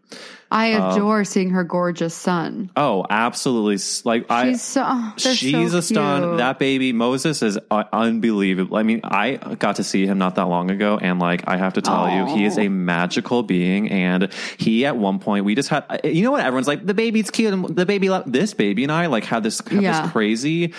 I 0.52 0.74
Um, 0.74 0.92
adore 0.94 1.24
seeing 1.26 1.52
her 1.52 1.64
gorgeous 1.64 2.14
son. 2.16 2.72
Oh, 2.76 3.06
absolutely! 3.10 3.78
Like 4.04 4.26
I, 4.32 4.52
She's 4.52 4.62
so, 4.64 4.84
oh, 4.86 5.14
she's 5.18 5.72
so 5.72 5.78
a 5.78 5.82
stun. 5.82 6.38
That 6.38 6.58
baby 6.58 6.92
Moses 6.92 7.44
is 7.44 7.60
uh, 7.70 7.84
unbelievable. 7.94 8.76
I 8.78 8.84
mean, 8.84 9.02
I 9.04 9.36
got 9.60 9.76
to 9.76 9.84
see 9.84 10.08
him 10.08 10.18
not 10.18 10.36
that 10.36 10.46
long 10.48 10.72
ago, 10.72 10.98
and 11.00 11.20
like 11.20 11.48
I 11.48 11.58
have 11.58 11.74
to 11.76 11.82
tell 11.82 12.10
you, 12.10 12.26
he 12.36 12.46
is 12.46 12.58
a 12.58 12.68
magical 12.68 13.44
being. 13.44 13.92
And 13.92 14.34
he, 14.58 14.86
at 14.86 14.98
one 14.98 15.20
point, 15.20 15.46
we 15.46 15.54
just 15.56 15.70
had, 15.70 15.84
uh, 15.90 15.98
you 16.04 16.24
know 16.24 16.32
what? 16.32 16.42
Everyone's 16.44 16.68
like, 16.68 16.86
the 16.86 16.94
baby's 16.96 17.30
cute, 17.30 17.54
and 17.54 17.68
the 17.68 17.86
baby, 17.86 18.10
this 18.26 18.54
baby 18.54 18.84
and 18.84 18.92
I 18.92 19.06
like 19.06 19.26
had 19.26 19.44
this 19.44 19.60
have 19.60 19.82
Yeah. 19.84 20.02
this 20.02 20.12
crazy. 20.12 20.74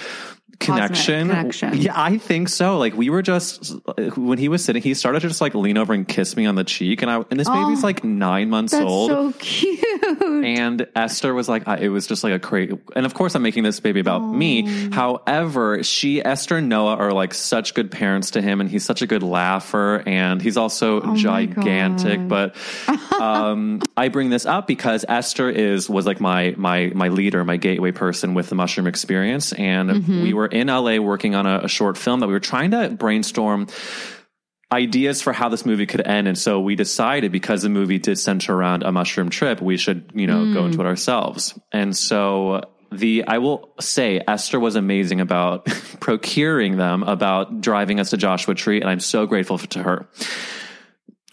Connection. 0.61 1.29
connection. 1.29 1.77
Yeah, 1.77 1.93
I 1.97 2.19
think 2.19 2.49
so. 2.51 2.79
Like 2.79 2.95
we 2.95 3.09
were 3.11 3.23
just 3.23 3.75
when 4.17 4.39
he 4.39 4.49
was 4.49 4.65
sitting, 4.65 4.83
he 4.83 4.95
started 4.95 5.21
to 5.21 5.29
just 5.29 5.41
like 5.41 5.55
lean 5.55 5.79
over 5.79 5.93
and 5.93 6.07
kiss 6.07 6.37
me 6.37 6.47
on 6.47 6.55
the 6.55 6.65
cheek, 6.65 7.03
and 7.03 7.11
I 7.11 7.25
and 7.31 7.41
this 7.41 7.49
baby's 7.49 7.83
like 7.83 8.05
nine 8.05 8.51
months 8.51 8.73
That's 8.73 8.85
old. 8.85 9.11
so 9.11 9.33
cute. 9.39 9.81
And 10.21 10.87
Esther 10.95 11.35
was 11.35 11.49
like, 11.49 11.67
I, 11.67 11.79
it 11.79 11.89
was 11.89 12.07
just 12.07 12.25
like 12.25 12.33
a 12.33 12.39
crazy. 12.39 12.79
And 12.95 13.07
of 13.07 13.15
course, 13.15 13.35
I'm 13.35 13.43
making 13.43 13.63
this 13.65 13.81
baby 13.81 14.01
about 14.01 14.21
me. 14.21 14.63
However, 14.91 15.83
she, 15.83 16.25
Esther 16.25 16.59
and 16.59 16.69
Noah 16.69 16.97
are 16.97 17.13
like 17.13 17.33
such 17.35 17.75
good 17.75 17.91
parents 17.91 18.33
to 18.33 18.43
him, 18.43 18.61
and 18.61 18.71
he's 18.71 18.85
such 18.85 19.03
a 19.03 19.07
good 19.07 19.23
laugher, 19.23 20.03
and 20.07 20.43
he's 20.43 20.57
also 20.57 21.15
gigantic. 21.15 22.27
But 22.29 22.57
um, 23.19 23.81
I 23.97 24.09
bring 24.09 24.31
this 24.31 24.47
up 24.47 24.67
because 24.67 25.05
Esther 25.09 25.49
is 25.49 25.89
was 25.89 26.07
like 26.07 26.21
my 26.21 26.55
my 26.57 26.93
my 26.95 27.09
leader, 27.09 27.45
my 27.45 27.57
gateway 27.57 27.93
person 27.93 28.35
with 28.35 28.49
the 28.49 28.55
mushroom 28.55 28.87
experience, 28.87 29.53
and 29.53 30.07
we 30.07 30.35
were 30.35 30.50
in 30.53 30.69
LA 30.69 30.99
working 30.99 31.35
on 31.35 31.47
a, 31.47 31.61
a 31.65 31.69
short 31.69 31.97
film 31.99 32.21
that 32.21 32.27
we 32.27 32.33
were 32.33 32.41
trying 32.41 32.71
to 32.73 32.91
brainstorm 32.91 33.67
ideas 34.73 35.21
for 35.21 35.33
how 35.33 35.49
this 35.49 35.67
movie 35.67 35.87
could 35.87 36.07
end. 36.07 36.29
And 36.29 36.39
so 36.39 36.61
we 36.61 36.77
decided 36.77 37.33
because 37.33 37.63
the 37.63 37.69
movie 37.69 37.99
did 37.99 38.19
center 38.19 38.55
around 38.55 38.83
a 38.83 38.93
mushroom 38.93 39.29
trip, 39.29 39.61
we 39.61 39.77
should, 39.77 40.13
you 40.15 40.27
know, 40.27 40.53
go 40.53 40.67
into 40.67 40.81
it 40.81 40.87
ourselves. 40.87 41.59
And 41.73 41.97
so 41.97 42.63
the, 42.93 43.25
I 43.27 43.39
will 43.39 43.75
say 43.81 44.23
Esther 44.27 44.61
was 44.61 44.77
amazing 44.77 45.21
about 45.21 45.65
procuring 46.01 46.77
them, 46.77 47.03
about 47.03 47.61
driving 47.61 47.99
us 47.99 48.11
to 48.11 48.17
Joshua 48.17 48.55
Tree. 48.55 48.81
And 48.81 48.89
I'm 48.89 49.01
so 49.01 49.27
grateful 49.27 49.59
to 49.59 49.83
her. 49.83 50.09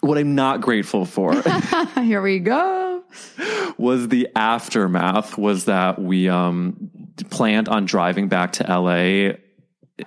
What 0.00 0.18
I'm 0.18 0.34
not 0.34 0.60
grateful 0.60 1.04
for 1.04 1.40
Here 1.96 2.22
we 2.22 2.38
go. 2.38 3.02
was 3.76 4.08
the 4.08 4.28
aftermath 4.34 5.36
was 5.36 5.64
that 5.66 6.00
we, 6.00 6.28
um, 6.28 6.90
planned 7.30 7.68
on 7.68 7.84
driving 7.86 8.28
back 8.28 8.52
to 8.54 8.64
LA 8.64 9.36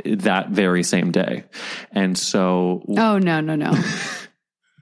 that 0.06 0.50
very 0.50 0.84
same 0.84 1.12
day. 1.12 1.43
And 1.91 2.17
so 2.17 2.84
Oh 2.97 3.17
no, 3.17 3.41
no, 3.41 3.56
no. 3.56 3.74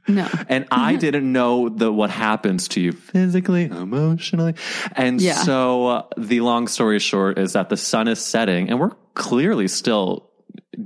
No. 0.08 0.28
and 0.48 0.66
I 0.72 0.96
didn't 1.06 1.32
know 1.32 1.70
the 1.70 1.92
what 1.94 2.10
happens 2.10 2.68
to 2.70 2.82
you 2.82 2.94
physically, 2.94 3.66
emotionally, 3.66 4.56
and 4.94 5.22
Yeah. 5.22 5.36
so 5.36 5.86
uh, 5.88 6.04
the 6.18 6.42
long 6.42 6.68
story 6.68 6.98
short 6.98 7.38
is 7.38 7.54
that 7.54 7.70
the 7.70 7.78
sun 7.78 8.08
is 8.08 8.20
setting, 8.20 8.72
and 8.72 8.80
we're 8.80 8.90
clearly 9.14 9.68
still 9.68 10.32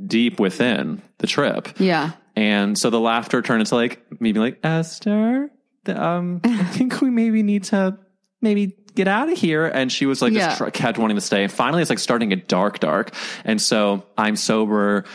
deep 0.08 0.42
within 0.42 1.02
the 1.20 1.28
trip, 1.28 1.70
Yeah. 1.80 2.12
and 2.36 2.78
so 2.78 2.90
the 2.90 3.00
laughter 3.00 3.42
turned 3.42 3.62
into 3.62 3.76
like 3.76 4.04
maybe 4.20 4.40
like 4.42 4.60
Esther, 4.62 5.50
the, 5.86 6.04
um, 6.04 6.42
I 6.44 6.64
think 6.74 7.00
we 7.00 7.10
maybe 7.10 7.44
need 7.44 7.64
to 7.66 7.98
maybe 8.42 8.76
get 8.96 9.08
out 9.08 9.30
of 9.32 9.38
here, 9.38 9.66
and 9.66 9.92
she 9.92 10.06
was 10.06 10.22
like 10.22 10.34
Yeah. 10.34 10.48
just 10.48 10.58
tr- 10.60 10.70
kept 10.70 10.98
wanting 10.98 11.16
to 11.18 11.22
stay, 11.22 11.44
and 11.44 11.52
finally 11.52 11.82
it's 11.82 11.90
like 11.90 12.00
starting 12.00 12.30
to 12.30 12.36
get 12.36 12.48
dark, 12.48 12.80
dark, 12.80 13.12
and 13.46 13.62
so 13.62 14.04
I'm 14.18 14.36
sober 14.36 15.06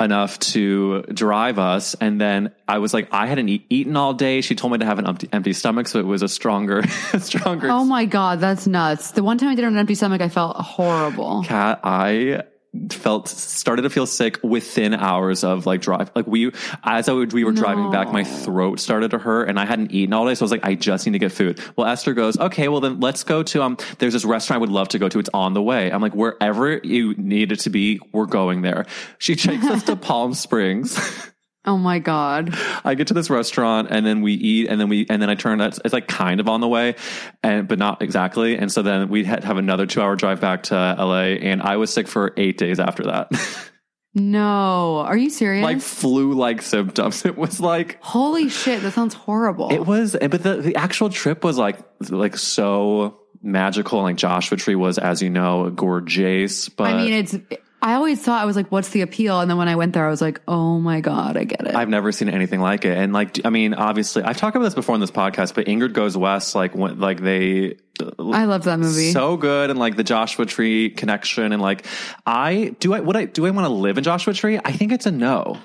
enough 0.00 0.38
to 0.38 1.02
drive 1.12 1.58
us. 1.58 1.94
And 2.00 2.20
then 2.20 2.52
I 2.68 2.78
was 2.78 2.94
like, 2.94 3.08
I 3.10 3.26
hadn't 3.26 3.48
eat, 3.48 3.66
eaten 3.68 3.96
all 3.96 4.14
day. 4.14 4.42
She 4.42 4.54
told 4.54 4.72
me 4.72 4.78
to 4.78 4.84
have 4.86 5.00
an 5.00 5.08
empty, 5.08 5.28
empty 5.32 5.52
stomach. 5.52 5.88
So 5.88 5.98
it 5.98 6.06
was 6.06 6.22
a 6.22 6.28
stronger, 6.28 6.84
stronger 7.18 7.68
Oh 7.68 7.84
my 7.84 8.04
God, 8.04 8.38
that's 8.38 8.68
nuts. 8.68 9.10
The 9.10 9.24
one 9.24 9.38
time 9.38 9.48
I 9.48 9.54
did 9.56 9.64
it 9.64 9.66
on 9.66 9.72
an 9.72 9.78
empty 9.80 9.96
stomach, 9.96 10.20
I 10.20 10.28
felt 10.28 10.56
horrible. 10.56 11.42
cat. 11.42 11.80
I 11.82 12.42
felt, 12.90 13.28
started 13.28 13.82
to 13.82 13.90
feel 13.90 14.06
sick 14.06 14.38
within 14.42 14.94
hours 14.94 15.44
of 15.44 15.66
like 15.66 15.80
drive. 15.80 16.10
Like 16.14 16.26
we, 16.26 16.52
as 16.84 17.08
I 17.08 17.12
would, 17.12 17.32
we 17.32 17.44
were 17.44 17.52
driving 17.52 17.90
back, 17.90 18.12
my 18.12 18.24
throat 18.24 18.80
started 18.80 19.10
to 19.12 19.18
hurt 19.18 19.48
and 19.48 19.58
I 19.58 19.64
hadn't 19.64 19.92
eaten 19.92 20.12
all 20.12 20.26
day. 20.26 20.34
So 20.34 20.42
I 20.42 20.44
was 20.44 20.50
like, 20.50 20.64
I 20.64 20.74
just 20.74 21.06
need 21.06 21.12
to 21.12 21.18
get 21.18 21.32
food. 21.32 21.60
Well, 21.76 21.86
Esther 21.86 22.14
goes, 22.14 22.38
okay, 22.38 22.68
well 22.68 22.80
then 22.80 23.00
let's 23.00 23.24
go 23.24 23.42
to, 23.42 23.62
um, 23.62 23.76
there's 23.98 24.12
this 24.12 24.24
restaurant 24.24 24.58
I 24.58 24.60
would 24.60 24.70
love 24.70 24.88
to 24.88 24.98
go 24.98 25.08
to. 25.08 25.18
It's 25.18 25.30
on 25.32 25.54
the 25.54 25.62
way. 25.62 25.90
I'm 25.90 26.02
like, 26.02 26.14
wherever 26.14 26.78
you 26.78 27.14
need 27.14 27.52
it 27.52 27.60
to 27.60 27.70
be, 27.70 28.00
we're 28.12 28.26
going 28.26 28.62
there. 28.62 28.86
She 29.18 29.34
takes 29.34 29.64
us 29.64 29.84
to 29.84 29.96
Palm 30.08 30.34
Springs. 30.34 30.98
Oh 31.68 31.76
my 31.76 31.98
God. 31.98 32.56
I 32.82 32.94
get 32.94 33.08
to 33.08 33.14
this 33.14 33.28
restaurant 33.28 33.88
and 33.90 34.06
then 34.06 34.22
we 34.22 34.32
eat 34.32 34.68
and 34.68 34.80
then 34.80 34.88
we 34.88 35.06
and 35.10 35.20
then 35.20 35.28
I 35.28 35.34
turn 35.34 35.60
it's, 35.60 35.78
it's 35.84 35.92
like 35.92 36.08
kind 36.08 36.40
of 36.40 36.48
on 36.48 36.62
the 36.62 36.68
way 36.68 36.94
and 37.42 37.68
but 37.68 37.78
not 37.78 38.00
exactly 38.00 38.56
and 38.56 38.72
so 38.72 38.80
then 38.80 39.10
we 39.10 39.22
had 39.24 39.44
have 39.44 39.58
another 39.58 39.84
2 39.84 40.00
hour 40.00 40.16
drive 40.16 40.40
back 40.40 40.62
to 40.64 40.74
LA 40.74 41.36
and 41.44 41.60
I 41.60 41.76
was 41.76 41.92
sick 41.92 42.08
for 42.08 42.32
8 42.38 42.56
days 42.56 42.80
after 42.80 43.04
that. 43.04 43.30
No. 44.14 45.00
Are 45.00 45.16
you 45.16 45.30
serious? 45.30 45.62
like 45.62 45.80
flu 45.80 46.32
like 46.32 46.62
symptoms. 46.62 47.24
It 47.26 47.36
was 47.36 47.60
like 47.60 47.98
Holy 48.02 48.48
shit, 48.48 48.82
that 48.82 48.94
sounds 48.94 49.14
horrible. 49.14 49.70
it 49.70 49.86
was 49.86 50.16
but 50.18 50.42
the 50.42 50.56
the 50.56 50.76
actual 50.76 51.10
trip 51.10 51.44
was 51.44 51.58
like 51.58 51.78
like 52.08 52.36
so 52.38 53.20
magical 53.42 54.02
like 54.02 54.16
Joshua 54.16 54.56
Tree 54.56 54.74
was 54.74 54.96
as 54.98 55.22
you 55.22 55.28
know 55.30 55.70
gorgeous 55.70 56.70
but 56.70 56.90
I 56.94 57.04
mean, 57.04 57.12
it's. 57.12 57.36
I 57.80 57.94
always 57.94 58.20
thought 58.20 58.42
I 58.42 58.44
was 58.44 58.56
like, 58.56 58.72
"What's 58.72 58.88
the 58.90 59.02
appeal?" 59.02 59.40
And 59.40 59.48
then 59.48 59.56
when 59.56 59.68
I 59.68 59.76
went 59.76 59.92
there, 59.92 60.04
I 60.04 60.10
was 60.10 60.20
like, 60.20 60.40
"Oh 60.48 60.80
my 60.80 61.00
god, 61.00 61.36
I 61.36 61.44
get 61.44 61.66
it." 61.66 61.74
I've 61.74 61.88
never 61.88 62.10
seen 62.10 62.28
anything 62.28 62.60
like 62.60 62.84
it. 62.84 62.96
And 62.96 63.12
like, 63.12 63.44
I 63.44 63.50
mean, 63.50 63.74
obviously, 63.74 64.22
I've 64.24 64.36
talked 64.36 64.56
about 64.56 64.64
this 64.64 64.74
before 64.74 64.94
in 64.96 65.00
this 65.00 65.12
podcast, 65.12 65.54
but 65.54 65.66
Ingrid 65.66 65.92
Goes 65.92 66.16
West, 66.16 66.54
like, 66.54 66.74
when, 66.74 66.98
like 66.98 67.20
they 67.20 67.76
I 68.18 68.44
love 68.46 68.64
that 68.64 68.78
movie. 68.78 69.12
so 69.12 69.36
good, 69.36 69.70
and 69.70 69.78
like 69.78 69.96
the 69.96 70.04
Joshua 70.04 70.46
Tree 70.46 70.90
connection, 70.90 71.52
and 71.52 71.62
like, 71.62 71.86
I 72.26 72.74
do 72.80 72.94
I 72.94 73.00
would 73.00 73.16
I 73.16 73.26
do 73.26 73.46
I 73.46 73.50
want 73.50 73.66
to 73.66 73.72
live 73.72 73.96
in 73.96 74.04
Joshua 74.04 74.34
Tree? 74.34 74.58
I 74.64 74.72
think 74.72 74.92
it's 74.92 75.06
a 75.06 75.12
no. 75.12 75.58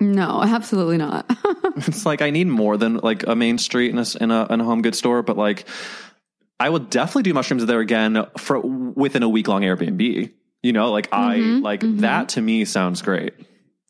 no, 0.00 0.42
absolutely 0.42 0.96
not. 0.96 1.30
It's 1.76 2.06
like 2.06 2.22
I 2.22 2.30
need 2.30 2.46
more 2.46 2.76
than 2.76 2.98
like 2.98 3.26
a 3.26 3.34
main 3.34 3.58
street 3.58 3.90
in 3.90 3.98
a 3.98 4.04
in 4.20 4.30
a, 4.30 4.46
in 4.52 4.60
a 4.60 4.64
home 4.64 4.80
goods 4.80 4.96
store, 4.96 5.22
but 5.22 5.36
like, 5.36 5.66
I 6.60 6.68
will 6.70 6.78
definitely 6.78 7.24
do 7.24 7.34
mushrooms 7.34 7.66
there 7.66 7.80
again 7.80 8.24
for 8.38 8.60
within 8.60 9.24
a 9.24 9.28
week 9.28 9.48
long 9.48 9.62
Airbnb. 9.62 10.32
You 10.64 10.72
know, 10.72 10.92
like 10.92 11.10
I 11.12 11.36
mm-hmm. 11.36 11.62
like 11.62 11.80
mm-hmm. 11.80 11.98
that 11.98 12.30
to 12.30 12.40
me 12.40 12.64
sounds 12.64 13.02
great. 13.02 13.34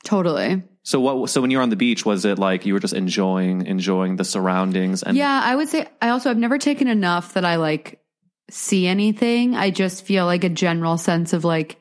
totally. 0.02 0.64
So 0.82 1.00
what? 1.00 1.30
So 1.30 1.40
when 1.40 1.52
you 1.52 1.58
were 1.58 1.62
on 1.62 1.70
the 1.70 1.76
beach, 1.76 2.04
was 2.04 2.24
it 2.24 2.36
like 2.36 2.66
you 2.66 2.74
were 2.74 2.80
just 2.80 2.94
enjoying 2.94 3.64
enjoying 3.64 4.16
the 4.16 4.24
surroundings? 4.24 5.04
And 5.04 5.16
Yeah, 5.16 5.40
I 5.44 5.54
would 5.54 5.68
say 5.68 5.86
I 6.02 6.08
also 6.08 6.30
I've 6.30 6.36
never 6.36 6.58
taken 6.58 6.88
enough 6.88 7.34
that 7.34 7.44
I 7.44 7.56
like 7.56 8.00
see 8.50 8.88
anything. 8.88 9.54
I 9.54 9.70
just 9.70 10.04
feel 10.04 10.26
like 10.26 10.42
a 10.42 10.48
general 10.48 10.98
sense 10.98 11.32
of 11.32 11.44
like 11.44 11.78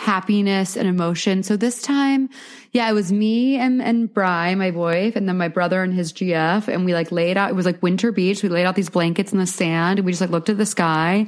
happiness 0.00 0.78
and 0.78 0.88
emotion. 0.88 1.42
So 1.42 1.58
this 1.58 1.82
time, 1.82 2.30
yeah, 2.72 2.88
it 2.88 2.94
was 2.94 3.12
me 3.12 3.56
and 3.58 3.82
and 3.82 4.12
Bry, 4.12 4.54
my 4.54 4.70
wife, 4.70 5.14
and 5.14 5.28
then 5.28 5.36
my 5.36 5.48
brother 5.48 5.82
and 5.82 5.92
his 5.92 6.10
GF, 6.14 6.68
and 6.68 6.86
we 6.86 6.94
like 6.94 7.12
laid 7.12 7.36
out. 7.36 7.50
It 7.50 7.54
was 7.54 7.66
like 7.66 7.82
winter 7.82 8.10
beach. 8.10 8.42
We 8.42 8.48
laid 8.48 8.64
out 8.64 8.76
these 8.76 8.88
blankets 8.88 9.32
in 9.32 9.38
the 9.38 9.46
sand, 9.46 9.98
and 9.98 10.06
we 10.06 10.12
just 10.12 10.22
like 10.22 10.30
looked 10.30 10.48
at 10.48 10.56
the 10.56 10.64
sky. 10.64 11.26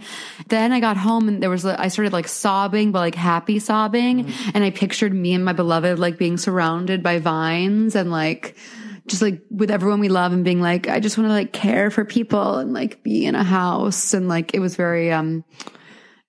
Then 0.49 0.73
I 0.73 0.81
got 0.81 0.97
home, 0.97 1.29
and 1.29 1.43
there 1.43 1.51
was 1.51 1.67
I 1.67 1.89
started 1.89 2.15
like 2.15 2.27
sobbing, 2.27 2.93
but 2.93 3.01
like 3.01 3.15
happy 3.15 3.59
sobbing, 3.59 4.33
and 4.55 4.65
I 4.65 4.71
pictured 4.71 5.13
me 5.13 5.35
and 5.35 5.45
my 5.45 5.53
beloved 5.53 5.99
like 5.99 6.17
being 6.17 6.39
surrounded 6.39 7.03
by 7.03 7.19
vines 7.19 7.95
and 7.95 8.11
like 8.11 8.57
just 9.07 9.21
like 9.21 9.43
with 9.51 9.71
everyone 9.71 10.01
we 10.01 10.09
love 10.09 10.33
and 10.33 10.45
being 10.45 10.63
like, 10.63 10.89
I 10.89 10.99
just 10.99 11.19
want 11.19 11.29
to 11.29 11.35
like 11.35 11.53
care 11.53 11.91
for 11.91 12.07
people 12.07 12.57
and 12.57 12.73
like 12.73 13.03
be 13.03 13.27
in 13.27 13.35
a 13.35 13.45
house. 13.45 14.15
And 14.15 14.29
like, 14.29 14.55
it 14.55 14.61
was 14.61 14.77
very, 14.77 15.11
um, 15.11 15.45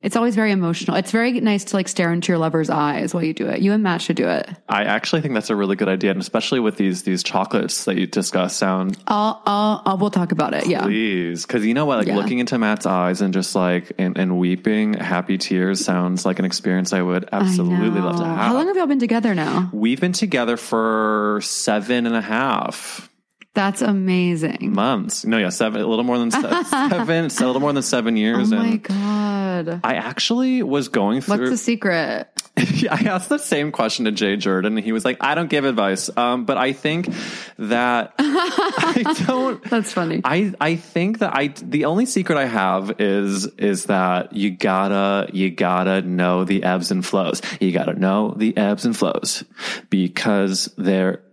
it's 0.04 0.16
always 0.16 0.36
very 0.36 0.51
emotional. 0.51 0.97
It's 0.97 1.12
very 1.12 1.32
nice 1.39 1.64
to 1.66 1.76
like 1.78 1.88
stare 1.88 2.12
into 2.12 2.32
your 2.32 2.38
lover's 2.38 2.70
eyes 2.70 3.14
while 3.14 3.24
you 3.24 3.34
do 3.34 3.47
it. 3.47 3.62
You 3.62 3.72
and 3.72 3.82
Matt 3.82 4.01
should 4.01 4.18
do 4.18 4.28
it. 4.28 4.49
I 4.70 4.84
actually 4.84 5.22
think 5.22 5.34
that's 5.34 5.49
a 5.49 5.56
really 5.56 5.76
good 5.76 5.88
idea, 5.88 6.12
and 6.12 6.20
especially 6.22 6.60
with 6.60 6.76
these 6.78 7.04
these 7.04 7.24
chocolates 7.24 7.86
that 7.86 7.95
you 7.97 8.06
discuss. 8.06 8.56
Sound 8.56 8.97
I'll, 9.08 9.41
I'll, 9.45 9.82
I'll 9.86 9.97
we'll 9.97 10.12
talk 10.12 10.32
about 10.34 10.54
it. 10.54 10.68
Yeah. 10.68 10.84
please, 10.84 11.45
because 11.45 11.66
you 11.66 11.74
know 11.74 11.86
what? 11.86 11.99
Like 11.99 12.08
Yeah. 12.08 12.18
looking 12.18 12.39
into 12.39 12.58
Matt's 12.58 12.86
eyes 12.86 13.22
and 13.22 13.34
just 13.34 13.56
like 13.56 13.93
and, 13.97 14.18
and 14.18 14.38
weeping 14.38 14.93
happy 14.93 15.38
tears 15.38 15.84
sounds 15.84 16.26
like 16.26 16.38
an 16.39 16.45
experience 16.45 16.91
I 16.93 17.01
would 17.01 17.30
I 17.32 17.38
absolutely 17.39 18.01
love 18.01 18.18
to 18.18 18.26
have. 18.26 18.38
How 18.38 18.54
long 18.54 18.68
have 18.68 18.76
y'all 18.76 18.88
been 18.88 18.99
together 18.99 19.34
now? 19.34 19.70
We've 19.72 19.99
been 20.01 20.12
together 20.14 20.58
for 20.58 21.39
seven 21.41 22.06
and 22.06 22.16
a 22.16 22.22
half 22.22 23.10
That's 23.54 23.84
amazing. 23.84 24.74
months. 24.74 25.26
No, 25.26 25.38
yeah, 25.38 25.49
seven. 25.49 25.82
A 25.82 25.86
little 25.86 26.04
more 26.04 26.18
than 26.18 26.32
se- 26.32 26.64
seven. 26.70 27.26
It's 27.26 27.39
a 27.39 27.45
little 27.45 27.62
more 27.62 27.72
than 27.72 27.84
seven 27.84 28.18
years. 28.18 28.51
Oh 28.51 28.58
my 28.58 28.78
God. 28.78 29.80
I 29.84 29.93
actually 29.95 30.64
was 30.64 30.89
going 30.89 31.22
through. 31.22 31.38
What's 31.38 31.49
the 31.51 31.58
secret? 31.58 32.28
I 32.58 33.04
asked 33.06 33.30
the 33.30 33.38
same 33.38 33.72
question 33.72 34.06
to 34.06 34.12
Jay 34.12 34.38
Jordan, 34.38 34.78
and 34.78 34.84
he 34.86 34.91
was 34.91 35.06
like, 35.06 35.18
"I 35.22 35.36
don't 35.36 35.49
give 35.49 35.66
advice, 35.66 36.10
um, 36.18 36.45
but 36.45 36.58
I 36.58 36.74
think 36.74 37.10
that 37.58 38.14
I 38.20 39.24
don't." 39.28 39.64
That's 39.66 39.91
funny. 39.91 40.22
I 40.24 40.54
I 40.60 40.76
think 40.76 41.20
that 41.20 41.36
I 41.36 41.47
the 41.49 41.86
only 41.86 42.06
secret 42.08 42.38
I 42.38 42.45
have 42.45 42.99
is 42.99 43.45
is 43.58 43.86
that 43.86 44.34
you 44.34 44.49
gotta 44.51 45.30
you 45.32 45.51
gotta 45.51 46.01
know 46.01 46.43
the 46.43 46.64
ebbs 46.64 46.89
and 46.91 47.06
flows. 47.06 47.41
You 47.60 47.72
gotta 47.72 47.93
know 47.93 48.34
the 48.36 48.56
ebbs 48.58 48.86
and 48.86 48.97
flows 48.97 49.43
because 49.89 50.74
there. 50.78 51.24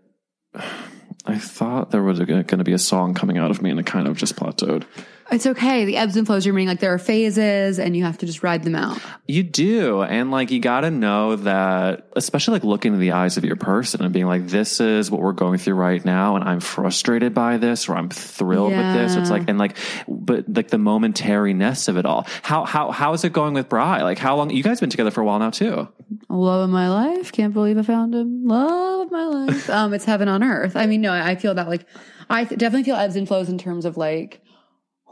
I 1.30 1.38
thought 1.38 1.90
there 1.90 2.02
was 2.02 2.18
going 2.18 2.44
to 2.44 2.64
be 2.64 2.72
a 2.72 2.78
song 2.78 3.14
coming 3.14 3.38
out 3.38 3.50
of 3.50 3.62
me, 3.62 3.70
and 3.70 3.78
it 3.78 3.86
kind 3.86 4.08
of 4.08 4.16
just 4.16 4.36
plateaued. 4.36 4.84
It's 5.30 5.46
okay. 5.46 5.84
The 5.84 5.96
ebbs 5.96 6.16
and 6.16 6.26
flows, 6.26 6.44
you're 6.44 6.54
meaning 6.54 6.68
like 6.68 6.80
there 6.80 6.92
are 6.92 6.98
phases 6.98 7.78
and 7.78 7.96
you 7.96 8.02
have 8.04 8.18
to 8.18 8.26
just 8.26 8.42
ride 8.42 8.64
them 8.64 8.74
out. 8.74 9.00
You 9.28 9.44
do. 9.44 10.02
And 10.02 10.30
like, 10.32 10.50
you 10.50 10.58
got 10.58 10.80
to 10.80 10.90
know 10.90 11.36
that, 11.36 12.08
especially 12.16 12.54
like 12.54 12.64
looking 12.64 12.94
in 12.94 13.00
the 13.00 13.12
eyes 13.12 13.36
of 13.36 13.44
your 13.44 13.56
person 13.56 14.02
and 14.02 14.12
being 14.12 14.26
like, 14.26 14.48
this 14.48 14.80
is 14.80 15.10
what 15.10 15.20
we're 15.20 15.32
going 15.32 15.58
through 15.58 15.74
right 15.74 16.04
now. 16.04 16.34
And 16.34 16.44
I'm 16.44 16.58
frustrated 16.58 17.32
by 17.32 17.58
this 17.58 17.88
or 17.88 17.94
I'm 17.96 18.08
thrilled 18.08 18.72
with 18.72 18.94
this. 18.94 19.14
It's 19.14 19.30
like, 19.30 19.48
and 19.48 19.58
like, 19.58 19.76
but 20.08 20.48
like 20.48 20.68
the 20.68 20.78
momentariness 20.78 21.88
of 21.88 21.96
it 21.96 22.06
all. 22.06 22.26
How, 22.42 22.64
how, 22.64 22.90
how 22.90 23.12
is 23.12 23.22
it 23.22 23.32
going 23.32 23.54
with 23.54 23.68
Bry? 23.68 24.02
Like, 24.02 24.18
how 24.18 24.36
long, 24.36 24.50
you 24.50 24.64
guys 24.64 24.80
been 24.80 24.90
together 24.90 25.12
for 25.12 25.20
a 25.20 25.24
while 25.24 25.38
now 25.38 25.50
too. 25.50 25.88
Love 26.28 26.64
of 26.64 26.70
my 26.70 26.88
life. 26.88 27.30
Can't 27.30 27.54
believe 27.54 27.78
I 27.78 27.82
found 27.82 28.14
him. 28.14 28.46
Love 28.46 29.06
of 29.06 29.12
my 29.12 29.24
life. 29.24 29.70
Um, 29.70 29.94
it's 29.94 30.04
heaven 30.04 30.28
on 30.28 30.42
earth. 30.42 30.74
I 30.74 30.86
mean, 30.86 31.00
no, 31.00 31.12
I 31.12 31.36
feel 31.36 31.54
that 31.54 31.68
like, 31.68 31.86
I 32.28 32.44
definitely 32.44 32.82
feel 32.82 32.96
ebbs 32.96 33.14
and 33.14 33.26
flows 33.26 33.48
in 33.48 33.56
terms 33.56 33.84
of 33.84 33.96
like 33.96 34.42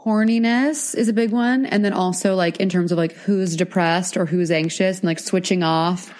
horniness 0.05 0.95
is 0.95 1.07
a 1.07 1.13
big 1.13 1.31
one. 1.31 1.65
And 1.65 1.83
then 1.83 1.93
also 1.93 2.35
like 2.35 2.57
in 2.57 2.69
terms 2.69 2.91
of 2.91 2.97
like 2.97 3.13
who's 3.13 3.55
depressed 3.55 4.17
or 4.17 4.25
who's 4.25 4.51
anxious 4.51 4.99
and 4.99 5.05
like 5.05 5.19
switching 5.19 5.63
off. 5.63 6.13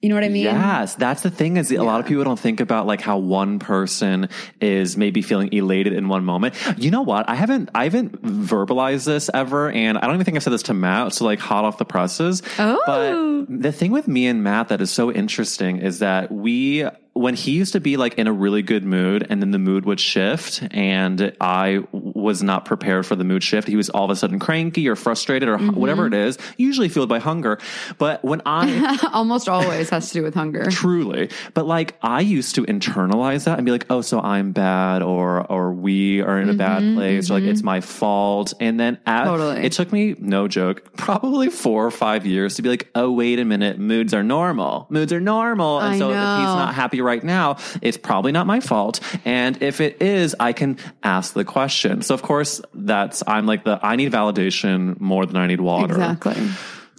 You 0.00 0.08
know 0.08 0.16
what 0.16 0.24
I 0.24 0.30
mean? 0.30 0.42
Yes, 0.42 0.96
that's 0.96 1.22
the 1.22 1.30
thing 1.30 1.56
is 1.56 1.70
a 1.70 1.80
lot 1.84 2.00
of 2.00 2.06
people 2.06 2.24
don't 2.24 2.38
think 2.38 2.58
about 2.58 2.88
like 2.88 3.00
how 3.00 3.18
one 3.18 3.60
person 3.60 4.28
is 4.60 4.96
maybe 4.96 5.22
feeling 5.22 5.52
elated 5.52 5.92
in 5.92 6.08
one 6.08 6.24
moment. 6.24 6.56
You 6.76 6.90
know 6.90 7.02
what? 7.02 7.28
I 7.30 7.36
haven't 7.36 7.70
I 7.72 7.84
haven't 7.84 8.20
verbalized 8.20 9.06
this 9.06 9.30
ever 9.32 9.70
and 9.70 9.96
I 9.96 10.00
don't 10.00 10.14
even 10.14 10.24
think 10.24 10.36
I've 10.36 10.42
said 10.42 10.54
this 10.54 10.64
to 10.64 10.74
Matt, 10.74 11.12
so 11.12 11.24
like 11.24 11.38
hot 11.38 11.64
off 11.64 11.78
the 11.78 11.84
presses. 11.84 12.42
Oh. 12.58 13.46
But 13.48 13.62
the 13.62 13.70
thing 13.70 13.92
with 13.92 14.08
me 14.08 14.26
and 14.26 14.42
Matt 14.42 14.70
that 14.70 14.80
is 14.80 14.90
so 14.90 15.12
interesting 15.12 15.76
is 15.76 16.00
that 16.00 16.32
we 16.32 16.84
when 17.14 17.34
he 17.34 17.52
used 17.52 17.74
to 17.74 17.80
be 17.80 17.96
like 17.96 18.14
in 18.14 18.26
a 18.26 18.32
really 18.32 18.62
good 18.62 18.84
mood 18.84 19.26
and 19.28 19.42
then 19.42 19.50
the 19.50 19.58
mood 19.58 19.84
would 19.84 20.00
shift 20.00 20.62
and 20.70 21.34
I 21.40 21.84
was 21.92 22.42
not 22.42 22.64
prepared 22.64 23.04
for 23.04 23.16
the 23.16 23.24
mood 23.24 23.44
shift. 23.44 23.68
He 23.68 23.76
was 23.76 23.90
all 23.90 24.04
of 24.04 24.10
a 24.10 24.16
sudden 24.16 24.38
cranky 24.38 24.88
or 24.88 24.96
frustrated 24.96 25.48
or 25.48 25.58
mm-hmm. 25.58 25.78
whatever 25.78 26.06
it 26.06 26.14
is, 26.14 26.38
usually 26.56 26.88
fueled 26.88 27.10
by 27.10 27.18
hunger. 27.18 27.58
But 27.98 28.24
when 28.24 28.40
I 28.46 28.98
Almost 29.12 29.48
always 29.48 29.90
has 29.90 30.08
to 30.08 30.14
do 30.14 30.22
with 30.22 30.34
hunger. 30.34 30.64
Truly. 30.70 31.30
But 31.52 31.66
like 31.66 31.96
I 32.02 32.22
used 32.22 32.54
to 32.54 32.64
internalize 32.64 33.44
that 33.44 33.58
and 33.58 33.66
be 33.66 33.72
like, 33.72 33.86
oh, 33.90 34.00
so 34.00 34.20
I'm 34.20 34.52
bad 34.52 35.02
or 35.02 35.50
or 35.52 35.72
we 35.72 36.22
are 36.22 36.40
in 36.40 36.48
a 36.48 36.54
bad 36.54 36.82
mm-hmm, 36.82 36.96
place 36.96 37.30
or 37.30 37.34
like 37.34 37.42
mm-hmm. 37.42 37.52
it's 37.52 37.62
my 37.62 37.80
fault. 37.80 38.54
And 38.58 38.80
then 38.80 38.98
at, 39.04 39.24
Totally. 39.24 39.64
it 39.64 39.72
took 39.72 39.92
me, 39.92 40.14
no 40.18 40.48
joke, 40.48 40.96
probably 40.96 41.50
four 41.50 41.84
or 41.84 41.90
five 41.90 42.24
years 42.24 42.54
to 42.54 42.62
be 42.62 42.70
like, 42.70 42.88
oh, 42.94 43.12
wait 43.12 43.38
a 43.38 43.44
minute, 43.44 43.78
moods 43.78 44.14
are 44.14 44.22
normal. 44.22 44.86
Moods 44.88 45.12
are 45.12 45.20
normal. 45.20 45.80
And 45.80 45.94
I 45.94 45.98
so 45.98 46.10
if 46.10 46.16
he's 46.16 46.16
not 46.16 46.74
happy 46.74 47.01
right 47.02 47.22
now, 47.22 47.56
it's 47.80 47.96
probably 47.96 48.32
not 48.32 48.46
my 48.46 48.60
fault. 48.60 49.00
And 49.24 49.62
if 49.62 49.80
it 49.80 50.02
is, 50.02 50.34
I 50.38 50.52
can 50.52 50.78
ask 51.02 51.34
the 51.34 51.44
question. 51.44 52.02
So 52.02 52.14
of 52.14 52.22
course 52.22 52.60
that's 52.74 53.22
I'm 53.26 53.46
like 53.46 53.64
the 53.64 53.78
I 53.82 53.96
need 53.96 54.12
validation 54.12 55.00
more 55.00 55.26
than 55.26 55.36
I 55.36 55.46
need 55.46 55.60
water. 55.60 55.94
Exactly. 55.94 56.36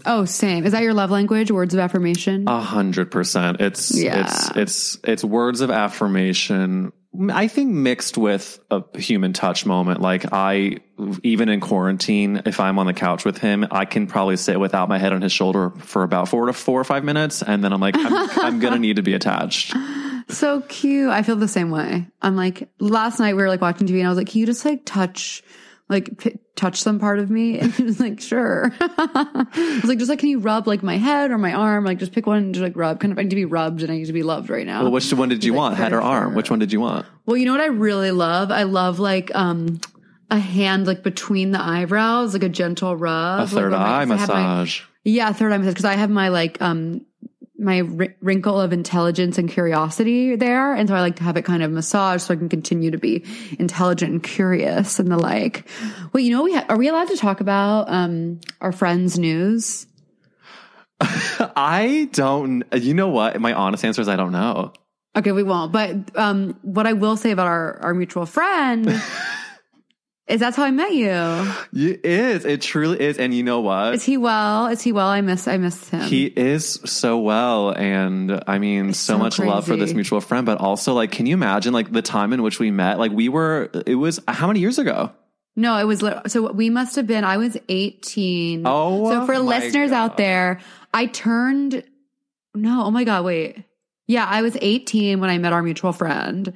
Oh, 0.05 0.25
same. 0.25 0.65
Is 0.65 0.73
that 0.73 0.83
your 0.83 0.93
love 0.93 1.11
language? 1.11 1.49
Words 1.49 1.73
of 1.73 1.79
affirmation? 1.79 2.47
A 2.47 2.59
hundred 2.59 3.09
percent. 3.09 3.61
It's 3.61 3.97
Yeah. 3.97 4.25
it's 4.25 4.57
it's 4.57 4.97
it's 5.03 5.23
words 5.23 5.61
of 5.61 5.71
affirmation. 5.71 6.91
I 7.29 7.47
think 7.47 7.71
mixed 7.71 8.17
with 8.17 8.59
a 8.71 8.83
human 8.97 9.33
touch 9.33 9.65
moment. 9.65 10.01
Like 10.01 10.33
I, 10.33 10.79
even 11.21 11.49
in 11.49 11.59
quarantine, 11.59 12.41
if 12.45 12.59
I'm 12.59 12.79
on 12.79 12.87
the 12.87 12.93
couch 12.93 13.23
with 13.23 13.37
him, 13.37 13.67
I 13.69 13.85
can 13.85 14.07
probably 14.07 14.37
sit 14.37 14.59
without 14.59 14.89
my 14.89 14.97
head 14.97 15.13
on 15.13 15.21
his 15.21 15.31
shoulder 15.31 15.69
for 15.79 16.03
about 16.03 16.27
four 16.27 16.47
to 16.47 16.53
four 16.53 16.79
or 16.79 16.83
five 16.83 17.03
minutes, 17.03 17.43
and 17.43 17.63
then 17.63 17.71
I'm 17.71 17.81
like, 17.81 17.95
I'm, 17.97 18.29
I'm 18.41 18.59
gonna 18.59 18.79
need 18.79 18.95
to 18.95 19.03
be 19.03 19.13
attached. 19.13 19.75
So 20.29 20.61
cute. 20.61 21.09
I 21.09 21.21
feel 21.21 21.35
the 21.35 21.47
same 21.47 21.69
way. 21.69 22.07
I'm 22.21 22.35
like, 22.35 22.69
last 22.79 23.19
night 23.19 23.35
we 23.35 23.43
were 23.43 23.49
like 23.49 23.61
watching 23.61 23.87
TV 23.87 23.99
and 23.99 24.07
I 24.07 24.09
was 24.09 24.17
like, 24.17 24.29
can 24.29 24.39
you 24.39 24.45
just 24.45 24.65
like 24.65 24.85
touch, 24.85 25.43
like 25.89 26.17
p- 26.17 26.39
touch 26.55 26.81
some 26.81 26.99
part 26.99 27.19
of 27.19 27.29
me? 27.29 27.59
And 27.63 27.71
he 27.73 27.83
was 27.83 27.99
like, 27.99 28.19
sure. 28.21 28.71
I 28.79 29.45
was 29.81 29.85
like, 29.85 29.97
just 29.99 30.09
like, 30.09 30.19
can 30.19 30.29
you 30.29 30.39
rub 30.39 30.67
like 30.67 30.83
my 30.83 30.97
head 30.97 31.31
or 31.31 31.37
my 31.37 31.53
arm? 31.53 31.83
Like, 31.85 31.99
just 31.99 32.11
pick 32.13 32.25
one 32.25 32.37
and 32.37 32.53
just 32.53 32.63
like 32.63 32.75
rub. 32.75 32.99
Kind 32.99 33.11
of, 33.11 33.19
I 33.19 33.23
need 33.23 33.29
to 33.31 33.35
be 33.35 33.45
rubbed 33.45 33.81
and 33.83 33.91
I 33.91 33.95
need 33.97 34.05
to 34.05 34.13
be 34.13 34.23
loved 34.23 34.49
right 34.49 34.65
now. 34.65 34.83
Well, 34.83 34.91
which 34.91 35.11
one 35.13 35.29
did 35.29 35.43
you 35.43 35.53
He's 35.53 35.57
like, 35.57 35.69
want, 35.71 35.77
head 35.77 35.91
"For 35.91 35.97
or 35.99 36.01
arm? 36.01 36.29
sure." 36.29 36.35
Which 36.35 36.49
one 36.49 36.59
did 36.59 36.71
you 36.73 36.79
want? 36.79 37.05
Well, 37.25 37.37
you 37.37 37.45
know 37.45 37.51
what 37.51 37.61
I 37.61 37.67
really 37.67 38.11
love? 38.11 38.51
I 38.51 38.63
love 38.63 38.99
like, 38.99 39.31
um, 39.35 39.79
a 40.31 40.39
hand 40.39 40.87
like 40.87 41.03
between 41.03 41.51
the 41.51 41.61
eyebrows, 41.61 42.33
like 42.33 42.43
a 42.43 42.49
gentle 42.49 42.95
rub. 42.97 43.41
A 43.41 43.47
third 43.47 43.71
my- 43.71 43.77
eye 44.01 44.05
'cause 44.05 44.19
have 44.19 44.29
my- 44.29 44.35
massage. 44.35 44.81
yeah, 45.03 45.31
third 45.31 45.51
eye 45.51 45.57
massage 45.57 45.73
because 45.73 45.85
I 45.85 45.93
have 45.95 46.09
my 46.09 46.29
like 46.29 46.59
um 46.61 47.05
my 47.63 47.79
wr- 47.79 48.13
wrinkle 48.21 48.59
of 48.59 48.73
intelligence 48.73 49.37
and 49.37 49.49
curiosity 49.49 50.35
there, 50.35 50.73
and 50.73 50.87
so 50.89 50.95
I 50.95 51.01
like 51.01 51.15
to 51.17 51.23
have 51.23 51.37
it 51.37 51.43
kind 51.43 51.63
of 51.63 51.71
massaged 51.71 52.23
so 52.23 52.33
I 52.33 52.37
can 52.37 52.49
continue 52.49 52.91
to 52.91 52.97
be 52.97 53.25
intelligent 53.57 54.11
and 54.11 54.23
curious 54.23 54.99
and 54.99 55.11
the 55.11 55.17
like. 55.17 55.67
Well, 56.11 56.21
you 56.21 56.31
know, 56.31 56.43
we 56.43 56.53
ha- 56.53 56.65
are 56.69 56.77
we 56.77 56.87
allowed 56.87 57.07
to 57.09 57.17
talk 57.17 57.41
about 57.41 57.89
um 57.89 58.41
our 58.61 58.71
friends' 58.71 59.17
news? 59.17 59.87
I 60.99 62.09
don't. 62.11 62.63
You 62.73 62.93
know 62.93 63.09
what? 63.09 63.39
My 63.39 63.53
honest 63.53 63.83
answer 63.83 64.01
is 64.01 64.07
I 64.07 64.15
don't 64.15 64.31
know. 64.31 64.73
Okay, 65.15 65.31
we 65.31 65.43
won't. 65.43 65.71
But 65.71 66.17
um, 66.17 66.57
what 66.61 66.87
I 66.87 66.93
will 66.93 67.17
say 67.17 67.31
about 67.31 67.47
our 67.47 67.79
our 67.81 67.93
mutual 67.93 68.25
friend 68.25 68.87
is 70.27 70.39
that's 70.39 70.55
how 70.55 70.63
I 70.63 70.71
met 70.71 70.93
you. 70.93 71.09
It 71.73 72.05
is. 72.05 72.45
It 72.45 72.61
truly 72.61 73.01
is. 73.01 73.17
And 73.17 73.33
you 73.33 73.43
know 73.43 73.59
what? 73.59 73.93
Is 73.93 74.03
he 74.03 74.17
well? 74.17 74.67
Is 74.67 74.81
he 74.81 74.91
well? 74.91 75.07
I 75.07 75.21
miss 75.21 75.47
I 75.47 75.57
miss 75.57 75.89
him. 75.89 76.01
He 76.01 76.25
is 76.25 76.79
so 76.85 77.19
well, 77.19 77.71
and 77.71 78.43
I 78.47 78.59
mean, 78.59 78.93
so, 78.93 79.13
so 79.13 79.17
much 79.17 79.39
love 79.39 79.65
for 79.65 79.75
this 79.75 79.93
mutual 79.93 80.21
friend. 80.21 80.45
But 80.45 80.59
also, 80.59 80.93
like, 80.93 81.11
can 81.11 81.25
you 81.25 81.33
imagine, 81.33 81.73
like, 81.73 81.91
the 81.91 82.01
time 82.01 82.33
in 82.33 82.41
which 82.41 82.59
we 82.59 82.71
met? 82.71 82.99
Like, 82.99 83.11
we 83.11 83.29
were. 83.29 83.69
It 83.85 83.95
was 83.95 84.19
how 84.27 84.47
many 84.47 84.59
years 84.59 84.79
ago? 84.79 85.11
No, 85.55 85.77
it 85.77 85.83
was 85.83 86.03
so 86.27 86.51
we 86.51 86.69
must 86.71 86.95
have 86.95 87.05
been. 87.05 87.23
I 87.23 87.37
was 87.37 87.57
eighteen. 87.69 88.63
Oh, 88.65 89.09
so 89.09 89.25
for 89.25 89.37
listeners 89.37 89.91
out 89.91 90.17
there, 90.17 90.61
I 90.93 91.05
turned. 91.05 91.83
No, 92.55 92.85
oh 92.85 92.91
my 92.91 93.03
god, 93.03 93.23
wait. 93.25 93.63
Yeah, 94.07 94.25
I 94.25 94.41
was 94.41 94.57
eighteen 94.61 95.19
when 95.19 95.29
I 95.29 95.37
met 95.37 95.53
our 95.53 95.61
mutual 95.61 95.93
friend, 95.93 96.53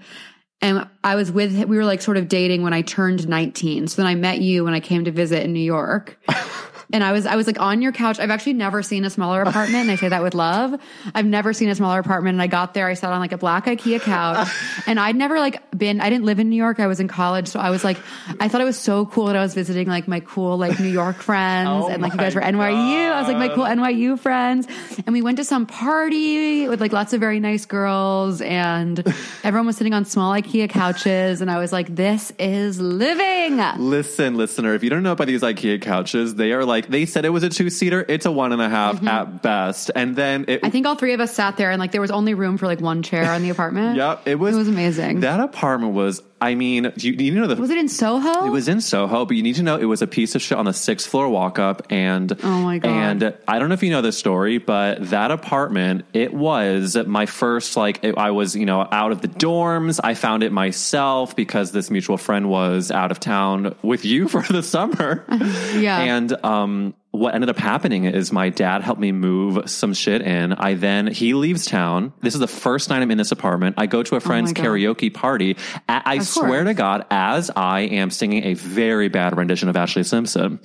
and 0.62 0.88
I 1.04 1.16
was 1.16 1.32
with. 1.32 1.56
We 1.66 1.78
were 1.78 1.86
like 1.86 2.02
sort 2.02 2.18
of 2.18 2.28
dating 2.28 2.64
when 2.64 2.74
I 2.74 2.82
turned 2.82 3.28
nineteen. 3.28 3.88
So 3.88 4.02
then 4.02 4.08
I 4.08 4.16
met 4.16 4.42
you 4.42 4.64
when 4.64 4.74
I 4.74 4.80
came 4.80 5.06
to 5.06 5.12
visit 5.12 5.44
in 5.44 5.54
New 5.54 5.60
York. 5.60 6.20
And 6.94 7.04
I 7.04 7.12
was, 7.12 7.26
I 7.26 7.36
was 7.36 7.48
like 7.48 7.60
on 7.60 7.82
your 7.82 7.92
couch. 7.92 8.18
I've 8.20 8.30
actually 8.30 8.54
never 8.54 8.82
seen 8.82 9.04
a 9.04 9.10
smaller 9.10 9.42
apartment. 9.42 9.84
And 9.84 9.92
I 9.92 9.96
say 9.96 10.08
that 10.08 10.24
with 10.24 10.34
love. 10.34 10.80
I've 11.14 11.26
never 11.26 11.52
seen 11.52 11.68
a 11.68 11.76
smaller 11.76 12.00
apartment. 12.00 12.36
And 12.36 12.42
I 12.42 12.48
got 12.48 12.74
there, 12.74 12.88
I 12.88 12.94
sat 12.94 13.12
on 13.12 13.20
like 13.20 13.34
a 13.34 13.38
black 13.38 13.66
Ikea 13.66 14.02
couch 14.02 14.48
and 14.88 15.00
I'd 15.00 15.16
never 15.16 15.38
like 15.40 15.62
been, 15.78 16.00
I 16.00 16.10
didn't 16.10 16.26
live 16.26 16.40
in 16.40 16.50
New 16.50 16.56
York. 16.56 16.80
I 16.80 16.88
was 16.88 17.02
in 17.02 17.10
college. 17.10 17.50
So 17.50 17.60
I 17.60 17.72
was 17.72 17.84
like, 17.84 17.98
I 18.40 18.48
thought 18.48 18.62
it 18.62 18.66
was 18.66 18.80
so 18.80 19.06
cool 19.06 19.26
that 19.26 19.36
I 19.36 19.42
was 19.42 19.54
visiting 19.54 19.88
like 19.88 20.08
my 20.08 20.22
cool, 20.22 20.58
like 20.58 20.80
New 20.80 20.88
York 20.88 21.18
friends 21.18 21.68
Oh 21.70 21.90
and 21.90 22.02
like 22.02 22.14
you 22.14 22.20
guys 22.20 22.36
were 22.36 22.42
NYU. 22.42 23.12
I 23.12 23.20
was 23.20 23.28
like 23.28 23.38
my 23.38 23.50
cool 23.50 23.66
NYU 23.66 24.18
friends. 24.18 24.68
And 25.06 25.12
we 25.12 25.22
went 25.22 25.38
to 25.38 25.44
some 25.44 25.66
party 25.66 26.70
with 26.70 26.80
like 26.80 26.94
lots 26.94 27.12
of 27.12 27.20
very 27.20 27.40
nice 27.40 27.66
girls 27.66 28.42
and 28.42 29.04
everyone 29.44 29.66
was 29.66 29.76
sitting 29.76 29.94
on 29.94 30.06
small 30.06 30.32
Ikea 30.32 30.70
couches. 30.70 31.42
And 31.42 31.52
I 31.52 31.58
was 31.58 31.74
like, 31.74 31.94
this 31.94 32.32
is 32.40 32.80
living. 32.80 33.58
Listen, 33.78 34.36
listener, 34.36 34.74
if 34.74 34.84
you 34.84 34.90
don't 34.90 35.04
know 35.04 35.12
about 35.12 35.28
these 35.28 35.42
IKEA 35.42 35.82
couches, 35.82 36.36
they 36.36 36.54
are 36.54 36.64
like 36.64 36.77
they 36.86 37.06
said 37.06 37.26
it 37.26 37.30
was 37.30 37.44
a 37.44 37.50
two 37.50 37.70
seater. 37.70 38.06
It's 38.08 38.26
a 38.26 38.32
one 38.32 38.54
and 38.54 38.62
a 38.62 38.70
half 38.70 39.04
at 39.04 39.42
best, 39.42 39.90
and 39.96 40.16
then 40.16 40.46
it. 40.48 40.58
Mm-hmm. 40.58 40.66
I 40.66 40.70
think 40.70 40.86
all 40.86 40.96
three 40.96 41.14
of 41.14 41.20
us 41.20 41.34
sat 41.34 41.58
there 41.58 41.72
and 41.72 41.80
like 41.80 41.92
there 41.92 42.02
was 42.02 42.12
only 42.12 42.36
room 42.36 42.58
for 42.58 42.68
like 42.68 42.80
one 42.80 43.04
chair 43.04 43.34
in 43.34 43.42
the 43.42 43.50
apartment. 43.58 43.98
Yep, 43.98 44.28
it 44.28 44.36
was. 44.36 44.56
It 44.56 44.60
was 44.60 44.68
amazing. 44.68 45.22
That 45.22 45.40
apartment 45.40 45.94
was. 45.94 46.22
I 46.40 46.56
mean, 46.56 46.92
do 46.96 47.10
you, 47.10 47.14
you 47.14 47.40
know 47.40 47.48
the 47.48 47.56
was 47.56 47.70
it 47.70 47.78
in 47.78 47.90
Soho? 47.90 48.46
It 48.46 48.50
was 48.50 48.68
in 48.68 48.82
Soho, 48.82 49.26
but 49.26 49.36
you 49.36 49.44
need 49.44 49.56
to 49.56 49.64
know 49.64 49.78
it 49.78 49.86
was 49.86 50.02
a 50.02 50.08
piece 50.08 50.36
of 50.36 50.42
shit 50.42 50.58
on 50.58 50.66
the 50.66 50.74
sixth 50.74 51.10
floor 51.10 51.30
walk 51.30 51.58
up. 51.58 51.88
And 51.90 52.32
Oh 52.44 52.62
my 52.62 52.78
God. 52.78 52.90
And 52.90 53.38
I 53.48 53.60
don't 53.60 53.70
know 53.70 53.74
if 53.74 53.84
you 53.84 53.90
know 53.90 54.02
this 54.02 54.18
story, 54.18 54.58
but 54.58 55.10
that 55.10 55.32
apartment, 55.32 56.06
it 56.14 56.34
was 56.34 56.96
my 56.96 57.26
first 57.26 57.76
like 57.76 58.04
it, 58.04 58.18
I 58.18 58.32
was 58.32 58.56
you 58.56 58.66
know 58.66 58.88
out 58.92 59.12
of 59.12 59.22
the 59.22 59.28
dorms. 59.28 60.00
I 60.04 60.14
found 60.14 60.44
it 60.44 60.52
myself 60.52 61.36
because 61.36 61.72
this 61.72 61.90
mutual 61.90 62.18
friend 62.18 62.50
was 62.50 62.92
out 62.92 63.12
of 63.12 63.20
town 63.20 63.76
with 63.82 64.06
you 64.06 64.28
for 64.30 64.42
the 64.42 64.64
summer. 64.64 65.26
Yeah. 65.78 66.00
And 66.00 66.34
um, 66.46 66.94
what 67.18 67.34
ended 67.36 67.50
up 67.50 67.58
happening 67.58 68.06
is 68.06 68.32
my 68.32 68.50
dad 68.50 68.82
helped 68.84 69.02
me 69.02 69.12
move 69.12 69.70
some 69.70 69.94
shit 69.94 70.22
in. 70.22 70.54
I 70.54 70.76
then 70.76 71.08
he 71.08 71.34
leaves 71.34 71.66
town. 71.66 72.14
This 72.22 72.34
is 72.34 72.40
the 72.40 72.48
first 72.48 72.90
night 72.90 73.02
I'm 73.02 73.12
in 73.12 73.18
this 73.18 73.32
apartment. 73.32 73.76
I 73.78 73.86
go 73.88 74.04
to 74.04 74.16
a 74.16 74.18
oh 74.18 74.20
friend's 74.20 74.52
Oh 74.52 74.54
karaoke 74.54 75.14
party. 75.14 75.58
I 75.90 76.20
swear 76.20 76.64
to 76.64 76.74
God, 76.74 77.06
as 77.10 77.50
I 77.56 77.82
am 77.82 78.10
singing 78.12 78.44
a 78.46 78.54
very 78.54 79.10
bad 79.10 79.38
rendition 79.38 79.70
of 79.70 79.76
Ashlee 79.76 80.06
Simpson, 80.06 80.60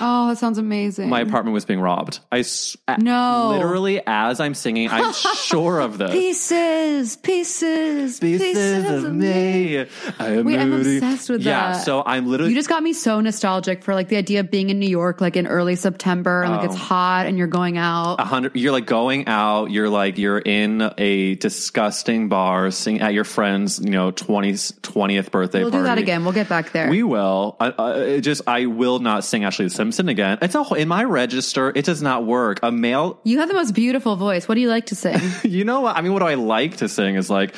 oh, 0.00 0.28
that 0.28 0.38
sounds 0.38 0.58
amazing. 0.58 1.08
my 1.08 1.20
apartment 1.20 1.54
was 1.54 1.64
being 1.64 1.80
robbed. 1.80 2.20
I 2.32 2.44
No. 2.98 3.50
literally 3.50 4.00
as 4.06 4.40
I'm 4.40 4.54
singing, 4.54 4.88
I'm 4.90 5.12
sure 5.36 5.80
of 5.80 5.98
this. 5.98 6.10
pieces, 6.12 7.16
pieces, 7.16 8.18
pieces, 8.20 9.04
of 9.04 9.14
me. 9.14 9.78
I 10.18 10.26
am 10.28 10.44
Wait, 10.44 10.58
I'm 10.58 10.72
obsessed 10.72 11.30
with 11.30 11.42
yeah, 11.42 11.72
that. 11.72 11.84
so 11.84 12.02
I'm 12.04 12.26
literally 12.26 12.52
You 12.52 12.58
just 12.58 12.68
got 12.68 12.82
me 12.82 12.92
so 12.92 13.20
nostalgic 13.20 13.82
for 13.84 13.94
like 13.94 14.08
the 14.08 14.16
idea 14.16 14.40
of 14.40 14.50
being 14.50 14.70
in 14.70 14.78
New 14.78 14.88
York, 14.88 15.20
like 15.20 15.36
in 15.36 15.46
early 15.46 15.76
September, 15.76 15.97
and 16.06 16.52
like 16.52 16.64
it's 16.64 16.74
Oh. 16.74 16.78
hot, 16.78 17.26
and 17.26 17.36
you're 17.38 17.46
going 17.46 17.78
out. 17.78 18.20
a 18.20 18.24
hundred. 18.24 18.56
You're 18.56 18.72
like 18.72 18.86
going 18.86 19.26
out. 19.28 19.70
You're 19.70 19.88
like 19.88 20.18
you're 20.18 20.38
in 20.38 20.90
a 20.98 21.34
disgusting 21.36 22.28
bar, 22.28 22.70
sing 22.70 23.00
at 23.00 23.14
your 23.14 23.24
friend's, 23.24 23.78
you 23.80 23.90
know, 23.90 24.12
20th 24.12 24.80
twentieth 24.82 25.30
birthday 25.30 25.62
we'll 25.62 25.70
do 25.70 25.82
that 25.82 25.98
again. 25.98 26.24
We'll 26.24 26.32
get 26.32 26.48
back 26.48 26.72
there. 26.72 26.88
We 26.90 27.02
will. 27.02 27.56
I, 27.60 27.70
I, 27.78 27.98
it 28.00 28.20
just 28.22 28.42
I 28.46 28.66
will 28.66 28.98
not 28.98 29.24
sing 29.24 29.42
Ashlee 29.42 29.70
Simpson 29.70 30.08
again. 30.08 30.38
It's 30.42 30.54
a 30.54 30.62
whole- 30.62 30.76
in 30.78 30.88
my 30.88 31.04
register. 31.04 31.72
It 31.74 31.84
does 31.84 32.02
not 32.02 32.24
work. 32.26 32.60
A 32.62 32.70
male. 32.72 33.20
you 33.24 33.38
have 33.40 33.48
the 33.48 33.54
most 33.54 33.72
beautiful 33.74 34.16
voice. 34.16 34.48
What 34.48 34.54
do 34.54 34.60
you 34.60 34.68
like 34.68 34.86
to 34.86 34.94
sing? 34.94 35.18
You 35.44 35.64
know 35.64 35.80
what? 35.80 35.96
I 35.96 36.02
mean, 36.02 36.12
what 36.12 36.20
do 36.20 36.26
I 36.26 36.34
like 36.34 36.76
to 36.78 36.88
sing? 36.88 37.16
Is 37.16 37.28
like, 37.30 37.54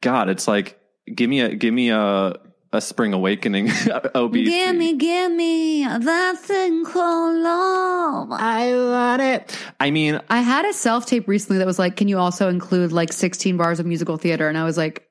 God. 0.00 0.28
It's 0.28 0.46
like 0.46 0.78
give 1.12 1.28
me 1.28 1.40
a 1.40 1.54
give 1.54 1.74
me 1.74 1.90
a 1.90 2.34
a 2.72 2.80
spring 2.80 3.12
awakening. 3.12 3.66
OBC. 3.68 4.44
gimme, 4.44 4.96
gimme 4.96 5.84
that 5.84 6.38
thing 6.38 6.84
called 6.84 7.36
love. 7.36 8.28
I 8.32 8.72
want 8.74 9.22
it. 9.22 9.58
I 9.80 9.90
mean, 9.90 10.20
I 10.28 10.40
had 10.40 10.64
a 10.64 10.72
self 10.72 11.06
tape 11.06 11.26
recently 11.26 11.58
that 11.58 11.66
was 11.66 11.78
like, 11.78 11.96
"Can 11.96 12.08
you 12.08 12.18
also 12.18 12.48
include 12.48 12.92
like 12.92 13.12
16 13.12 13.56
bars 13.56 13.80
of 13.80 13.86
musical 13.86 14.16
theater?" 14.16 14.48
And 14.48 14.56
I 14.56 14.64
was 14.64 14.76
like, 14.76 15.08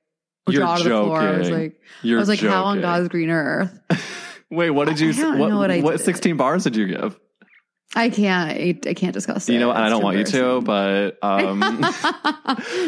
You're 0.48 0.62
jaw 0.62 0.78
to 0.78 0.84
the 0.84 0.90
floor. 0.90 1.20
I 1.20 1.38
was 1.38 1.50
like, 1.50 1.82
You're 2.02 2.20
I 2.20 2.22
was 2.22 2.30
like, 2.30 2.40
"How 2.40 2.64
on. 2.66 2.82
God's 2.82 3.10
green 3.10 3.30
earth?" 3.30 3.78
wait. 4.50 4.70
What 4.70 4.88
did 4.88 5.00
you? 5.00 5.10
I 5.10 5.14
don't 5.14 5.40
what, 5.40 5.50
know 5.50 5.58
what 5.58 5.72
I 5.72 5.82
what 5.82 5.98
did. 5.98 6.06
sixteen 6.06 6.38
bars 6.38 6.64
did 6.64 6.76
you 6.76 6.88
give? 6.88 7.20
I 7.96 8.10
can't. 8.12 8.52
I, 8.86 8.94
can't 8.94 9.14
discuss 9.14 9.50
it. 9.50 9.54
You 9.54 9.60
know, 9.60 9.72
and 9.72 9.84
I 9.84 9.90
don't 9.90 10.04
want 10.04 10.18
you 10.18 10.24
to, 10.26 10.62
but 10.62 11.18
um, 11.24 11.60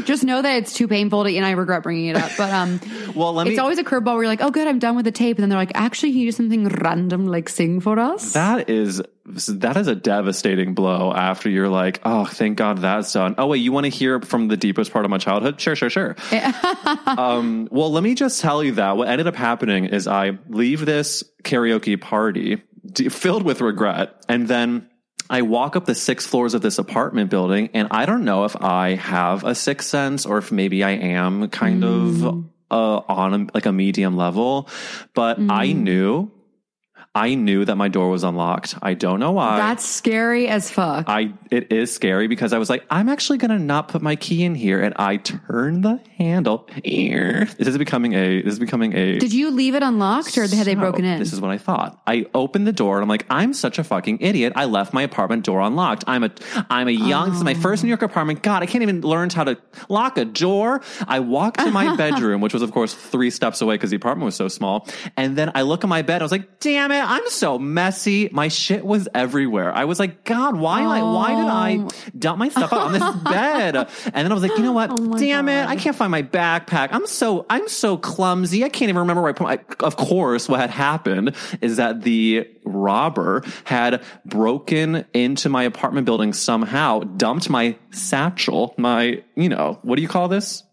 Just 0.06 0.24
know 0.24 0.41
that 0.41 0.58
it's 0.58 0.74
too 0.74 0.88
painful 0.88 1.24
to, 1.24 1.36
and 1.36 1.43
I 1.43 1.52
regret 1.52 1.82
bringing 1.82 2.08
it 2.08 2.18
up. 2.18 2.32
But 2.38 2.52
um, 2.52 2.80
well, 3.16 3.34
let 3.34 3.45
me. 3.45 3.52
it's 3.52 3.60
always 3.60 3.80
a 3.80 3.84
curveball 3.84 4.14
where 4.14 4.24
you're 4.24 4.28
like, 4.28 4.43
"Oh, 4.43 4.52
good, 4.52 4.68
I'm 4.68 4.78
done 4.78 4.95
with 4.95 5.06
the 5.06 5.12
tape," 5.12 5.38
and 5.38 5.43
then 5.43 5.49
they're 5.49 5.58
like, 5.58 5.72
"Actually, 5.74 6.12
can 6.12 6.20
you 6.20 6.28
do 6.28 6.32
something 6.32 6.68
random, 6.68 7.26
like 7.26 7.49
sing 7.49 7.80
for 7.80 7.99
us?" 7.99 8.34
That 8.34 8.70
is 8.70 9.02
that 9.26 9.78
is 9.78 9.88
a 9.88 9.95
devastating 9.95 10.74
blow 10.74 11.14
after 11.14 11.49
you're 11.49 11.70
like, 11.70 12.02
oh, 12.04 12.26
thank 12.26 12.58
God 12.58 12.80
that's 12.80 13.14
done. 13.14 13.36
Oh 13.38 13.47
wait, 13.47 13.58
you 13.58 13.72
want 13.72 13.86
to 13.86 13.89
hear 13.89 14.20
from 14.22 14.47
the 14.47 14.58
deepest 14.58 14.91
part 14.91 15.06
of 15.06 15.12
my 15.12 15.18
childhood? 15.18 15.62
Sure, 15.62 15.76
sure, 15.76 15.89
sure. 15.89 16.16
um, 17.06 17.68
well, 17.72 17.91
let 17.91 18.04
me 18.04 18.16
just 18.16 18.41
tell 18.41 18.64
you 18.64 18.74
that 18.74 18.97
what 18.97 19.08
ended 19.08 19.28
up 19.28 19.36
happening 19.36 19.86
is 19.86 20.08
I 20.08 20.38
leave 20.49 20.86
this 20.86 21.24
karaoke 21.43 21.99
party 21.99 22.62
filled 23.10 23.43
with 23.43 23.62
regret, 23.62 24.24
and 24.30 24.47
then. 24.47 24.88
I 25.32 25.44
walk 25.44 25.78
up 25.78 25.86
the 25.86 25.96
six 25.96 26.28
floors 26.28 26.54
of 26.54 26.62
this 26.62 26.78
apartment 26.78 27.30
building, 27.30 27.70
and 27.74 27.88
I 27.90 28.06
don't 28.06 28.26
know 28.26 28.44
if 28.44 28.62
I 28.62 28.96
have 28.96 29.46
a 29.46 29.56
sixth 29.56 29.88
sense 29.88 30.26
or 30.26 30.38
if 30.38 30.52
maybe 30.52 30.84
I 30.84 30.92
am 30.92 31.48
kind 31.48 31.86
of 31.86 32.26
uh, 32.70 32.98
on 33.08 33.34
a, 33.34 33.48
like 33.54 33.66
a 33.66 33.72
medium 33.72 34.18
level, 34.18 34.70
but 35.14 35.40
I 35.40 35.72
knew 35.72 36.30
I 37.14 37.36
knew 37.36 37.66
that 37.66 37.76
my 37.76 37.89
door 37.89 38.09
was 38.09 38.24
unlocked. 38.24 38.76
I 38.82 38.93
don't 38.93 39.20
know 39.20 39.34
why. 39.34 39.57
That's 39.57 39.84
scary 39.86 40.47
as 40.47 40.72
fuck. 40.72 41.09
I 41.09 41.34
it 41.49 41.70
is 41.74 41.93
scary 41.93 42.28
because 42.28 42.53
I 42.53 42.57
was 42.57 42.70
like, 42.70 42.86
I'm 42.89 43.09
actually 43.09 43.38
gonna 43.38 43.59
not 43.59 43.89
put 43.89 44.01
my 44.01 44.16
key 44.16 44.45
in 44.45 44.55
here, 44.55 44.82
and 44.82 44.93
I 44.97 45.18
turn 45.18 45.82
the 45.82 45.99
handle. 46.18 46.70
This 46.86 47.68
is 47.68 47.78
becoming 47.78 48.14
a 48.14 48.41
this 48.41 48.53
is 48.53 48.59
becoming 48.59 48.95
a. 48.95 49.20
Did 49.20 49.34
you 49.34 49.51
leave 49.51 49.76
it 49.76 49.84
unlocked, 49.84 50.38
or 50.38 50.43
had 50.43 50.66
they 50.66 50.76
broken 50.76 51.03
in? 51.03 51.20
This 51.20 51.34
is 51.34 51.41
what 51.41 51.51
I 51.51 51.57
thought. 51.57 52.01
I 52.07 52.28
opened 52.34 52.66
the 52.66 52.72
door 52.72 52.95
and 52.95 53.03
I'm 53.03 53.09
like, 53.09 53.26
I'm 53.30 53.53
such 53.53 53.78
a 53.78 53.84
fucking 53.84 54.20
idiot. 54.22 54.53
I 54.55 54.64
left 54.64 54.93
my 54.93 55.01
apartment 55.01 55.43
door 55.43 55.59
unlocked. 55.59 56.05
I'm 56.07 56.24
a 56.24 56.32
I'm 56.70 56.88
a 56.88 56.91
young. 56.91 57.32
This 57.32 57.39
is 57.39 57.43
my 57.43 57.55
first 57.55 57.84
New 57.84 57.89
York 57.89 58.03
apartment. 58.03 58.41
God, 58.41 58.64
I 58.64 58.68
can't 58.68 58.84
even 58.84 59.01
learn 59.01 59.30
how 59.32 59.43
to 59.43 59.57
lock 59.89 60.18
a 60.18 60.24
door. 60.24 60.82
I 61.09 61.20
walk 61.20 61.57
to 61.57 61.72
my 61.72 61.93
bedroom, 61.97 62.39
which 62.39 62.53
was 62.53 62.62
of 62.62 62.72
course 62.72 62.93
three 62.93 63.32
steps 63.32 63.62
away 63.62 63.76
because 63.76 63.89
the 63.89 63.97
apartment 63.97 64.26
was 64.26 64.36
so 64.36 64.47
small. 64.47 64.88
And 65.18 65.38
then 65.38 65.51
I 65.55 65.64
look 65.64 65.84
at 65.84 65.89
my 65.89 66.03
bed. 66.03 66.22
I 66.22 66.26
was 66.26 66.32
like, 66.32 66.62
damn 66.62 66.91
it, 66.91 67.01
I'm 67.08 67.30
so 67.30 67.60
messy. 67.60 68.30
My 68.32 68.47
shit 68.47 68.86
was 68.86 69.08
everywhere. 69.14 69.74
I 69.74 69.86
was 69.86 69.99
like, 69.99 70.24
God, 70.24 70.56
why 70.56 70.86
like 70.86 71.04
why 71.04 71.30
did 71.36 71.47
I 71.47 71.78
oh. 71.86 72.12
dump 72.18 72.39
my 72.39 72.49
stuff 72.49 72.74
out 72.74 72.82
on 72.82 72.93
this 72.93 73.16
bed? 73.24 73.76
And 73.76 74.14
then 74.14 74.32
I 74.32 74.34
was 74.34 74.43
like, 74.43 74.58
you 74.58 74.64
know 74.64 74.72
what? 74.72 74.91
Oh 74.91 75.18
damn 75.18 75.49
it, 75.49 75.68
I 75.68 75.76
can't 75.76 75.95
find 75.95 76.12
my 76.12 76.24
backpack. 76.24 76.89
I'm 76.91 77.08
so 77.08 77.45
I'm 77.49 77.68
so 77.68 77.97
clumsy. 77.97 78.64
I 78.64 78.70
can't 78.70 78.89
even 78.89 78.99
remember 78.99 79.22
where 79.22 79.30
I 79.30 79.34
put 79.34 79.43
my. 79.43 79.86
Of 79.86 79.97
course, 79.97 80.47
what 80.47 80.60
had 80.60 80.70
happened 80.70 81.36
is 81.62 81.78
that 81.78 82.02
the 82.02 82.47
robber 82.64 83.43
had 83.64 84.04
broken 84.26 85.06
into 85.14 85.49
my 85.49 85.64
apartment 85.64 86.06
building 86.06 86.34
somehow, 86.34 86.99
dumped 86.99 87.49
my 87.49 87.76
satchel, 87.91 88.74
my 88.78 89.24
you 89.36 89.49
know 89.49 89.80
what 89.82 89.95
do 89.95 90.02
you 90.02 90.08
call 90.08 90.28
this? 90.28 90.64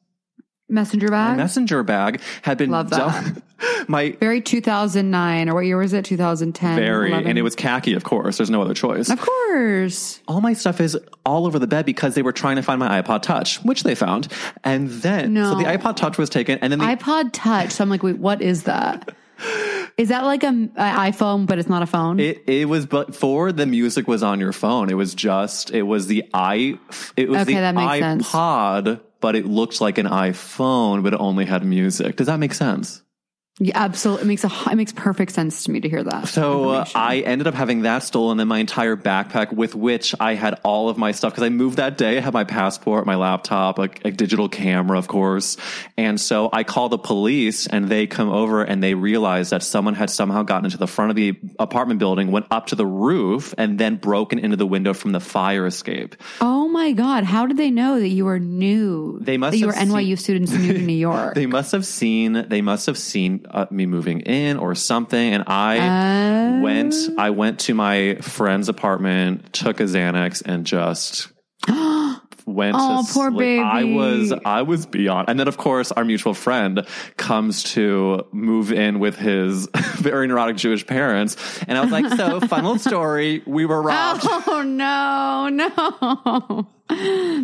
Messenger 0.68 1.08
My 1.08 1.28
bag. 1.28 1.36
messenger 1.38 1.82
bag 1.82 2.20
had 2.42 2.58
been 2.58 2.70
Love 2.70 2.90
that. 2.90 3.42
my 3.88 4.10
Very 4.20 4.40
2009 4.40 5.48
or 5.48 5.54
what 5.54 5.64
year 5.64 5.78
was 5.78 5.92
it? 5.92 6.04
2010. 6.04 6.76
very 6.76 7.08
11? 7.10 7.26
and 7.28 7.38
it 7.38 7.42
was 7.42 7.54
khaki, 7.54 7.94
of 7.94 8.04
course. 8.04 8.36
There's 8.36 8.50
no 8.50 8.60
other 8.62 8.74
choice. 8.74 9.08
Of 9.10 9.20
course. 9.20 10.20
all 10.28 10.40
my 10.40 10.52
stuff 10.52 10.80
is 10.80 10.98
all 11.24 11.46
over 11.46 11.58
the 11.58 11.66
bed 11.66 11.86
because 11.86 12.14
they 12.14 12.22
were 12.22 12.32
trying 12.32 12.56
to 12.56 12.62
find 12.62 12.78
my 12.78 13.00
iPod 13.00 13.22
Touch, 13.22 13.62
which 13.64 13.82
they 13.82 13.94
found. 13.94 14.28
And 14.62 14.88
then, 14.90 15.32
No. 15.34 15.52
so 15.52 15.58
the 15.58 15.64
iPod 15.64 15.96
Touch 15.96 16.18
was 16.18 16.28
taken, 16.28 16.58
and 16.60 16.70
then 16.70 16.78
the, 16.80 16.84
iPod 16.84 17.30
Touch. 17.32 17.70
So 17.70 17.82
I'm 17.82 17.88
like, 17.90 18.02
wait, 18.02 18.18
what 18.18 18.42
is 18.42 18.64
that? 18.64 19.14
Is 19.96 20.10
that 20.10 20.24
like 20.24 20.44
a, 20.44 20.48
a 20.48 21.10
iPhone, 21.10 21.46
but 21.46 21.58
it's 21.58 21.68
not 21.68 21.82
a 21.82 21.86
phone? 21.86 22.20
it, 22.20 22.44
it 22.48 22.68
was 22.68 22.86
before 22.86 23.50
the 23.50 23.66
music 23.66 24.06
was 24.06 24.22
on 24.22 24.38
your 24.38 24.52
phone. 24.52 24.90
It 24.90 24.94
was 24.94 25.12
just, 25.12 25.72
it 25.72 25.82
was 25.82 26.06
the 26.06 26.22
i, 26.32 26.78
it 27.16 27.28
was 27.28 27.40
Okay, 27.42 27.54
the 27.60 27.72
makes 27.72 27.98
sense. 27.98 28.30
But 29.20 29.36
it 29.36 29.46
looked 29.46 29.80
like 29.80 29.98
an 29.98 30.06
iPhone, 30.06 31.02
but 31.02 31.14
it 31.14 31.20
only 31.20 31.44
had 31.44 31.64
music. 31.64 32.16
Does 32.16 32.26
that 32.26 32.38
make 32.38 32.54
sense? 32.54 33.02
Yeah, 33.60 33.72
absolutely. 33.74 34.22
It 34.22 34.26
makes 34.26 34.44
a 34.44 34.50
it 34.70 34.76
makes 34.76 34.92
perfect 34.92 35.32
sense 35.32 35.64
to 35.64 35.72
me 35.72 35.80
to 35.80 35.88
hear 35.88 36.04
that. 36.04 36.28
So 36.28 36.70
uh. 36.70 36.84
I 36.94 37.20
ended 37.20 37.48
up 37.48 37.54
having 37.54 37.82
that 37.82 38.04
stolen, 38.04 38.38
and 38.38 38.48
my 38.48 38.58
entire 38.58 38.96
backpack 38.96 39.52
with 39.52 39.74
which 39.74 40.14
I 40.20 40.34
had 40.34 40.60
all 40.62 40.88
of 40.88 40.96
my 40.96 41.10
stuff 41.10 41.32
because 41.32 41.42
I 41.42 41.48
moved 41.48 41.78
that 41.78 41.98
day. 41.98 42.18
I 42.18 42.20
had 42.20 42.32
my 42.32 42.44
passport, 42.44 43.04
my 43.04 43.16
laptop, 43.16 43.80
a, 43.80 43.90
a 44.04 44.12
digital 44.12 44.48
camera, 44.48 44.96
of 44.96 45.08
course. 45.08 45.56
And 45.96 46.20
so 46.20 46.48
I 46.52 46.62
called 46.62 46.92
the 46.92 46.98
police, 46.98 47.66
and 47.66 47.88
they 47.88 48.06
come 48.06 48.28
over 48.28 48.62
and 48.62 48.80
they 48.80 48.94
realize 48.94 49.50
that 49.50 49.64
someone 49.64 49.94
had 49.94 50.10
somehow 50.10 50.44
gotten 50.44 50.66
into 50.66 50.78
the 50.78 50.86
front 50.86 51.10
of 51.10 51.16
the 51.16 51.36
apartment 51.58 51.98
building, 51.98 52.30
went 52.30 52.46
up 52.52 52.68
to 52.68 52.76
the 52.76 52.86
roof, 52.86 53.54
and 53.58 53.76
then 53.76 53.96
broken 53.96 54.38
into 54.38 54.56
the 54.56 54.66
window 54.66 54.94
from 54.94 55.10
the 55.10 55.20
fire 55.20 55.66
escape. 55.66 56.14
Oh 56.40 56.68
my 56.68 56.92
God. 56.92 57.24
How 57.24 57.46
did 57.46 57.56
they 57.56 57.72
know 57.72 57.98
that 57.98 58.08
you 58.08 58.24
were 58.24 58.38
new? 58.38 59.18
They 59.20 59.36
must 59.36 59.52
that 59.52 59.58
you 59.58 59.66
were 59.66 59.72
NYU 59.72 60.06
seen- 60.06 60.16
students 60.16 60.52
new 60.52 60.74
to 60.74 60.78
New 60.88 60.92
York. 60.92 61.34
They 61.34 61.46
must 61.46 61.72
have 61.72 61.84
seen. 61.84 62.46
They 62.48 62.62
must 62.62 62.86
have 62.86 62.96
seen 62.96 63.46
uh, 63.50 63.66
me 63.70 63.86
moving 63.86 64.20
in 64.20 64.56
or 64.58 64.74
something, 64.74 65.34
and 65.34 65.44
I 65.46 65.78
Oh. 65.78 66.60
went. 66.62 66.94
I 67.18 67.30
went 67.30 67.60
to 67.60 67.74
my 67.74 68.16
friend's 68.20 68.68
apartment, 68.68 69.52
took 69.52 69.80
a 69.80 69.84
Xanax, 69.84 70.42
and 70.44 70.64
just 70.66 71.28
went. 72.48 72.76
Oh, 72.78 73.04
to 73.04 73.12
poor 73.12 73.30
sleep. 73.30 73.60
I 73.60 73.84
was. 73.84 74.32
I 74.44 74.62
was 74.62 74.86
beyond. 74.86 75.28
And 75.28 75.38
then, 75.38 75.48
of 75.48 75.56
course, 75.56 75.92
our 75.92 76.04
mutual 76.04 76.34
friend 76.34 76.86
comes 77.16 77.62
to 77.74 78.26
move 78.32 78.72
in 78.72 78.98
with 78.98 79.16
his 79.16 79.68
very 79.96 80.26
neurotic 80.26 80.56
Jewish 80.56 80.86
parents, 80.86 81.36
and 81.66 81.76
I 81.78 81.82
was 81.82 81.90
like, 81.90 82.06
"So, 82.14 82.40
fun 82.48 82.64
little 82.64 82.78
story. 82.78 83.42
We 83.46 83.66
were 83.66 83.82
robbed." 83.82 84.22
oh 84.26 84.62
no, 84.62 85.48
no. 85.48 86.68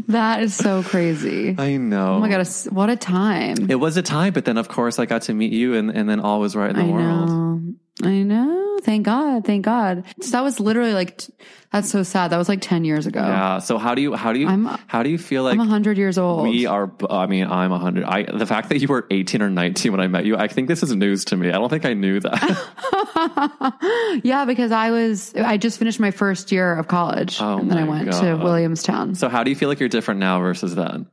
that 0.08 0.42
is 0.42 0.54
so 0.54 0.82
crazy. 0.82 1.54
I 1.58 1.76
know. 1.76 2.14
Oh 2.14 2.20
my 2.20 2.28
God. 2.28 2.46
What 2.70 2.90
a 2.90 2.96
time. 2.96 3.70
It 3.70 3.76
was 3.76 3.96
a 3.96 4.02
time, 4.02 4.32
but 4.32 4.44
then, 4.44 4.56
of 4.56 4.68
course, 4.68 4.98
I 4.98 5.06
got 5.06 5.22
to 5.22 5.34
meet 5.34 5.52
you, 5.52 5.74
and, 5.74 5.90
and 5.90 6.08
then 6.08 6.20
all 6.20 6.40
was 6.40 6.56
right 6.56 6.70
in 6.70 6.76
the 6.76 6.82
I 6.82 6.90
world. 6.90 7.28
know. 7.28 7.74
I 8.02 8.22
know. 8.22 8.78
Thank 8.82 9.06
God. 9.06 9.46
Thank 9.46 9.64
God. 9.64 10.02
So 10.20 10.32
that 10.32 10.42
was 10.42 10.58
literally 10.58 10.92
like, 10.94 11.18
t- 11.18 11.32
that's 11.72 11.88
so 11.90 12.02
sad. 12.02 12.32
That 12.32 12.38
was 12.38 12.48
like 12.48 12.60
10 12.60 12.84
years 12.84 13.06
ago. 13.06 13.20
Yeah. 13.20 13.58
So 13.60 13.78
how 13.78 13.94
do 13.94 14.02
you 14.02 14.14
how 14.14 14.32
do 14.32 14.40
you 14.40 14.48
I'm- 14.48 14.78
how 14.88 15.04
do 15.04 15.10
you 15.10 15.16
feel 15.16 15.44
like 15.44 15.52
I'm 15.52 15.58
100 15.58 15.96
years 15.96 16.18
old. 16.18 16.42
we 16.42 16.66
are? 16.66 16.92
I 17.08 17.26
mean, 17.26 17.46
I'm 17.46 17.70
100. 17.70 18.04
I 18.04 18.24
the 18.24 18.46
fact 18.46 18.68
that 18.70 18.80
you 18.80 18.88
were 18.88 19.06
18 19.10 19.42
or 19.42 19.48
19 19.48 19.92
when 19.92 20.00
I 20.00 20.08
met 20.08 20.26
you, 20.26 20.36
I 20.36 20.48
think 20.48 20.66
this 20.68 20.82
is 20.82 20.94
news 20.94 21.24
to 21.26 21.36
me. 21.36 21.48
I 21.48 21.52
don't 21.52 21.68
think 21.68 21.86
I 21.86 21.94
knew 21.94 22.18
that. 22.20 23.12
yeah, 24.24 24.44
because 24.44 24.72
I 24.72 24.90
was, 24.90 25.32
I 25.36 25.56
just 25.56 25.78
finished 25.78 26.00
my 26.00 26.10
first 26.10 26.50
year 26.50 26.74
of 26.76 26.88
college. 26.88 27.38
Oh 27.40 27.58
and 27.58 27.70
then 27.70 27.78
I 27.78 27.84
went 27.84 28.12
to 28.12 28.34
Williamstown. 28.34 29.14
so 29.14 29.28
how 29.28 29.44
do 29.44 29.50
you 29.50 29.56
feel 29.56 29.68
like 29.68 29.78
you're 29.80 29.88
different 29.88 30.20
now 30.20 30.40
versus 30.40 30.74
then? 30.74 31.06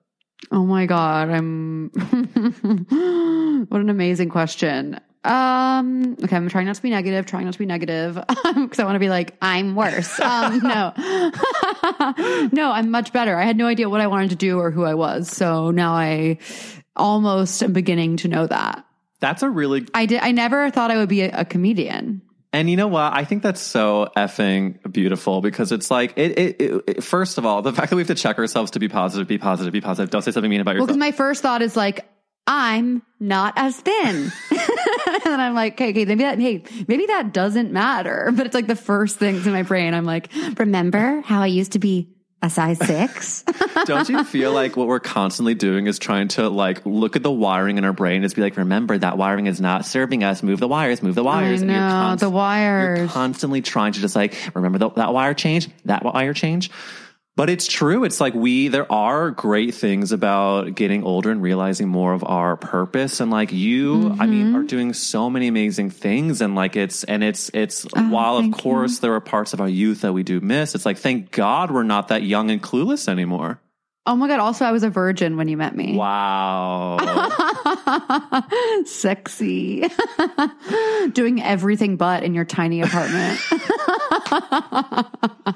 Oh 0.52 0.66
my 0.66 0.88
God. 0.88 1.30
I'm, 1.30 1.90
what 3.70 3.82
an 3.82 3.90
amazing 3.90 4.30
question. 4.30 5.00
Um, 5.24 6.18
okay. 6.24 6.36
I'm 6.36 6.50
trying 6.50 6.66
not 6.66 6.76
to 6.76 6.82
be 6.82 6.90
negative, 6.90 7.26
trying 7.26 7.46
not 7.46 7.54
to 7.54 7.60
be 7.60 7.66
negative 7.66 8.16
because 8.56 8.80
I 8.80 8.84
want 8.86 8.96
to 8.96 9.00
be 9.00 9.10
like, 9.10 9.36
I'm 9.42 9.76
worse. 9.76 10.20
Um, 10.20 10.60
no, 10.60 10.94
no, 12.52 12.72
I'm 12.72 12.90
much 12.90 13.14
better. 13.14 13.36
I 13.38 13.44
had 13.46 13.58
no 13.58 13.68
idea 13.68 13.90
what 13.90 14.02
I 14.02 14.08
wanted 14.08 14.32
to 14.32 14.36
do 14.36 14.60
or 14.60 14.72
who 14.72 14.84
I 14.84 14.94
was. 14.96 15.30
So 15.30 15.72
now 15.72 15.94
I 15.94 16.40
almost 16.96 17.62
am 17.64 17.74
beginning 17.74 18.18
to 18.18 18.28
know 18.28 18.48
that. 18.48 18.86
That's 19.20 19.44
a 19.44 19.50
really 19.50 19.86
I 19.94 20.08
did, 20.08 20.22
I 20.22 20.32
never 20.32 20.72
thought 20.72 20.90
I 20.92 20.98
would 20.98 21.10
be 21.10 21.22
a, 21.22 21.42
a 21.42 21.46
comedian. 21.46 22.24
and 22.52 22.68
you 22.70 22.76
know 22.76 22.88
what? 22.88 23.14
I 23.16 23.24
think 23.24 23.44
that's 23.44 23.62
so 23.62 24.10
effing 24.18 24.92
beautiful 24.92 25.42
because 25.42 25.72
it's 25.72 25.92
like 25.92 26.14
it, 26.18 26.40
it, 26.40 26.62
it, 26.62 26.84
it- 26.88 27.04
First 27.04 27.38
of 27.38 27.46
all, 27.46 27.62
the 27.62 27.72
fact 27.74 27.92
that 27.92 27.96
we 27.96 28.02
have 28.02 28.08
to 28.08 28.16
check 28.16 28.40
ourselves 28.40 28.72
to 28.72 28.80
be 28.80 28.90
positive, 28.90 29.28
be 29.28 29.38
positive, 29.38 29.72
be 29.72 29.82
positive. 29.82 30.10
Don't 30.10 30.24
say 30.24 30.32
something 30.32 30.50
mean 30.50 30.62
about 30.62 30.72
yourself. 30.72 30.88
Well, 30.90 30.96
because 30.96 31.00
my 31.00 31.12
first 31.12 31.44
thought 31.44 31.62
is 31.62 31.78
like, 31.78 32.08
I'm 32.48 33.04
not 33.20 33.54
as 33.56 33.78
thin. 33.80 34.32
and 35.14 35.24
then 35.24 35.40
I'm 35.40 35.54
like, 35.54 35.74
okay, 35.74 35.90
okay, 35.90 36.06
maybe 36.06 36.24
that, 36.24 36.40
hey, 36.40 36.64
maybe 36.88 37.06
that 37.08 37.34
doesn't 37.34 37.72
matter. 37.72 38.32
But 38.42 38.46
it's 38.48 38.56
like 38.56 38.68
the 38.68 38.76
first 38.76 39.18
things 39.18 39.46
in 39.46 39.54
my 39.54 39.62
brain. 39.64 39.94
I'm 39.94 40.06
like, 40.06 40.30
remember 40.58 41.22
how 41.22 41.42
I 41.42 41.48
used 41.48 41.74
to 41.74 41.80
be 41.80 42.10
a 42.42 42.50
size 42.50 42.80
six? 42.80 43.44
Don't 43.86 44.10
you 44.10 44.24
feel 44.24 44.52
like 44.52 44.76
what 44.76 44.88
we're 44.88 45.00
constantly 45.00 45.54
doing 45.54 45.86
is 45.86 46.00
trying 46.00 46.30
to 46.30 46.50
like 46.50 46.84
look 46.86 47.16
at 47.16 47.24
the 47.24 47.32
wiring 47.32 47.78
in 47.78 47.86
our 47.86 47.94
brain 47.94 48.24
and 48.24 48.36
be 48.36 48.42
like, 48.42 48.58
remember 48.58 48.98
that 48.98 49.18
wiring 49.18 49.46
is 49.46 49.62
not 49.62 49.86
serving 49.86 50.24
us. 50.24 50.42
Move 50.42 50.60
the 50.60 50.68
wires, 50.68 51.04
move 51.04 51.14
the 51.14 51.24
wires. 51.24 51.62
I 51.62 51.66
And 51.66 51.72
you're 51.72 51.80
know, 51.80 51.90
const- 51.90 52.22
the 52.22 52.30
wires. 52.30 53.00
You're 53.00 53.08
constantly 53.10 53.62
trying 53.62 53.94
to 53.94 54.00
just 54.00 54.16
like, 54.16 54.36
remember 54.56 54.80
the, 54.80 54.90
that 54.92 55.14
wire 55.14 55.36
change, 55.36 55.70
that 55.86 56.04
wire 56.04 56.34
change. 56.34 56.72
But 57.38 57.50
it's 57.50 57.66
true. 57.66 58.04
It's 58.04 58.20
like 58.20 58.34
we, 58.34 58.68
there 58.68 58.92
are 58.92 59.32
great 59.32 59.74
things 59.74 60.12
about 60.12 60.76
getting 60.76 61.04
older 61.04 61.32
and 61.32 61.42
realizing 61.42 61.88
more 61.88 62.12
of 62.14 62.24
our 62.26 62.58
purpose. 62.58 63.22
And 63.22 63.32
like 63.32 63.54
you, 63.54 64.16
I 64.20 64.26
mean, 64.26 64.48
Mm-hmm. 64.48 64.56
are 64.58 64.64
doing 64.64 64.94
so 64.94 65.30
many 65.30 65.48
amazing 65.48 65.92
things. 65.92 66.42
And 66.42 66.56
like 66.56 66.76
it's, 66.76 67.04
and 67.06 67.24
it's, 67.24 67.50
it's, 67.54 67.84
while 67.94 68.36
of 68.36 68.40
Oh, 68.40 68.42
thank 68.42 68.58
you. 68.58 68.62
course 68.62 69.00
there 69.00 69.14
are 69.14 69.22
parts 69.22 69.54
of 69.54 69.62
our 69.62 69.70
youth 69.70 70.02
that 70.02 70.12
we 70.14 70.24
do 70.24 70.42
miss, 70.42 70.76
it's 70.76 70.86
like, 70.86 70.98
thank 70.98 71.32
God 71.32 71.72
we're 71.72 71.84
not 71.84 72.10
that 72.10 72.22
young 72.24 72.52
and 72.52 72.62
clueless 72.62 73.08
anymore. 73.08 73.62
oh 74.06 74.16
my 74.18 74.28
God. 74.28 74.40
Also, 74.42 74.66
I 74.66 74.72
was 74.74 74.84
a 74.84 74.90
virgin 74.90 75.38
when 75.38 75.48
you 75.48 75.56
met 75.56 75.74
me. 75.76 75.96
Wow. 75.96 76.98
Sexy. 78.86 79.86
Doing 81.14 81.42
everything 81.42 81.96
but 81.96 82.24
in 82.24 82.34
your 82.34 82.46
tiny 82.46 82.82
apartment. 82.82 83.40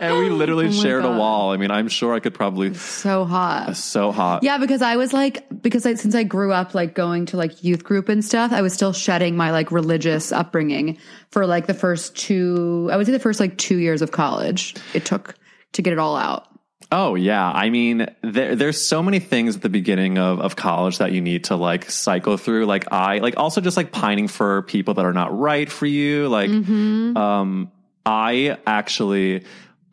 and 0.00 0.18
we 0.18 0.28
literally 0.30 0.66
Oh 0.68 0.70
shared 0.72 1.04
a 1.04 1.10
wall. 1.10 1.52
I 1.52 1.56
mean, 1.56 1.70
I'm 1.70 1.88
sure 1.88 2.14
I 2.14 2.20
could 2.20 2.34
probably 2.34 2.74
so 2.74 3.24
hot. 3.24 3.76
so 3.76 4.12
hot. 4.12 4.42
Yeah, 4.42 4.58
because 4.58 4.82
I 4.82 4.96
was 4.96 5.12
like, 5.12 5.46
because 5.62 5.86
I, 5.86 5.94
since 5.94 6.14
I 6.14 6.22
grew 6.24 6.52
up 6.52 6.74
like 6.74 6.94
going 6.94 7.26
to 7.26 7.36
like 7.36 7.62
youth 7.64 7.84
group 7.84 8.08
and 8.08 8.24
stuff, 8.24 8.52
I 8.52 8.62
was 8.62 8.72
still 8.72 8.92
shedding 8.92 9.36
my 9.36 9.50
like 9.50 9.70
religious 9.72 10.32
upbringing 10.32 10.98
for 11.30 11.46
like 11.46 11.66
the 11.66 11.74
first 11.74 12.16
two, 12.16 12.88
I 12.92 12.96
would 12.96 13.06
say 13.06 13.12
the 13.12 13.18
first 13.18 13.40
like 13.40 13.58
two 13.58 13.78
years 13.78 14.02
of 14.02 14.10
college. 14.10 14.74
It 14.94 15.04
took 15.04 15.34
to 15.72 15.82
get 15.82 15.92
it 15.92 15.98
all 15.98 16.16
out. 16.16 16.48
Oh 16.92 17.16
yeah. 17.16 17.50
I 17.50 17.70
mean, 17.70 18.06
there, 18.22 18.54
there's 18.54 18.80
so 18.80 19.02
many 19.02 19.18
things 19.18 19.56
at 19.56 19.62
the 19.62 19.68
beginning 19.68 20.16
of, 20.18 20.38
of 20.38 20.54
college 20.54 20.98
that 20.98 21.10
you 21.10 21.20
need 21.20 21.44
to 21.44 21.56
like 21.56 21.90
cycle 21.90 22.36
through. 22.36 22.66
Like 22.66 22.92
I, 22.92 23.18
like 23.18 23.34
also 23.36 23.60
just 23.60 23.76
like 23.76 23.90
pining 23.90 24.28
for 24.28 24.62
people 24.62 24.94
that 24.94 25.04
are 25.04 25.12
not 25.14 25.36
right 25.36 25.68
for 25.70 25.86
you. 25.86 26.28
Like, 26.28 26.50
Mm-hmm. 26.50 27.16
um, 27.16 27.72
I 28.06 28.58
actually, 28.66 29.44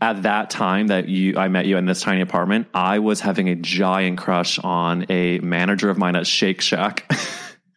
at 0.01 0.23
that 0.23 0.49
time 0.49 0.87
that 0.87 1.07
you, 1.07 1.37
I 1.37 1.47
met 1.47 1.65
you 1.67 1.77
in 1.77 1.85
this 1.85 2.01
tiny 2.01 2.21
apartment, 2.21 2.67
I 2.73 2.99
was 2.99 3.21
having 3.21 3.47
a 3.49 3.55
giant 3.55 4.17
crush 4.17 4.57
on 4.59 5.05
a 5.09 5.37
manager 5.39 5.89
of 5.89 5.97
mine 5.97 6.15
at 6.15 6.25
Shake 6.27 6.61
Shack. 6.61 7.09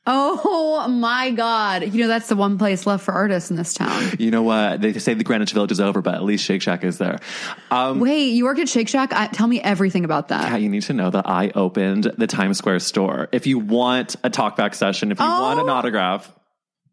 Oh 0.07 0.87
my 0.87 1.31
God. 1.31 1.95
You 1.95 2.03
know, 2.03 2.09
that's 2.09 2.29
the 2.29 2.37
one 2.37 2.59
place 2.59 2.87
left 2.87 3.05
for 3.05 3.14
artists 3.14 3.51
in 3.51 3.57
this 3.57 3.72
town. 3.72 4.12
you 4.18 4.31
know 4.31 4.43
what? 4.43 4.83
They 4.83 4.93
say 4.99 5.14
the 5.14 5.25
Greenwich 5.25 5.53
Village 5.53 5.72
is 5.72 5.81
over, 5.81 6.03
but 6.03 6.14
at 6.14 6.22
least 6.25 6.45
Shake 6.45 6.61
Shack 6.61 6.85
is 6.85 6.99
there. 6.99 7.20
Um, 7.70 8.01
Wait, 8.01 8.27
you 8.35 8.45
worked 8.45 8.61
at 8.61 8.68
Shake 8.68 8.89
Shack? 8.91 9.14
I, 9.14 9.29
tell 9.29 9.47
me 9.47 9.62
everything 9.62 10.05
about 10.05 10.29
that. 10.29 10.51
Yeah, 10.51 10.57
you 10.59 10.68
need 10.68 10.83
to 10.83 10.93
know 10.93 11.09
that 11.09 11.27
I 11.27 11.53
opened 11.55 12.05
the 12.18 12.27
Times 12.27 12.59
Square 12.59 12.81
store. 12.81 13.29
If 13.33 13.47
you 13.47 13.59
want 13.59 14.16
a 14.22 14.29
talkback 14.29 14.75
session, 14.75 15.11
if 15.11 15.18
you 15.18 15.25
want 15.25 15.61
an 15.61 15.70
Oh. 15.70 15.72
autograph, 15.72 16.31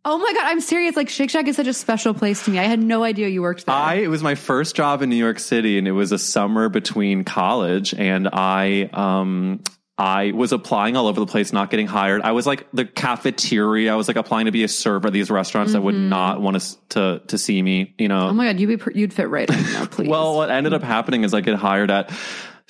Oh 0.03 0.17
my 0.17 0.33
God, 0.33 0.45
I'm 0.45 0.61
serious. 0.61 0.95
Like 0.95 1.09
Shake 1.09 1.29
Shack 1.29 1.47
is 1.47 1.55
such 1.55 1.67
a 1.67 1.73
special 1.73 2.13
place 2.13 2.45
to 2.45 2.51
me. 2.51 2.57
I 2.57 2.63
had 2.63 2.81
no 2.81 3.03
idea 3.03 3.27
you 3.27 3.41
worked 3.41 3.67
there. 3.67 3.75
I 3.75 3.95
it 3.95 4.07
was 4.07 4.23
my 4.23 4.35
first 4.35 4.75
job 4.75 5.01
in 5.01 5.09
New 5.09 5.15
York 5.15 5.37
City, 5.39 5.77
and 5.77 5.87
it 5.87 5.91
was 5.91 6.11
a 6.11 6.17
summer 6.17 6.69
between 6.69 7.23
college, 7.23 7.93
and 7.93 8.27
I 8.31 8.89
um 8.93 9.61
I 10.01 10.31
was 10.31 10.51
applying 10.51 10.97
all 10.97 11.05
over 11.05 11.19
the 11.19 11.27
place, 11.27 11.53
not 11.53 11.69
getting 11.69 11.85
hired. 11.85 12.23
I 12.23 12.31
was 12.31 12.47
like 12.47 12.65
the 12.73 12.85
cafeteria. 12.85 13.93
I 13.93 13.95
was 13.95 14.07
like 14.07 14.17
applying 14.17 14.45
to 14.47 14.51
be 14.51 14.63
a 14.63 14.67
server 14.67 15.07
at 15.07 15.13
these 15.13 15.29
restaurants 15.29 15.73
that 15.73 15.81
would 15.81 15.93
not 15.93 16.41
want 16.41 16.55
us 16.55 16.77
to 16.89 17.21
to 17.27 17.37
see 17.37 17.61
me. 17.61 17.93
You 17.99 18.07
know, 18.07 18.29
oh 18.29 18.33
my 18.33 18.47
God, 18.47 18.59
you'd 18.59 18.83
be, 18.83 18.99
you'd 18.99 19.13
fit 19.13 19.29
right 19.29 19.47
in 19.47 19.61
now, 19.73 19.85
please. 19.91 20.09
Well, 20.09 20.35
what 20.35 20.49
ended 20.49 20.73
up 20.73 20.81
happening 20.81 21.23
is 21.23 21.35
I 21.35 21.41
get 21.41 21.55
hired 21.55 21.91
at 21.91 22.11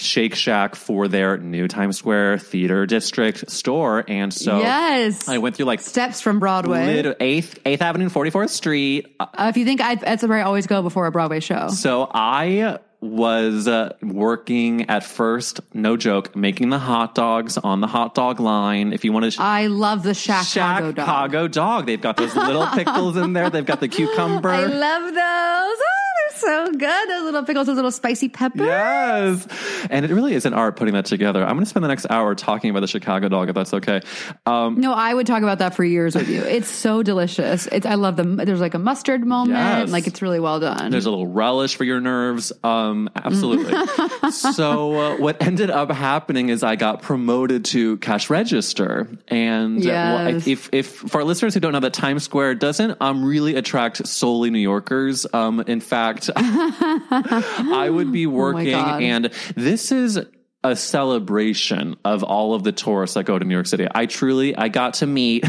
Shake 0.01 0.35
Shack 0.35 0.75
for 0.75 1.07
their 1.07 1.37
new 1.37 1.67
Times 1.67 1.97
Square 1.97 2.39
Theater 2.39 2.85
District 2.85 3.49
store, 3.49 4.03
and 4.07 4.33
so 4.33 4.59
yes. 4.59 5.27
I 5.27 5.37
went 5.37 5.55
through 5.55 5.65
like 5.65 5.79
Steps 5.81 6.21
from 6.21 6.39
Broadway. 6.39 7.13
eighth 7.19 7.59
Eighth 7.65 7.81
Avenue 7.81 8.05
and 8.05 8.11
Forty 8.11 8.29
Fourth 8.29 8.51
Street. 8.51 9.15
Uh, 9.19 9.25
Uh, 9.37 9.47
if 9.49 9.57
you 9.57 9.65
think 9.65 9.81
I, 9.81 9.95
that's 9.95 10.23
where 10.23 10.37
I 10.37 10.41
always 10.43 10.67
go 10.67 10.81
before 10.81 11.05
a 11.07 11.11
Broadway 11.11 11.39
show. 11.39 11.69
So 11.69 12.09
I 12.13 12.79
was 12.99 13.67
uh, 13.67 13.93
working 14.03 14.87
at 14.89 15.03
first, 15.03 15.59
no 15.73 15.97
joke, 15.97 16.35
making 16.35 16.69
the 16.69 16.77
hot 16.77 17.15
dogs 17.15 17.57
on 17.57 17.81
the 17.81 17.87
hot 17.87 18.13
dog 18.13 18.39
line. 18.39 18.93
If 18.93 19.03
you 19.03 19.11
want 19.11 19.31
to. 19.33 19.41
I 19.41 19.67
love 19.67 20.03
the 20.03 20.13
Chicago 20.13 20.91
dog. 20.91 21.05
Chicago 21.05 21.47
dog. 21.47 21.85
They've 21.87 21.99
got 22.01 22.17
those 22.17 22.35
little 22.35 22.67
pickles 22.67 23.17
in 23.17 23.33
there. 23.33 23.49
They've 23.49 23.65
got 23.65 23.79
the 23.79 23.87
cucumber. 23.97 24.49
I 24.49 24.65
love 24.65 25.13
those. 25.15 25.77
So 26.35 26.71
good. 26.71 27.09
Those 27.09 27.23
little 27.23 27.43
pickles, 27.43 27.67
those 27.67 27.75
little 27.75 27.91
spicy 27.91 28.29
peppers. 28.29 28.67
Yes. 28.67 29.47
And 29.89 30.05
it 30.05 30.11
really 30.11 30.33
is 30.33 30.45
an 30.45 30.53
art 30.53 30.75
putting 30.75 30.93
that 30.93 31.05
together. 31.05 31.41
I'm 31.43 31.53
going 31.55 31.63
to 31.65 31.69
spend 31.69 31.83
the 31.83 31.87
next 31.89 32.07
hour 32.09 32.35
talking 32.35 32.69
about 32.69 32.79
the 32.81 32.87
Chicago 32.87 33.29
dog, 33.29 33.49
if 33.49 33.55
that's 33.55 33.73
okay. 33.73 34.01
Um, 34.45 34.79
No, 34.79 34.93
I 34.93 35.13
would 35.13 35.27
talk 35.27 35.43
about 35.43 35.59
that 35.59 35.75
for 35.75 35.83
years 35.83 36.15
with 36.15 36.29
you. 36.29 36.41
It's 36.51 36.69
so 36.69 37.01
delicious. 37.01 37.67
It's 37.67 37.85
I 37.85 37.95
love 37.95 38.15
them. 38.17 38.35
There's 38.37 38.59
like 38.59 38.73
a 38.73 38.79
mustard 38.79 39.25
moment. 39.25 39.57
Yes. 39.57 39.89
Like 39.89 40.05
it's 40.07 40.21
really 40.21 40.39
well 40.39 40.59
done. 40.59 40.91
There's 40.91 41.05
a 41.05 41.09
little 41.09 41.27
relish 41.27 41.75
for 41.75 41.83
your 41.85 41.99
nerves. 42.01 42.51
Um, 42.63 43.09
absolutely. 43.15 43.73
so 44.31 44.93
uh, 44.99 45.17
what 45.17 45.41
ended 45.41 45.69
up 45.69 45.89
happening 45.91 46.49
is 46.49 46.63
I 46.63 46.75
got 46.75 47.01
promoted 47.01 47.65
to 47.65 47.97
cash 47.97 48.29
register, 48.29 49.07
and 49.27 49.79
uh, 49.79 49.89
well, 49.89 50.31
Yes. 50.33 50.47
if 50.47 50.69
if 50.73 50.87
for 50.87 51.19
our 51.19 51.23
listeners 51.23 51.53
who 51.53 51.59
don't 51.59 51.71
know 51.73 51.79
that 51.79 51.93
Times 51.93 52.23
Square 52.23 52.55
doesn't 52.55 52.97
um 53.01 53.23
really 53.23 53.55
attract 53.55 54.05
solely 54.07 54.49
New 54.49 54.59
Yorkers. 54.59 55.25
Um, 55.33 55.61
in 55.61 55.79
fact, 55.79 56.20
I 56.35 57.89
would 57.91 58.11
be 58.11 58.25
oh 58.27 58.29
working, 58.29 58.75
Oh 58.75 58.97
and 58.99 59.31
this 59.55 59.91
is. 59.91 60.19
A 60.63 60.75
celebration 60.75 61.95
of 62.05 62.21
all 62.21 62.53
of 62.53 62.63
the 62.63 62.71
tourists 62.71 63.15
that 63.15 63.23
go 63.23 63.39
to 63.39 63.43
New 63.43 63.55
York 63.55 63.65
City. 63.65 63.87
I 63.95 64.05
truly, 64.05 64.55
I 64.55 64.67
got 64.67 64.93
to 64.93 65.07
meet 65.07 65.43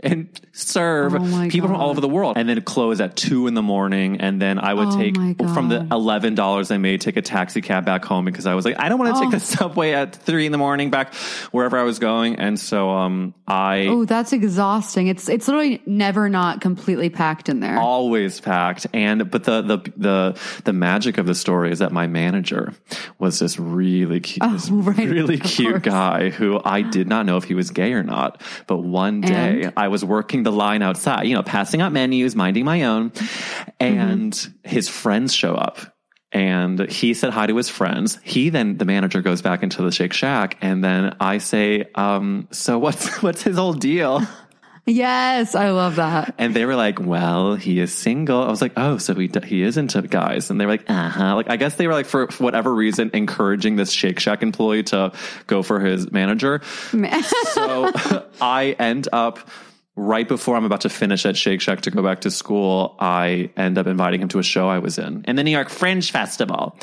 and 0.00 0.28
serve 0.52 1.14
Oh 1.14 1.48
people 1.48 1.68
from 1.68 1.76
all 1.76 1.90
over 1.90 2.00
the 2.00 2.08
world, 2.08 2.36
and 2.36 2.48
then 2.48 2.60
close 2.62 3.00
at 3.00 3.16
two 3.16 3.46
in 3.46 3.54
the 3.54 3.62
morning, 3.62 4.20
and 4.20 4.40
then 4.40 4.58
I 4.58 4.74
would 4.74 4.88
Oh 4.88 4.96
take 4.98 5.14
from 5.54 5.68
the 5.68 5.86
eleven 5.90 6.34
dollars 6.34 6.70
I 6.70 6.76
made, 6.78 7.00
take 7.00 7.16
a 7.16 7.22
taxi 7.22 7.60
cab 7.62 7.84
back 7.86 8.04
home 8.04 8.24
because 8.24 8.46
I 8.46 8.54
was 8.54 8.64
like, 8.64 8.78
I 8.78 8.88
don't 8.88 8.98
want 8.98 9.14
to 9.16 9.20
take 9.22 9.28
Oh. 9.28 9.30
the 9.32 9.40
subway 9.40 9.92
at 9.92 10.14
three 10.14 10.44
in 10.46 10.52
the 10.52 10.58
morning 10.58 10.90
back 10.90 11.14
wherever 11.50 11.78
I 11.78 11.82
was 11.82 11.98
going, 11.98 12.36
and 12.36 12.58
so 12.60 12.90
um, 12.90 13.34
I 13.48 13.86
oh, 13.86 14.04
that's 14.04 14.32
exhausting. 14.32 15.06
It's 15.08 15.28
it's 15.28 15.48
literally 15.48 15.80
never 15.86 16.28
not 16.28 16.60
completely 16.60 17.08
packed 17.10 17.48
in 17.48 17.60
there. 17.60 17.78
always 17.78 18.40
packed, 18.40 18.86
and 18.92 19.30
but 19.30 19.44
the 19.44 19.62
the 19.62 19.78
the 19.96 20.40
the 20.64 20.72
magic 20.72 21.18
of 21.18 21.26
the 21.26 21.34
story 21.34 21.70
is 21.72 21.78
that 21.78 21.90
my 21.92 22.06
manager 22.06 22.74
was 23.18 23.38
this 23.38 23.58
really 23.58 24.20
cute, 24.20 24.42
this 24.52 24.68
Oh, 24.70 24.74
right, 24.82 24.96
really 25.08 25.38
cute 25.38 25.70
course. 25.70 25.82
guy 25.82 26.30
who 26.30 26.60
I 26.64 26.82
did 26.82 27.08
not 27.08 27.24
know 27.26 27.36
if 27.38 27.44
he 27.44 27.54
was 27.54 27.70
gay 27.70 27.92
or 27.94 28.02
not, 28.02 28.42
but 28.66 28.78
one 28.78 29.20
day 29.22 29.62
And? 29.64 29.72
I 29.76 29.85
was 29.88 30.04
working 30.04 30.42
the 30.42 30.52
line 30.52 30.82
outside, 30.82 31.26
you 31.26 31.34
know, 31.34 31.42
passing 31.42 31.80
out 31.80 31.92
menus, 31.92 32.34
minding 32.36 32.64
my 32.64 32.84
own, 32.84 33.12
and 33.80 34.32
Mm-hmm. 34.32 34.68
his 34.68 34.88
friends 34.88 35.34
show 35.34 35.54
up. 35.54 35.78
And 36.32 36.90
he 36.90 37.14
said 37.14 37.30
hi 37.32 37.46
to 37.46 37.56
his 37.56 37.68
friends. 37.68 38.18
He 38.22 38.50
then, 38.50 38.76
the 38.76 38.84
manager 38.84 39.22
goes 39.22 39.40
back 39.42 39.62
into 39.62 39.82
the 39.82 39.90
Shake 39.92 40.12
Shack. 40.12 40.58
And 40.60 40.82
then 40.84 41.16
I 41.20 41.38
say, 41.38 41.86
um, 41.94 42.48
so 42.50 42.78
what's, 42.78 43.22
what's 43.22 43.42
his 43.42 43.56
whole 43.56 43.72
deal? 43.72 44.22
Yes, 44.88 45.54
I 45.56 45.70
love 45.70 45.96
that. 45.96 46.34
And 46.38 46.54
they 46.54 46.64
were 46.64 46.76
like, 46.76 47.00
well, 47.00 47.54
he 47.56 47.80
is 47.80 47.92
single. 47.92 48.42
I 48.42 48.50
was 48.50 48.62
like, 48.62 48.72
oh, 48.76 48.98
so 48.98 49.14
he, 49.14 49.28
he 49.44 49.62
is 49.62 49.76
into 49.76 50.00
guys. 50.02 50.50
And 50.50 50.60
they 50.60 50.66
were 50.66 50.72
like, 50.72 50.88
uh 50.88 51.08
huh. 51.08 51.34
Like, 51.36 51.50
I 51.50 51.56
guess 51.56 51.74
they 51.76 51.86
were 51.88 51.92
like, 51.92 52.06
for 52.06 52.28
whatever 52.38 52.72
reason, 52.72 53.10
encouraging 53.12 53.74
this 53.76 53.90
Shake 53.90 54.20
Shack 54.20 54.42
employee 54.42 54.84
to 54.84 55.12
go 55.48 55.62
for 55.62 55.80
his 55.80 56.12
manager. 56.12 56.60
so 57.52 57.92
I 58.40 58.76
end 58.78 59.08
up 59.12 59.48
right 59.96 60.28
before 60.28 60.56
I'm 60.56 60.64
about 60.64 60.82
to 60.82 60.88
finish 60.90 61.24
at 61.26 61.36
Shake 61.36 61.60
Shack 61.60 61.80
to 61.82 61.90
go 61.90 62.02
back 62.02 62.20
to 62.22 62.30
school. 62.30 62.96
I 63.00 63.50
end 63.56 63.78
up 63.78 63.86
inviting 63.86 64.20
him 64.22 64.28
to 64.28 64.38
a 64.38 64.42
show 64.42 64.68
I 64.68 64.78
was 64.78 64.98
in 64.98 65.24
in 65.26 65.36
the 65.36 65.42
New 65.44 65.50
York 65.50 65.68
Fringe 65.70 66.10
Festival. 66.10 66.78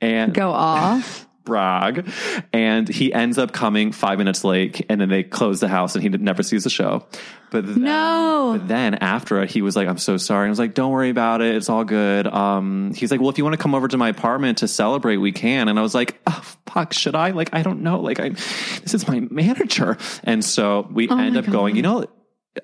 And 0.00 0.32
Go 0.34 0.50
off. 0.50 1.26
brag. 1.44 2.08
And 2.52 2.88
he 2.88 3.12
ends 3.12 3.36
up 3.38 3.52
coming 3.52 3.90
five 3.92 4.18
minutes 4.18 4.44
late, 4.44 4.84
and 4.88 5.00
then 5.00 5.08
they 5.08 5.22
close 5.24 5.58
the 5.58 5.68
house, 5.68 5.94
and 5.96 6.02
he 6.02 6.08
never 6.08 6.42
sees 6.44 6.62
the 6.64 6.70
show. 6.70 7.06
But 7.50 7.66
then, 7.66 7.82
No. 7.82 8.56
but 8.58 8.68
then 8.68 8.94
after 8.96 9.42
it, 9.42 9.50
he 9.50 9.60
was 9.62 9.74
like, 9.74 9.88
"I'm 9.88 9.98
so 9.98 10.16
sorry." 10.16 10.44
And 10.44 10.50
I 10.50 10.52
was 10.52 10.58
like, 10.60 10.74
"Don't 10.74 10.92
worry 10.92 11.10
about 11.10 11.40
it. 11.40 11.56
It's 11.56 11.68
all 11.68 11.82
good." 11.84 12.26
Um, 12.28 12.92
he's 12.94 13.10
like, 13.10 13.20
"Well, 13.20 13.30
if 13.30 13.38
you 13.38 13.42
want 13.44 13.54
to 13.54 13.62
come 13.62 13.74
over 13.74 13.88
to 13.88 13.96
my 13.96 14.10
apartment 14.10 14.58
to 14.58 14.68
celebrate, 14.68 15.16
we 15.16 15.32
can." 15.32 15.68
And 15.68 15.76
I 15.78 15.82
was 15.82 15.94
like, 15.94 16.20
"Oh 16.28 16.42
fuck, 16.68 16.92
should 16.92 17.16
I? 17.16 17.30
Like, 17.30 17.50
I 17.52 17.62
don't 17.62 17.82
know. 17.82 18.00
Like, 18.00 18.20
I 18.20 18.28
this 18.28 18.94
is 18.94 19.08
my 19.08 19.20
manager." 19.30 19.96
And 20.22 20.44
so 20.44 20.86
we 20.92 21.08
Oh 21.08 21.18
end 21.18 21.36
up 21.36 21.46
going. 21.46 21.74
You 21.74 21.82
know. 21.82 22.06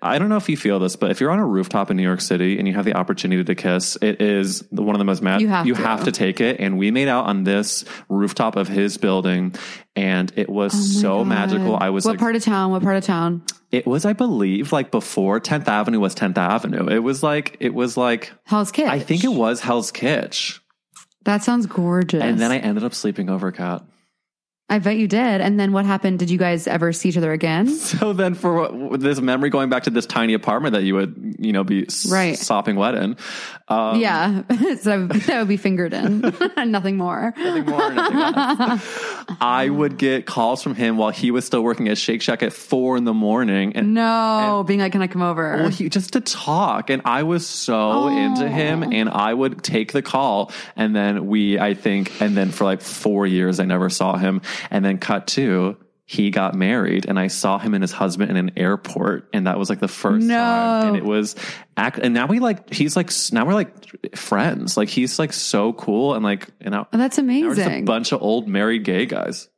I 0.02 0.18
don't 0.18 0.28
know 0.28 0.36
if 0.36 0.48
you 0.48 0.56
feel 0.56 0.80
this, 0.80 0.96
but 0.96 1.12
if 1.12 1.20
you're 1.20 1.30
on 1.30 1.38
a 1.38 1.46
rooftop 1.46 1.92
in 1.92 1.96
New 1.96 2.02
York 2.02 2.20
City 2.20 2.58
and 2.58 2.66
you 2.66 2.74
have 2.74 2.84
the 2.84 2.94
opportunity 2.94 3.44
to 3.44 3.54
kiss, 3.54 3.96
it 4.02 4.20
is 4.20 4.64
one 4.70 4.96
of 4.96 4.98
the 4.98 5.04
most 5.04 5.22
mad. 5.22 5.40
You 5.40 5.48
have 5.48 5.64
you 5.66 5.74
to. 5.74 5.80
have 5.82 6.04
to 6.04 6.12
take 6.12 6.40
it. 6.40 6.58
And 6.58 6.76
we 6.76 6.90
made 6.90 7.06
out 7.06 7.26
on 7.26 7.44
this 7.44 7.84
rooftop 8.08 8.56
of 8.56 8.66
his 8.66 8.98
building, 8.98 9.54
and 9.94 10.32
it 10.34 10.48
was 10.48 10.74
Oh 10.74 11.00
so 11.00 11.18
God. 11.18 11.28
magical. 11.28 11.76
I 11.76 11.90
was 11.90 12.04
What 12.04 12.12
like, 12.12 12.18
part 12.20 12.34
of 12.34 12.42
town? 12.42 12.72
What 12.72 12.82
part 12.82 12.96
of 12.96 13.04
town? 13.04 13.42
it 13.70 13.86
was, 13.86 14.04
I 14.04 14.12
believe, 14.12 14.72
like 14.72 14.90
before 14.90 15.40
10th 15.40 15.68
Avenue 15.68 16.00
was 16.00 16.14
10th 16.16 16.36
Avenue. 16.38 16.88
It 16.88 17.00
was 17.00 17.22
like, 17.22 17.56
it 17.60 17.72
was 17.74 17.96
like, 17.96 18.32
Hell's 18.44 18.72
Kitchen. 18.72 18.90
I 18.90 18.98
think 18.98 19.22
it 19.22 19.28
was 19.32 19.60
Hell's 19.60 19.92
Kitch. 19.92 20.60
That 21.24 21.42
sounds 21.44 21.66
gorgeous. 21.66 22.22
And 22.22 22.38
then 22.40 22.50
I 22.52 22.58
ended 22.58 22.84
up 22.84 22.94
sleeping 22.94 23.28
over, 23.30 23.50
Cat. 23.52 23.82
I 24.68 24.80
bet 24.80 24.96
you 24.96 25.06
did. 25.06 25.40
And 25.40 25.60
then 25.60 25.70
what 25.72 25.84
happened? 25.84 26.18
Did 26.18 26.28
you 26.28 26.38
guys 26.38 26.66
ever 26.66 26.92
see 26.92 27.08
each 27.10 27.16
other 27.16 27.32
again? 27.32 27.68
So 27.86 28.12
then, 28.12 28.34
for 28.34 28.68
what, 28.68 29.00
this 29.00 29.20
memory 29.20 29.48
going 29.48 29.70
back 29.70 29.84
to 29.84 29.90
this 29.90 30.06
tiny 30.06 30.34
apartment 30.34 30.72
that 30.74 30.82
you 30.82 30.94
would, 30.96 31.36
you 31.38 31.52
know, 31.52 31.62
be 31.64 31.86
Right. 32.10 32.36
sopping 32.36 32.74
wet 32.76 32.94
in, 32.96 33.16
um, 33.68 34.00
yeah. 34.00 34.42
so 34.80 35.06
that 35.06 35.38
would 35.38 35.48
be 35.48 35.56
fingered 35.56 35.92
in. 35.94 36.20
Nothing 36.66 36.96
more. 36.96 37.32
nothing 37.36 37.64
more, 37.66 37.92
nothing. 37.92 39.36
I 39.40 39.68
would 39.70 39.98
get 39.98 40.26
calls 40.26 40.62
from 40.62 40.74
him 40.74 40.96
while 40.96 41.10
he 41.10 41.30
was 41.30 41.44
still 41.44 41.62
working 41.62 41.88
at 41.88 41.96
Shake 41.98 42.22
Shack 42.22 42.42
at 42.42 42.52
four 42.52 42.96
in 42.96 43.04
the 43.04 43.14
morning, 43.14 43.76
and 43.76 43.94
No, 43.94 44.64
being 44.66 44.80
like, 44.80 44.92
can 44.92 45.00
I 45.02 45.06
come 45.06 45.22
over? 45.22 45.56
Well, 45.58 45.68
he 45.68 45.88
just 45.88 46.12
to 46.14 46.20
talk, 46.20 46.90
and 46.90 47.02
I 47.04 47.22
was 47.22 47.46
so 47.46 48.08
into 48.08 48.48
him, 48.48 48.82
and 48.82 49.08
I 49.08 49.32
would 49.32 49.62
take 49.62 49.92
the 49.92 50.02
call, 50.02 50.50
and 50.76 50.94
then 50.94 51.26
we, 51.28 51.58
I 51.58 51.74
think, 51.74 52.20
and 52.20 52.36
then 52.36 52.50
for 52.50 52.64
like 52.64 52.80
four 52.82 53.26
years, 53.26 53.58
I 53.60 53.64
never 53.64 53.88
saw 53.90 54.16
him, 54.16 54.42
and 54.70 54.84
then 54.84 54.98
cut 54.98 55.26
to 55.28 55.76
he 56.08 56.30
got 56.30 56.54
married, 56.54 57.04
and 57.08 57.18
I 57.18 57.26
saw 57.26 57.58
him 57.58 57.74
and 57.74 57.82
his 57.82 57.90
husband 57.90 58.30
in 58.30 58.36
an 58.36 58.52
airport, 58.56 59.28
and 59.32 59.48
that 59.48 59.58
was 59.58 59.68
like 59.68 59.80
the 59.80 59.88
first 59.88 60.24
No. 60.24 60.36
time, 60.36 60.88
and 60.88 60.96
it 60.96 61.04
was, 61.04 61.34
act, 61.76 61.98
and 61.98 62.14
now 62.14 62.28
we 62.28 62.38
like, 62.38 62.72
he's 62.72 62.94
like, 62.94 63.10
now 63.32 63.44
we're 63.44 63.54
like 63.54 64.14
friends, 64.16 64.76
like 64.76 64.88
he's 64.88 65.18
like 65.18 65.32
so 65.32 65.72
cool, 65.72 66.14
and 66.14 66.22
like, 66.22 66.48
you 66.64 66.70
know. 66.70 66.86
Oh, 66.92 66.96
that's 66.96 67.16
just 67.16 67.18
a 67.18 67.22
amazing. 67.22 67.84
bunch 67.86 68.12
of 68.12 68.22
old 68.22 68.46
married 68.46 68.84
gay 68.84 69.06
guys. 69.06 69.48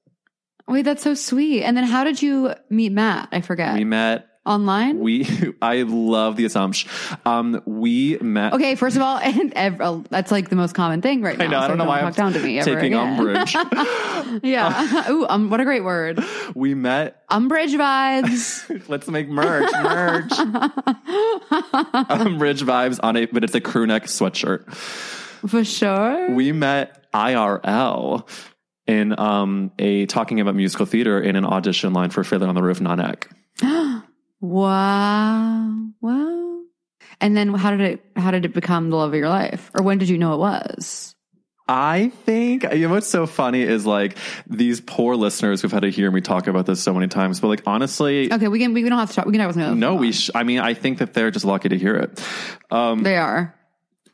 Wait, 0.66 0.82
that's 0.86 1.02
so 1.02 1.12
sweet. 1.12 1.64
And 1.64 1.76
then 1.76 1.84
how 1.84 2.04
did 2.04 2.22
you 2.22 2.54
meet 2.70 2.92
Matt? 2.92 3.28
I 3.32 3.42
forget. 3.42 3.74
We 3.74 3.84
met. 3.84 4.27
Online? 4.48 4.98
We, 4.98 5.28
I 5.62 5.82
love 5.82 6.36
the 6.36 6.46
assumption. 6.46 6.90
Um, 7.26 7.62
we 7.66 8.16
met. 8.16 8.54
okay, 8.54 8.76
first 8.76 8.96
of 8.96 9.02
all, 9.02 9.18
and 9.22 9.52
ev- 9.54 9.80
uh, 9.80 10.00
that's 10.08 10.32
like 10.32 10.48
the 10.48 10.56
most 10.56 10.74
common 10.74 11.02
thing 11.02 11.20
right 11.20 11.36
now. 11.36 11.44
I 11.44 11.48
know. 11.48 11.58
I 11.58 11.68
don't 11.68 11.76
know 11.76 11.84
why 11.84 12.00
I'm 12.00 12.12
down 12.12 12.32
to 12.32 12.40
me 12.40 12.60
taking 12.62 12.94
again. 12.94 13.18
umbrage. 13.18 13.54
yeah. 14.42 15.10
Ooh, 15.10 15.26
um, 15.28 15.50
what 15.50 15.60
a 15.60 15.64
great 15.64 15.84
word. 15.84 16.24
we 16.54 16.74
met. 16.74 17.22
Umbrage 17.28 17.72
vibes. 17.74 18.88
Let's 18.88 19.06
make 19.08 19.28
merch, 19.28 19.70
merch. 19.82 20.32
Umbrage 22.08 22.62
vibes 22.62 22.98
on 23.02 23.16
it, 23.16 23.34
but 23.34 23.44
it's 23.44 23.54
a 23.54 23.60
crew 23.60 23.86
neck 23.86 24.04
sweatshirt. 24.04 24.72
For 24.72 25.62
sure. 25.62 26.30
We 26.30 26.52
met 26.52 27.12
IRL 27.12 28.26
in 28.86 29.18
um 29.20 29.72
a 29.78 30.06
talking 30.06 30.40
about 30.40 30.54
musical 30.54 30.86
theater 30.86 31.20
in 31.20 31.36
an 31.36 31.44
audition 31.44 31.92
line 31.92 32.08
for 32.08 32.24
Fiddler 32.24 32.48
on 32.48 32.54
the 32.54 32.62
Roof, 32.62 32.80
non-ec. 32.80 33.28
Wow. 34.40 35.88
Wow. 36.00 36.60
And 37.20 37.36
then 37.36 37.52
how 37.54 37.70
did 37.72 37.80
it 37.80 38.04
how 38.16 38.30
did 38.30 38.44
it 38.44 38.54
become 38.54 38.90
the 38.90 38.96
love 38.96 39.10
of 39.10 39.18
your 39.18 39.28
life? 39.28 39.70
Or 39.74 39.82
when 39.82 39.98
did 39.98 40.08
you 40.08 40.18
know 40.18 40.34
it 40.34 40.38
was? 40.38 41.14
I 41.70 42.10
think 42.24 42.62
you 42.62 42.88
know 42.88 42.94
what's 42.94 43.08
so 43.08 43.26
funny 43.26 43.60
is 43.62 43.84
like 43.84 44.16
these 44.46 44.80
poor 44.80 45.16
listeners 45.16 45.60
who've 45.60 45.72
had 45.72 45.82
to 45.82 45.90
hear 45.90 46.10
me 46.10 46.22
talk 46.22 46.46
about 46.46 46.64
this 46.64 46.82
so 46.82 46.94
many 46.94 47.08
times, 47.08 47.40
but 47.40 47.48
like 47.48 47.62
honestly, 47.66 48.32
Okay, 48.32 48.48
we 48.48 48.58
can 48.58 48.72
we 48.72 48.88
don't 48.88 48.98
have 48.98 49.10
to 49.10 49.16
talk 49.16 49.26
we 49.26 49.32
can 49.32 49.40
talk 49.40 49.54
with 49.54 49.76
no, 49.76 49.94
we. 49.96 50.12
Sh- 50.12 50.30
I 50.34 50.44
mean, 50.44 50.60
I 50.60 50.72
think 50.72 50.98
that 50.98 51.12
they're 51.12 51.30
just 51.30 51.44
lucky 51.44 51.68
to 51.68 51.76
hear 51.76 51.96
it. 51.96 52.24
Um, 52.70 53.02
they 53.02 53.16
are. 53.16 53.54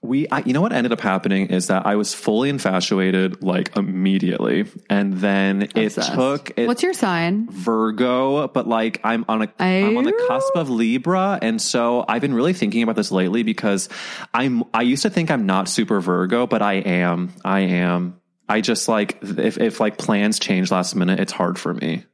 We 0.05 0.28
I, 0.28 0.40
you 0.40 0.52
know 0.52 0.61
what 0.61 0.72
ended 0.72 0.92
up 0.92 1.00
happening 1.00 1.46
is 1.48 1.68
that 1.68 1.86
i 1.86 1.96
was 1.96 2.12
fully 2.12 2.50
infatuated 2.50 3.42
like 3.42 3.74
immediately 3.76 4.66
and 4.90 5.14
then 5.14 5.62
Obsessed. 5.62 6.11
it 6.12 6.14
took 6.14 6.52
it, 6.59 6.66
What's 6.66 6.82
your 6.82 6.92
sign? 6.92 7.48
virgo 7.50 8.48
but 8.48 8.68
like 8.68 9.00
i'm 9.02 9.24
on 9.28 9.42
a 9.42 9.48
am 9.62 9.96
on 9.96 10.05
the 10.05 10.12
cusp 10.28 10.55
of 10.57 10.68
libra 10.70 11.38
and 11.42 11.61
so 11.61 12.05
i've 12.09 12.20
been 12.22 12.34
really 12.34 12.52
thinking 12.52 12.82
about 12.82 12.96
this 12.96 13.11
lately 13.11 13.42
because 13.42 13.88
i'm 14.34 14.62
i 14.74 14.82
used 14.82 15.02
to 15.02 15.11
think 15.11 15.30
i'm 15.30 15.46
not 15.46 15.68
super 15.68 16.00
virgo 16.00 16.46
but 16.46 16.61
i 16.62 16.74
am 16.74 17.32
i 17.44 17.61
am 17.61 18.20
i 18.48 18.61
just 18.61 18.88
like 18.88 19.18
if, 19.22 19.59
if 19.59 19.80
like 19.80 19.96
plans 19.98 20.38
change 20.38 20.70
last 20.70 20.94
minute 20.94 21.18
it's 21.20 21.32
hard 21.32 21.59
for 21.59 21.72
me 21.72 22.05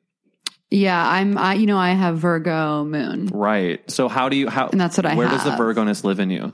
Yeah, 0.71 1.03
I'm 1.05 1.37
I 1.37 1.55
you 1.55 1.67
know, 1.67 1.77
I 1.79 1.91
have 1.95 2.19
Virgo 2.19 2.85
moon. 2.85 3.27
right 3.35 3.83
so 3.91 4.07
how 4.09 4.29
do 4.29 4.37
you 4.37 4.49
how 4.49 4.69
And 4.69 4.81
that's 4.81 4.97
what 4.97 5.05
I 5.07 5.17
where 5.17 5.29
does 5.29 5.43
the 5.43 5.51
have. 5.51 5.59
virgoness 5.59 6.05
live 6.05 6.21
in 6.21 6.31
you 6.31 6.53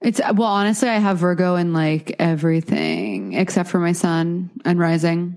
It's 0.00 0.20
well, 0.20 0.48
honestly, 0.48 0.88
I 0.88 0.98
have 0.98 1.18
Virgo 1.18 1.56
in 1.56 1.72
like 1.72 2.14
everything 2.18 3.32
except 3.34 3.68
for 3.68 3.80
my 3.80 3.92
sun 3.92 4.50
and 4.64 4.78
rising. 4.78 5.36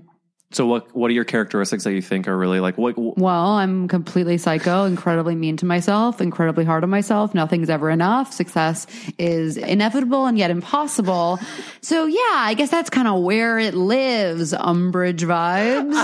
So 0.52 0.66
what 0.66 0.94
what 0.94 1.10
are 1.10 1.14
your 1.14 1.24
characteristics 1.24 1.84
that 1.84 1.94
you 1.94 2.02
think 2.02 2.28
are 2.28 2.36
really 2.36 2.60
like 2.60 2.76
what 2.76 2.94
Well, 2.96 3.52
I'm 3.52 3.88
completely 3.88 4.36
psycho, 4.38 4.84
incredibly 4.84 5.34
mean 5.34 5.56
to 5.58 5.66
myself, 5.66 6.20
incredibly 6.20 6.64
hard 6.64 6.84
on 6.84 6.90
myself. 6.90 7.34
Nothing's 7.34 7.70
ever 7.70 7.90
enough. 7.90 8.32
Success 8.32 8.86
is 9.18 9.56
inevitable 9.56 10.26
and 10.26 10.38
yet 10.38 10.50
impossible. 10.50 11.40
So 11.80 12.06
yeah, 12.06 12.34
I 12.34 12.54
guess 12.54 12.70
that's 12.70 12.90
kind 12.90 13.08
of 13.08 13.22
where 13.22 13.58
it 13.58 13.74
lives. 13.74 14.52
Umbrage 14.52 15.22
vibes. 15.22 15.96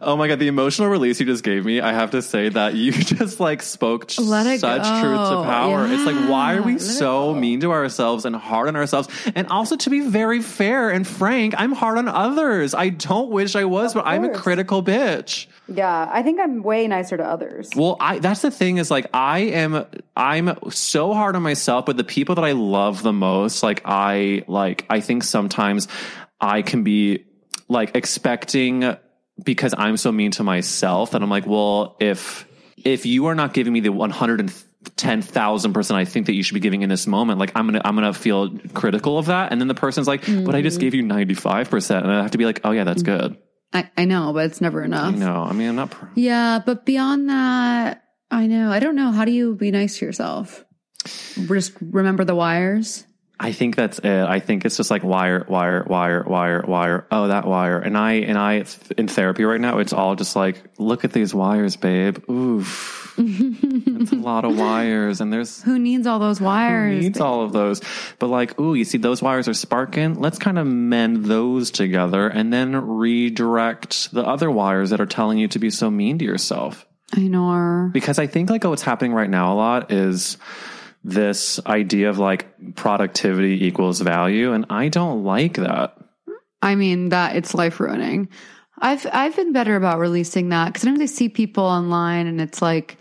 Oh 0.02 0.16
my 0.16 0.28
god, 0.28 0.38
the 0.38 0.48
emotional 0.48 0.88
release 0.88 1.20
you 1.20 1.26
just 1.26 1.44
gave 1.44 1.64
me, 1.64 1.80
I 1.80 1.92
have 1.92 2.12
to 2.12 2.22
say 2.22 2.48
that 2.48 2.74
you 2.74 2.90
just 2.92 3.38
like 3.38 3.62
spoke 3.62 4.10
such 4.10 4.22
go. 4.22 5.00
truth 5.00 5.28
to 5.28 5.42
power. 5.44 5.86
It's 5.86 6.06
like 6.06 6.28
why 6.28 6.54
are 6.54 6.62
we 6.62 6.72
let 6.72 6.80
so 6.80 7.34
mean 7.34 7.60
to 7.60 7.72
ourselves 7.72 8.24
and 8.24 8.34
hard 8.34 8.68
on 8.68 8.76
ourselves? 8.76 9.08
And 9.34 9.48
also 9.48 9.76
to 9.76 9.90
be 9.90 10.00
very 10.00 10.40
fair 10.40 10.90
and 10.90 11.06
frank, 11.06 11.54
I'm 11.58 11.72
hard 11.72 11.98
on 11.98 12.08
others. 12.08 12.74
I 12.74 12.88
don't 12.88 13.30
wish 13.30 13.54
I 13.54 13.64
was, 13.64 13.92
but 13.92 14.06
I'm 14.06 14.24
a 14.24 14.30
critical 14.32 14.82
bitch. 14.82 15.46
yeah, 15.68 16.08
I 16.10 16.22
think 16.22 16.40
I'm 16.40 16.62
way 16.62 16.88
nicer 16.88 17.18
to 17.18 17.24
others. 17.24 17.68
Well, 17.76 17.96
I 18.00 18.20
that's 18.20 18.40
the 18.40 18.50
thing 18.50 18.78
is 18.78 18.90
like 18.90 19.06
I 19.12 19.40
am 19.40 19.84
I'm 20.16 20.56
so 20.70 21.12
hard 21.12 21.36
on 21.36 21.42
myself, 21.42 21.84
but 21.84 21.98
the 21.98 22.04
people 22.04 22.36
that 22.36 22.44
I 22.44 22.52
love 22.52 23.02
the 23.02 23.12
most, 23.12 23.62
like 23.62 23.82
I 23.84 24.44
like 24.46 24.86
I 24.88 25.00
think 25.00 25.24
sometimes 25.24 25.88
I 26.40 26.62
can 26.62 26.84
be 26.84 27.26
like 27.68 27.94
expecting 27.94 28.96
because 29.44 29.74
I'm 29.76 29.96
so 29.96 30.12
mean 30.12 30.30
to 30.32 30.44
myself 30.44 31.12
that 31.12 31.22
I'm 31.22 31.30
like, 31.30 31.46
well, 31.46 31.96
if 32.00 32.46
if 32.76 33.06
you 33.06 33.26
are 33.26 33.34
not 33.34 33.54
giving 33.54 33.72
me 33.72 33.80
the 33.80 33.90
one 33.90 34.10
hundred 34.10 34.40
and 34.40 34.64
ten 34.96 35.22
thousand 35.22 35.72
percent 35.72 35.98
I 35.98 36.04
think 36.04 36.26
that 36.26 36.34
you 36.34 36.42
should 36.42 36.54
be 36.54 36.60
giving 36.60 36.82
in 36.82 36.88
this 36.88 37.06
moment, 37.06 37.38
like 37.38 37.52
I'm 37.54 37.66
gonna 37.66 37.82
I'm 37.84 37.94
gonna 37.94 38.14
feel 38.14 38.58
critical 38.74 39.18
of 39.18 39.26
that. 39.26 39.52
And 39.52 39.60
then 39.60 39.68
the 39.68 39.74
person's 39.74 40.06
like, 40.06 40.26
but 40.26 40.54
I 40.54 40.62
just 40.62 40.78
mm. 40.78 40.80
gave 40.80 40.94
you 40.94 41.02
ninety 41.02 41.34
five 41.34 41.70
percent. 41.70 42.04
And 42.04 42.12
I 42.12 42.22
have 42.22 42.32
to 42.32 42.38
be 42.38 42.46
like, 42.46 42.60
oh 42.64 42.70
yeah, 42.70 42.84
that's 42.84 43.02
mm. 43.02 43.06
good. 43.06 43.36
I, 43.72 43.88
I 43.96 44.04
know, 44.04 44.32
but 44.32 44.46
it's 44.46 44.60
never 44.60 44.82
enough. 44.82 45.14
No, 45.14 45.44
I 45.44 45.52
mean 45.52 45.68
I'm 45.68 45.76
not 45.76 45.90
pr- 45.90 46.06
Yeah, 46.14 46.60
but 46.64 46.84
beyond 46.84 47.30
that, 47.30 48.04
I 48.30 48.46
know. 48.46 48.70
I 48.70 48.80
don't 48.80 48.96
know. 48.96 49.12
How 49.12 49.24
do 49.24 49.32
you 49.32 49.54
be 49.54 49.70
nice 49.70 49.98
to 49.98 50.06
yourself? 50.06 50.64
Just 51.34 51.72
remember 51.80 52.24
the 52.24 52.34
wires. 52.34 53.04
I 53.42 53.52
think 53.52 53.74
that's 53.74 53.98
it. 54.00 54.06
I 54.06 54.38
think 54.38 54.66
it's 54.66 54.76
just 54.76 54.90
like 54.90 55.02
wire, 55.02 55.46
wire, 55.48 55.82
wire, 55.88 56.22
wire, 56.26 56.62
wire. 56.68 57.06
Oh, 57.10 57.28
that 57.28 57.46
wire. 57.46 57.78
And 57.78 57.96
I, 57.96 58.12
and 58.12 58.36
I, 58.36 58.66
in 58.98 59.08
therapy 59.08 59.44
right 59.44 59.60
now, 59.60 59.78
it's 59.78 59.94
all 59.94 60.14
just 60.14 60.36
like, 60.36 60.62
look 60.76 61.06
at 61.06 61.12
these 61.14 61.34
wires, 61.34 61.74
babe. 61.76 62.18
Oof. 62.30 63.14
it's 63.16 64.12
a 64.12 64.16
lot 64.16 64.44
of 64.44 64.58
wires. 64.58 65.22
And 65.22 65.32
there's, 65.32 65.62
Who 65.62 65.78
needs 65.78 66.06
all 66.06 66.18
those 66.18 66.38
wires? 66.38 66.92
who 66.96 67.00
needs 67.00 67.18
all 67.18 67.42
of 67.42 67.54
those? 67.54 67.80
But 68.18 68.26
like, 68.26 68.60
ooh, 68.60 68.74
you 68.74 68.84
see 68.84 68.98
those 68.98 69.22
wires 69.22 69.48
are 69.48 69.54
sparking. 69.54 70.20
Let's 70.20 70.38
kind 70.38 70.58
of 70.58 70.66
mend 70.66 71.24
those 71.24 71.70
together 71.70 72.28
and 72.28 72.52
then 72.52 72.76
redirect 72.76 74.12
the 74.12 74.22
other 74.22 74.50
wires 74.50 74.90
that 74.90 75.00
are 75.00 75.06
telling 75.06 75.38
you 75.38 75.48
to 75.48 75.58
be 75.58 75.70
so 75.70 75.90
mean 75.90 76.18
to 76.18 76.26
yourself 76.26 76.86
I 77.14 77.22
know. 77.22 77.88
because 77.90 78.18
I 78.18 78.26
think 78.26 78.50
like 78.50 78.64
what's 78.64 78.82
happening 78.82 79.14
right 79.14 79.30
now 79.30 79.54
a 79.54 79.56
lot 79.56 79.90
is 79.92 80.36
this 81.02 81.58
idea 81.66 82.10
of 82.10 82.18
like 82.18 82.74
productivity 82.74 83.66
equals 83.66 84.00
value, 84.00 84.52
and 84.52 84.66
I 84.70 84.88
don't 84.88 85.24
like 85.24 85.54
that. 85.54 85.96
I 86.62 86.74
mean 86.74 87.08
that 87.10 87.36
it's 87.36 87.54
life 87.54 87.80
ruining. 87.80 88.28
I've 88.78 89.06
I've 89.12 89.36
been 89.36 89.52
better 89.52 89.76
about 89.76 89.98
releasing 89.98 90.50
that 90.50 90.66
because 90.66 90.82
sometimes 90.82 91.00
I 91.00 91.06
see 91.06 91.28
people 91.28 91.64
online 91.64 92.26
and 92.26 92.40
it's 92.40 92.60
like, 92.60 92.98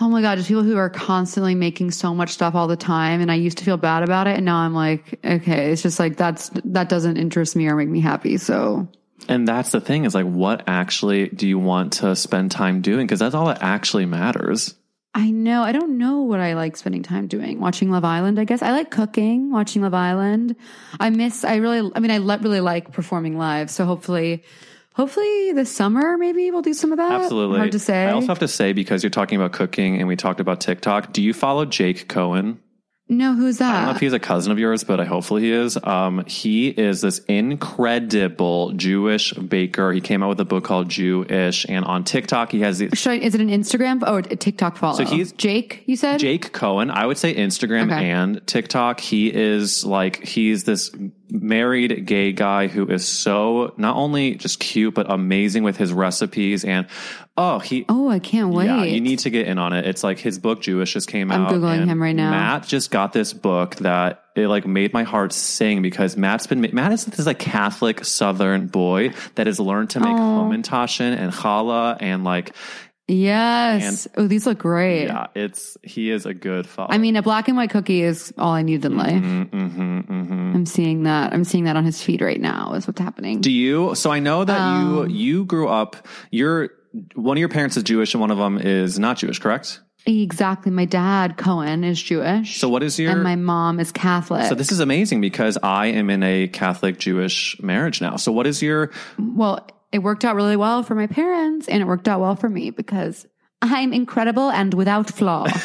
oh 0.00 0.08
my 0.08 0.22
god, 0.22 0.36
just 0.36 0.48
people 0.48 0.62
who 0.62 0.76
are 0.76 0.90
constantly 0.90 1.54
making 1.54 1.90
so 1.92 2.14
much 2.14 2.30
stuff 2.30 2.54
all 2.54 2.68
the 2.68 2.76
time, 2.76 3.20
and 3.20 3.30
I 3.30 3.34
used 3.36 3.58
to 3.58 3.64
feel 3.64 3.76
bad 3.76 4.02
about 4.02 4.26
it, 4.26 4.36
and 4.36 4.44
now 4.44 4.58
I'm 4.58 4.74
like, 4.74 5.20
okay, 5.24 5.72
it's 5.72 5.82
just 5.82 5.98
like 5.98 6.16
that's 6.16 6.50
that 6.64 6.88
doesn't 6.88 7.16
interest 7.16 7.56
me 7.56 7.68
or 7.68 7.76
make 7.76 7.88
me 7.88 8.00
happy. 8.00 8.38
So 8.38 8.88
And 9.28 9.46
that's 9.46 9.72
the 9.72 9.80
thing 9.80 10.04
is 10.04 10.14
like, 10.14 10.26
what 10.26 10.64
actually 10.66 11.28
do 11.28 11.48
you 11.48 11.58
want 11.58 11.94
to 11.94 12.14
spend 12.14 12.50
time 12.50 12.80
doing? 12.80 13.06
Because 13.06 13.18
that's 13.18 13.34
all 13.34 13.46
that 13.46 13.62
actually 13.62 14.06
matters. 14.06 14.74
I 15.14 15.30
know. 15.30 15.62
I 15.62 15.72
don't 15.72 15.98
know 15.98 16.20
what 16.22 16.38
I 16.38 16.54
like 16.54 16.76
spending 16.76 17.02
time 17.02 17.26
doing. 17.26 17.60
Watching 17.60 17.90
Love 17.90 18.04
Island, 18.04 18.38
I 18.38 18.44
guess. 18.44 18.62
I 18.62 18.70
like 18.72 18.90
cooking, 18.90 19.50
watching 19.50 19.82
Love 19.82 19.94
Island. 19.94 20.54
I 21.00 21.10
miss, 21.10 21.44
I 21.44 21.56
really, 21.56 21.90
I 21.94 22.00
mean, 22.00 22.10
I 22.10 22.18
le- 22.18 22.38
really 22.38 22.60
like 22.60 22.92
performing 22.92 23.36
live. 23.38 23.70
So 23.70 23.84
hopefully, 23.84 24.44
hopefully 24.94 25.52
this 25.52 25.74
summer, 25.74 26.16
maybe 26.18 26.50
we'll 26.50 26.62
do 26.62 26.74
some 26.74 26.92
of 26.92 26.98
that. 26.98 27.10
Absolutely. 27.10 27.58
Hard 27.58 27.72
to 27.72 27.78
say. 27.78 28.04
I 28.04 28.12
also 28.12 28.28
have 28.28 28.38
to 28.40 28.48
say, 28.48 28.72
because 28.72 29.02
you're 29.02 29.10
talking 29.10 29.36
about 29.36 29.52
cooking 29.52 29.98
and 29.98 30.06
we 30.06 30.14
talked 30.14 30.40
about 30.40 30.60
TikTok, 30.60 31.12
do 31.12 31.22
you 31.22 31.32
follow 31.32 31.64
Jake 31.64 32.08
Cohen? 32.08 32.60
No, 33.08 33.34
who's 33.34 33.58
that? 33.58 33.74
I 33.74 33.76
don't 33.78 33.84
know 33.86 33.94
if 33.94 34.00
he's 34.00 34.12
a 34.12 34.18
cousin 34.18 34.52
of 34.52 34.58
yours, 34.58 34.84
but 34.84 35.00
I 35.00 35.04
hopefully 35.04 35.42
he 35.42 35.52
is. 35.52 35.78
Um, 35.82 36.24
he 36.26 36.68
is 36.68 37.00
this 37.00 37.20
incredible 37.20 38.72
Jewish 38.72 39.32
baker. 39.32 39.92
He 39.92 40.00
came 40.00 40.22
out 40.22 40.28
with 40.28 40.40
a 40.40 40.44
book 40.44 40.64
called 40.64 40.88
Jewish, 40.88 41.64
and 41.68 41.84
on 41.84 42.04
TikTok 42.04 42.52
he 42.52 42.60
has 42.60 42.78
the 42.78 42.88
I, 42.94 43.14
is 43.14 43.34
it 43.34 43.40
an 43.40 43.48
Instagram 43.48 44.06
or 44.06 44.18
a 44.18 44.22
TikTok 44.36 44.76
follow? 44.76 44.96
So 44.96 45.04
he's- 45.04 45.32
Jake, 45.32 45.82
you 45.86 45.96
said? 45.96 46.18
Jake 46.20 46.52
Cohen. 46.52 46.90
I 46.90 47.06
would 47.06 47.18
say 47.18 47.34
Instagram 47.34 47.86
Okay. 47.92 48.10
and 48.10 48.46
TikTok. 48.46 49.00
He 49.00 49.32
is 49.34 49.84
like 49.84 50.24
he's 50.24 50.64
this 50.64 50.90
married 51.30 52.06
gay 52.06 52.32
guy 52.32 52.66
who 52.68 52.86
is 52.86 53.06
so 53.06 53.74
not 53.76 53.96
only 53.96 54.34
just 54.36 54.60
cute 54.60 54.94
but 54.94 55.10
amazing 55.10 55.62
with 55.62 55.76
his 55.76 55.92
recipes 55.92 56.64
and 56.64 56.86
oh 57.36 57.58
he 57.58 57.84
Oh, 57.88 58.08
I 58.08 58.18
can't 58.18 58.52
wait. 58.54 58.66
yeah, 58.66 58.82
you 58.84 59.00
need 59.00 59.18
to 59.20 59.30
get 59.30 59.46
in 59.46 59.58
on 59.58 59.72
it. 59.72 59.86
It's 59.86 60.02
like 60.02 60.18
his 60.18 60.38
book 60.38 60.60
Jewish 60.62 60.92
just 60.94 61.08
came 61.08 61.30
I'm 61.30 61.46
out. 61.46 61.52
Googling 61.52 61.82
and 61.82 61.90
him 61.90 62.02
right 62.02 62.16
now. 62.16 62.30
Matt 62.30 62.66
just 62.66 62.90
got 62.90 63.12
this 63.12 63.32
book 63.32 63.76
that 63.76 64.22
it 64.36 64.48
like 64.48 64.66
made 64.66 64.92
my 64.92 65.02
heart 65.02 65.32
sing 65.32 65.82
because 65.82 66.16
Matt's 66.16 66.46
been 66.46 66.60
Matt 66.72 66.92
is 66.92 67.04
this 67.04 67.26
like 67.26 67.38
Catholic 67.38 68.04
Southern 68.04 68.66
boy 68.68 69.12
that 69.34 69.46
has 69.46 69.60
learned 69.60 69.90
to 69.90 70.00
make 70.00 70.16
hamantaschen 70.16 71.16
and 71.16 71.32
challah 71.32 71.96
and 72.00 72.24
like 72.24 72.54
Yes. 73.10 74.06
oh, 74.18 74.26
these 74.26 74.46
look 74.46 74.58
great. 74.58 75.04
yeah, 75.06 75.28
it's 75.34 75.78
he 75.82 76.10
is 76.10 76.26
a 76.26 76.34
good 76.34 76.66
father. 76.66 76.92
I 76.92 76.98
mean, 76.98 77.16
a 77.16 77.22
black 77.22 77.48
and 77.48 77.56
white 77.56 77.70
cookie 77.70 78.02
is 78.02 78.34
all 78.36 78.52
I 78.52 78.60
need 78.60 78.84
in 78.84 78.98
life. 78.98 79.22
Mm-hmm, 79.22 80.47
I'm 80.58 80.66
seeing 80.66 81.04
that. 81.04 81.32
I'm 81.32 81.44
seeing 81.44 81.64
that 81.64 81.76
on 81.76 81.84
his 81.84 82.02
feed 82.02 82.20
right 82.20 82.40
now. 82.40 82.72
Is 82.74 82.86
what's 82.86 83.00
happening. 83.00 83.40
Do 83.40 83.50
you? 83.50 83.94
So 83.94 84.10
I 84.10 84.18
know 84.18 84.44
that 84.44 84.60
Um, 84.60 85.08
you 85.08 85.14
you 85.14 85.44
grew 85.44 85.68
up. 85.68 85.96
You're 86.30 86.70
one 87.14 87.36
of 87.36 87.40
your 87.40 87.48
parents 87.48 87.76
is 87.76 87.84
Jewish 87.84 88.12
and 88.14 88.20
one 88.20 88.30
of 88.30 88.38
them 88.38 88.58
is 88.58 88.98
not 88.98 89.18
Jewish, 89.18 89.38
correct? 89.38 89.80
Exactly. 90.06 90.72
My 90.72 90.84
dad, 90.86 91.36
Cohen, 91.36 91.84
is 91.84 92.02
Jewish. 92.02 92.58
So 92.58 92.68
what 92.68 92.82
is 92.82 92.98
your? 92.98 93.12
and 93.12 93.22
my 93.22 93.36
mom 93.36 93.78
is 93.78 93.92
Catholic. 93.92 94.46
so 94.46 94.54
this 94.54 94.72
is 94.72 94.80
amazing 94.80 95.20
because 95.20 95.58
I 95.62 95.86
am 95.86 96.10
in 96.10 96.22
a 96.22 96.48
Catholic 96.48 96.98
Jewish 96.98 97.60
marriage 97.62 98.00
now. 98.00 98.16
So 98.16 98.32
what 98.32 98.46
is 98.46 98.60
your? 98.62 98.90
well, 99.18 99.66
it 99.92 100.00
worked 100.00 100.24
out 100.24 100.34
really 100.34 100.56
well 100.56 100.82
for 100.82 100.94
my 100.94 101.06
parents 101.06 101.68
and 101.68 101.80
it 101.82 101.86
worked 101.86 102.08
out 102.08 102.20
well 102.20 102.36
for 102.36 102.48
me 102.48 102.70
because 102.70 103.26
I'm 103.62 103.92
incredible 103.92 104.50
and 104.50 104.74
without 104.74 105.08
flaw. 105.10 105.46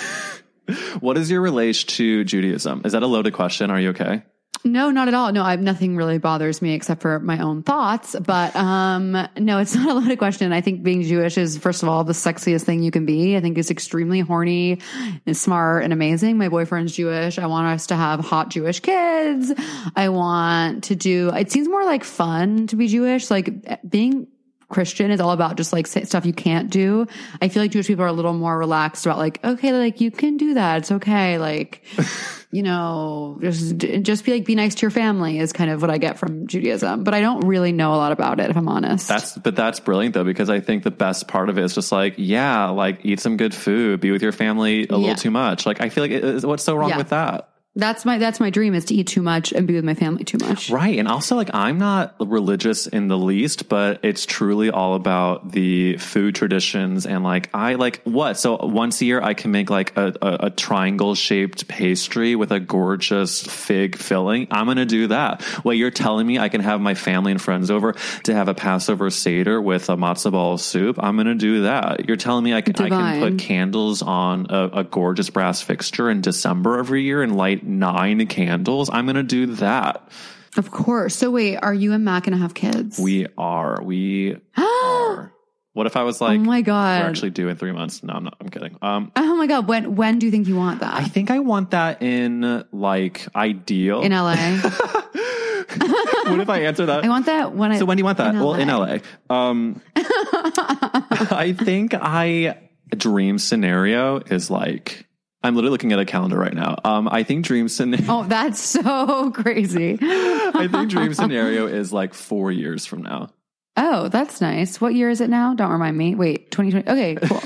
What 1.02 1.18
is 1.18 1.30
your 1.30 1.41
relation 1.41 1.89
to 1.89 2.24
Judaism? 2.24 2.84
Is 2.86 2.94
that 2.94 3.04
a 3.04 3.08
loaded 3.08 3.34
question? 3.34 3.70
Are 3.70 3.80
you 3.82 3.89
okay? 3.89 4.24
No, 4.64 4.91
not 4.91 5.07
at 5.07 5.14
all. 5.14 5.32
No, 5.32 5.43
I've 5.43 5.61
nothing 5.61 5.97
really 5.97 6.18
bothers 6.18 6.61
me 6.61 6.74
except 6.74 7.01
for 7.01 7.20
my 7.20 7.39
own 7.39 7.64
thoughts. 7.64 8.16
But 8.20 8.55
um, 8.55 9.11
no, 9.38 9.59
it's 9.59 9.76
not 9.76 9.89
a 9.89 9.93
loaded 9.93 10.18
question. 10.18 10.53
I 10.53 10.61
think 10.61 10.84
being 10.84 11.03
Jewish 11.03 11.38
is, 11.38 11.57
first 11.57 11.84
of 11.84 11.89
all, 11.89 12.03
the 12.03 12.14
sexiest 12.14 12.64
thing 12.64 12.82
you 12.82 12.91
can 12.91 13.05
be. 13.05 13.36
I 13.36 13.41
think 13.41 13.57
it's 13.57 13.72
extremely 13.72 14.22
horny 14.22 14.80
and 15.26 15.36
smart 15.36 15.84
and 15.84 15.91
amazing. 15.91 16.38
My 16.38 16.49
boyfriend's 16.49 16.95
Jewish. 16.95 17.38
I 17.38 17.47
want 17.47 17.68
us 17.68 17.88
to 17.88 17.95
have 17.95 18.22
hot 18.22 18.49
Jewish 18.49 18.80
kids. 18.80 19.51
I 19.95 20.09
want 20.09 20.86
to 20.86 20.95
do, 20.95 21.30
it 21.30 21.51
seems 21.51 21.68
more 21.68 21.84
like 21.86 22.03
fun 22.03 22.68
to 22.68 22.76
be 22.76 22.88
Jewish. 22.88 23.30
Like 23.30 23.89
being 23.89 24.28
Christian 24.74 25.12
is 25.12 25.22
all 25.22 25.32
about 25.32 25.56
just 25.56 25.72
like 25.72 25.88
stuff 25.88 26.26
you 26.26 26.34
can't 26.34 26.70
do. 26.70 27.06
I 27.42 27.48
feel 27.48 27.62
like 27.64 27.72
Jewish 27.72 27.88
people 27.88 28.04
are 28.04 28.08
a 28.08 28.14
little 28.14 28.34
more 28.34 28.58
relaxed 28.58 29.06
about 29.06 29.20
like, 29.20 29.44
okay, 29.46 29.72
like 29.72 30.02
you 30.02 30.10
can 30.12 30.38
do 30.38 30.56
that. 30.56 30.80
It's 30.80 30.92
okay. 30.92 31.38
Like, 31.38 31.84
you 32.52 32.64
know, 32.64 33.38
just, 33.42 33.78
just 33.78 34.26
be 34.26 34.34
like, 34.34 34.46
be 34.46 34.56
nice 34.56 34.76
to 34.76 34.82
your 34.82 34.92
family 34.92 35.38
is 35.40 35.54
kind 35.54 35.70
of 35.70 35.82
what 35.82 35.92
I 35.92 35.98
get 36.00 36.18
from 36.18 36.48
Judaism. 36.48 37.04
But 37.04 37.14
I 37.14 37.22
don't 37.22 37.42
really 37.48 37.72
know 37.72 37.94
a 37.94 37.98
lot 37.98 38.12
about 38.12 38.40
it, 38.40 38.50
if 38.50 38.58
I'm 38.58 38.68
honest. 38.68 39.08
That's 39.08 39.38
but 39.38 39.56
that's 39.56 39.80
brilliant 39.80 40.16
though 40.16 40.24
because 40.24 40.50
I 40.50 40.60
think 40.60 40.84
the 40.84 40.92
best 40.92 41.28
part 41.28 41.50
of 41.50 41.58
it 41.58 41.64
is 41.64 41.76
just 41.76 41.92
like 41.92 42.16
yeah, 42.18 42.70
like 42.70 43.00
eat 43.04 43.20
some 43.20 43.38
good 43.38 43.54
food, 43.54 44.00
be 44.02 44.12
with 44.12 44.24
your 44.24 44.32
family 44.32 44.84
a 44.84 44.88
Yeah. 44.90 44.98
little 44.98 45.16
too 45.16 45.32
much. 45.32 45.66
Like 45.66 45.82
I 45.82 45.90
feel 45.90 46.04
like 46.04 46.12
it, 46.12 46.44
what's 46.44 46.64
so 46.64 46.76
wrong 46.76 46.90
Yeah. 46.90 46.98
with 46.98 47.10
that? 47.10 47.50
That's 47.76 48.06
my 48.06 48.20
that's 48.20 48.40
my 48.40 48.52
dream 48.52 48.76
is 48.76 48.86
to 48.86 48.94
eat 48.94 49.08
too 49.08 49.24
much 49.24 49.52
and 49.52 49.66
be 49.66 49.74
with 49.74 49.84
my 49.84 49.96
family 49.96 50.24
too 50.24 50.38
much. 50.38 50.70
Right. 50.70 51.00
And 51.00 51.08
also, 51.08 51.36
like, 51.36 51.50
I'm 51.56 51.80
not 51.80 52.16
religious 52.20 52.86
in 52.86 53.08
the 53.08 53.18
least, 53.18 53.68
but 53.68 54.00
it's 54.04 54.28
truly 54.28 54.70
all 54.70 54.94
about 54.94 55.52
the 55.52 55.98
food 55.98 56.36
traditions. 56.36 57.08
And, 57.08 57.24
like, 57.24 57.50
I 57.52 57.74
like 57.74 58.02
what? 58.04 58.38
So, 58.38 58.64
once 58.64 59.02
a 59.02 59.06
year, 59.06 59.22
I 59.22 59.34
can 59.34 59.50
make 59.50 59.72
like 59.72 59.98
a, 59.98 60.14
a, 60.22 60.38
a 60.46 60.50
triangle 60.52 61.16
shaped 61.16 61.68
pastry 61.68 62.36
with 62.36 62.52
a 62.52 62.60
gorgeous 62.60 63.42
fig 63.42 63.98
filling. 63.98 64.48
I'm 64.52 64.66
going 64.66 64.78
to 64.78 64.86
do 64.86 65.08
that. 65.08 65.44
Well, 65.64 65.74
you're 65.74 65.90
telling 65.90 66.28
me 66.28 66.38
I 66.38 66.50
can 66.50 66.62
have 66.62 66.80
my 66.80 66.94
family 66.94 67.32
and 67.32 67.42
friends 67.42 67.72
over 67.72 67.94
to 68.24 68.34
have 68.36 68.50
a 68.50 68.54
Passover 68.54 69.10
Seder 69.10 69.60
with 69.60 69.90
a 69.90 69.98
matzo 69.98 70.32
ball 70.32 70.60
soup. 70.60 71.00
I'm 71.02 71.16
going 71.16 71.26
to 71.26 71.34
do 71.34 71.64
that. 71.64 72.08
You're 72.08 72.18
telling 72.18 72.44
me 72.44 72.54
I 72.54 72.62
can, 72.62 72.76
I 72.76 72.90
can 72.90 73.20
put 73.20 73.40
candles 73.40 74.04
on 74.04 74.46
a, 74.52 74.70
a 74.74 74.84
gorgeous 74.84 75.32
brass 75.32 75.64
fixture 75.64 76.12
in 76.12 76.22
December 76.22 76.78
every 76.78 77.02
year 77.02 77.24
and 77.24 77.36
light 77.36 77.62
nine 77.64 78.28
candles. 78.28 78.89
I'm 78.91 79.05
going 79.05 79.16
to 79.16 79.24
do 79.24 79.47
that. 79.55 80.09
Of 80.57 80.70
course. 80.72 81.16
So 81.16 81.32
wait, 81.32 81.57
are 81.57 81.74
you 81.74 81.93
and 81.93 82.05
Matt 82.05 82.24
gonna 82.24 82.38
have 82.38 82.53
kids? 82.53 82.99
We 82.99 83.28
are. 83.38 83.82
We 83.82 84.38
are. 84.57 85.34
What 85.74 85.88
if 85.88 85.97
I 85.97 86.03
was 86.03 86.22
like, 86.22 86.39
oh 86.39 86.43
my 86.43 86.61
god. 86.61 87.01
we're 87.01 87.09
actually 87.09 87.32
due 87.32 87.49
in 87.49 87.57
three 87.57 87.72
months? 87.72 88.03
No, 88.03 88.14
I'm 88.14 88.24
not. 88.26 88.38
I'm 88.39 88.49
kidding. 88.49 88.78
Um, 88.82 89.11
oh 89.16 89.36
my 89.36 89.47
god. 89.47 89.68
When 89.68 89.95
when 89.95 90.20
do 90.20 90.28
you 90.28 90.32
think 90.32 90.47
you 90.47 90.55
want 90.55 90.82
that? 90.82 90.93
I 90.93 91.05
think 91.05 91.32
I 91.32 91.39
want 91.39 91.72
that 91.72 92.03
in 92.03 92.64
like 92.72 93.26
ideal. 93.36 94.01
in 94.03 94.11
LA. 94.11 94.36
what 94.61 96.39
if 96.39 96.49
I 96.49 96.61
answer 96.66 96.86
that? 96.86 97.03
I 97.03 97.09
want 97.09 97.26
that 97.26 97.55
when 97.55 97.72
I 97.72 97.80
so 97.80 97.86
when 97.86 97.97
do 97.97 98.01
you 98.01 98.05
want 98.05 98.20
that? 98.20 98.36
in 98.36 98.39
well, 98.39 98.53
in 98.53 98.68
LA. 98.68 98.99
LA. 99.30 99.36
Um, 99.36 99.82
I 99.95 101.55
think 101.59 101.95
I 101.95 102.59
dream 102.95 103.39
scenario 103.39 104.20
is 104.20 104.51
like 104.51 105.07
I'm 105.44 105.56
literally 105.56 105.72
looking 105.72 105.91
at 105.91 106.00
a 106.00 106.06
calendar 106.06 106.38
right 106.38 106.54
now. 106.54 106.78
Um, 106.86 107.10
I 107.12 107.24
think 107.24 107.46
dream 107.46 107.68
scenario. 107.68 108.06
Oh, 108.10 108.24
that's 108.24 108.62
so 108.62 109.32
crazy. 109.36 109.98
I 110.02 110.68
think 110.72 110.89
dream 110.89 111.14
scenario 111.14 111.68
is 111.68 111.91
like 111.91 112.14
four 112.14 112.52
years 112.52 112.86
from 112.86 113.02
now. 113.04 113.30
Oh, 113.76 114.08
that's 114.08 114.39
nice. 114.39 114.80
What 114.80 114.94
year 114.94 115.10
is 115.10 115.20
it 115.20 115.30
now? 115.30 115.54
Don't 115.54 115.72
remind 115.72 115.98
me. 115.98 116.16
Wait, 116.16 116.52
2020. 116.52 116.89
Okay, 116.89 117.28
cool. 117.28 117.41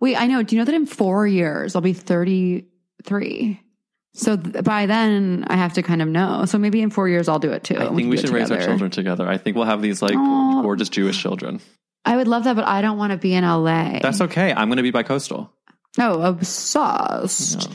Wait, 0.00 0.20
I 0.20 0.26
know. 0.26 0.42
Do 0.42 0.54
you 0.54 0.60
know 0.60 0.66
that 0.66 0.74
in 0.74 0.84
four 0.86 1.26
years 1.26 1.74
I'll 1.74 1.82
be 1.82 1.92
33? 1.92 3.60
So 4.12 4.36
th- 4.36 4.64
by 4.64 4.86
then 4.86 5.44
I 5.48 5.56
have 5.56 5.74
to 5.74 5.82
kind 5.82 6.02
of 6.02 6.08
know. 6.08 6.44
So 6.44 6.58
maybe 6.58 6.82
in 6.82 6.90
four 6.90 7.08
years 7.08 7.28
I'll 7.28 7.38
do 7.38 7.52
it 7.52 7.64
too. 7.64 7.76
I 7.76 7.86
think 7.86 8.00
can 8.00 8.08
we 8.10 8.16
should 8.18 8.30
raise 8.30 8.50
our 8.50 8.60
children 8.60 8.90
together. 8.90 9.26
I 9.26 9.38
think 9.38 9.56
we'll 9.56 9.66
have 9.66 9.80
these 9.80 10.02
like 10.02 10.16
Aw. 10.16 10.62
gorgeous 10.62 10.88
Jewish 10.88 11.20
children. 11.22 11.60
I 12.04 12.16
would 12.16 12.28
love 12.28 12.44
that, 12.44 12.56
but 12.56 12.66
I 12.66 12.80
don't 12.82 12.98
want 12.98 13.12
to 13.12 13.18
be 13.18 13.34
in 13.34 13.44
LA. 13.44 13.98
That's 14.00 14.20
okay. 14.22 14.52
I'm 14.52 14.68
going 14.68 14.78
to 14.78 14.82
be 14.82 14.90
bi-coastal. 14.90 15.52
Oh, 15.98 16.22
obsessed. 16.22 17.68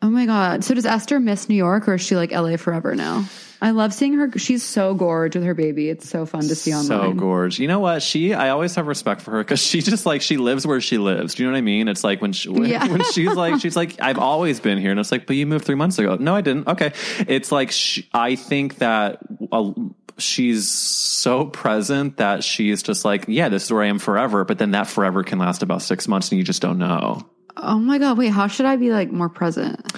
Oh 0.00 0.10
my 0.10 0.26
god. 0.26 0.62
So 0.64 0.74
does 0.74 0.86
Esther 0.86 1.18
miss 1.18 1.48
New 1.48 1.56
York 1.56 1.88
or 1.88 1.94
is 1.94 2.00
she 2.02 2.14
like 2.16 2.30
LA 2.30 2.56
forever 2.56 2.94
now? 2.94 3.24
I 3.60 3.72
love 3.72 3.92
seeing 3.92 4.14
her. 4.14 4.30
She's 4.38 4.62
so 4.62 4.94
gorge 4.94 5.34
with 5.34 5.42
her 5.44 5.54
baby. 5.54 5.88
It's 5.88 6.08
so 6.08 6.24
fun 6.26 6.42
to 6.42 6.54
see 6.54 6.72
online. 6.72 6.86
So 6.86 7.12
gorge. 7.14 7.58
You 7.58 7.66
know 7.66 7.80
what? 7.80 8.02
She, 8.04 8.32
I 8.32 8.50
always 8.50 8.76
have 8.76 8.86
respect 8.86 9.20
for 9.22 9.32
her 9.32 9.38
because 9.42 9.60
she 9.60 9.80
just 9.82 10.06
like 10.06 10.22
she 10.22 10.36
lives 10.36 10.64
where 10.64 10.80
she 10.80 10.98
lives. 10.98 11.34
Do 11.34 11.42
you 11.42 11.48
know 11.48 11.54
what 11.54 11.58
I 11.58 11.62
mean? 11.62 11.88
It's 11.88 12.04
like 12.04 12.22
when 12.22 12.32
she, 12.32 12.48
when, 12.48 12.66
Yeah. 12.66 12.86
when 12.86 13.02
she's 13.02 13.34
like 13.34 13.60
she's 13.60 13.74
like 13.74 14.00
I've 14.00 14.18
always 14.18 14.60
been 14.60 14.78
here, 14.78 14.92
and 14.92 15.00
it's 15.00 15.10
like, 15.10 15.26
but 15.26 15.34
you 15.34 15.44
moved 15.44 15.64
three 15.64 15.74
months 15.74 15.98
ago. 15.98 16.14
No, 16.14 16.36
I 16.36 16.40
didn't. 16.42 16.68
Okay, 16.68 16.92
it's 17.26 17.50
like 17.50 17.72
she, 17.72 18.08
I 18.14 18.36
think 18.36 18.76
that. 18.76 19.18
Uh, 19.50 19.72
She's 20.20 20.68
so 20.68 21.44
present 21.44 22.16
that 22.16 22.42
she's 22.42 22.82
just 22.82 23.04
like, 23.04 23.26
yeah, 23.28 23.48
this 23.50 23.62
is 23.66 23.72
where 23.72 23.84
I 23.84 23.86
am 23.86 24.00
forever. 24.00 24.44
But 24.44 24.58
then 24.58 24.72
that 24.72 24.88
forever 24.88 25.22
can 25.22 25.38
last 25.38 25.62
about 25.62 25.80
six 25.80 26.08
months, 26.08 26.32
and 26.32 26.38
you 26.40 26.44
just 26.44 26.60
don't 26.60 26.78
know. 26.78 27.24
Oh 27.62 27.78
my 27.78 27.98
god. 27.98 28.18
Wait, 28.18 28.28
how 28.28 28.46
should 28.46 28.66
I 28.66 28.76
be 28.76 28.90
like 28.90 29.10
more 29.10 29.28
present? 29.28 29.92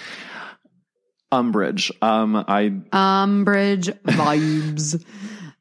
Umbridge. 1.32 1.90
Um, 2.02 2.36
I 2.36 2.70
Umbridge 2.92 3.96
vibes. 4.02 5.04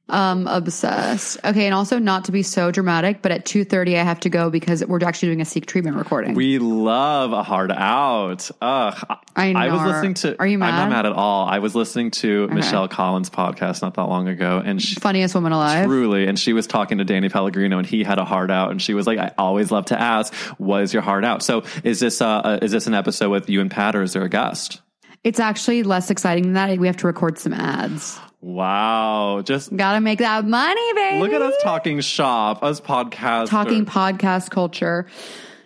um, 0.10 0.48
obsessed. 0.48 1.38
Okay, 1.44 1.66
and 1.66 1.74
also 1.74 2.00
not 2.00 2.26
to 2.26 2.32
be 2.32 2.44
so 2.44 2.72
dramatic, 2.72 3.22
but 3.22 3.32
at 3.32 3.46
two 3.46 3.64
thirty 3.64 3.98
I 3.98 4.04
have 4.04 4.20
to 4.22 4.30
go 4.30 4.50
because 4.50 4.86
we're 4.86 5.04
actually 5.04 5.30
doing 5.30 5.42
a 5.42 5.46
seek 5.46 5.66
treatment 5.66 5.98
recording. 5.98 6.34
We 6.34 6.60
love 6.60 7.34
a 7.34 7.44
hard 7.44 7.72
out. 7.72 8.50
Ugh. 8.62 9.20
I 9.36 9.54
know. 9.54 9.60
I 9.60 9.72
was 9.72 9.82
listening 9.84 10.14
to. 10.16 10.40
Are 10.40 10.48
you 10.48 10.56
I'm 10.56 10.60
mad? 10.60 10.72
not 10.72 10.90
mad 10.90 11.06
at 11.06 11.14
all. 11.14 11.48
I 11.48 11.60
was 11.60 11.76
listening 11.76 12.12
to 12.12 12.48
Michelle 12.50 12.88
Collins' 12.88 13.30
podcast 13.30 13.82
not 13.82 13.96
that 13.96 14.04
long 14.04 14.28
ago, 14.28 14.62
and 14.64 14.82
she, 14.82 14.96
Funniest 14.96 15.36
woman 15.36 15.52
alive. 15.52 15.86
truly, 15.86 16.28
and 16.28 16.38
she 16.38 16.54
was 16.54 16.68
talking 16.68 16.98
to 16.98 17.06
Danny 17.06 17.30
Pellegrino, 17.30 17.78
and 17.78 17.88
he 17.88 18.04
had 18.04 18.18
a 18.20 18.26
heart 18.26 18.52
out, 18.52 18.72
and 18.72 18.82
she 18.82 18.94
was 18.94 19.08
like, 19.08 19.20
"I 19.20 19.32
always 19.38 19.72
love 19.72 19.86
to 19.86 20.00
ask, 20.00 20.34
what 20.58 20.84
is 20.84 20.94
your 20.94 21.04
heart 21.04 21.24
out?" 21.24 21.44
So, 21.44 21.64
is 21.84 22.00
this 22.00 22.22
uh, 22.22 22.28
uh 22.28 22.60
is 22.62 22.72
this 22.72 22.88
an 22.88 22.94
episode 22.94 23.30
with 23.30 23.50
you 23.50 23.62
and 23.62 23.72
Pat, 23.72 23.96
or 23.96 24.04
is 24.04 24.14
there 24.14 24.24
a 24.24 24.30
guest? 24.30 24.82
It's 25.24 25.40
actually 25.40 25.84
less 25.84 26.10
exciting 26.10 26.44
than 26.44 26.54
that. 26.54 26.78
We 26.80 26.88
have 26.88 26.98
to 26.98 27.08
record 27.08 27.38
some 27.38 27.54
ads. 27.54 28.20
Wow, 28.42 29.42
just 29.44 29.76
Gotta 29.76 30.00
make 30.02 30.20
that 30.20 30.46
money, 30.46 30.94
baby. 30.94 31.20
look 31.20 31.32
at 31.34 31.42
us 31.42 31.54
talking 31.62 32.00
shop, 32.02 32.64
us 32.64 32.80
podcast, 32.80 33.48
talking 33.50 33.86
podcast 33.86 34.50
culture. 34.50 35.08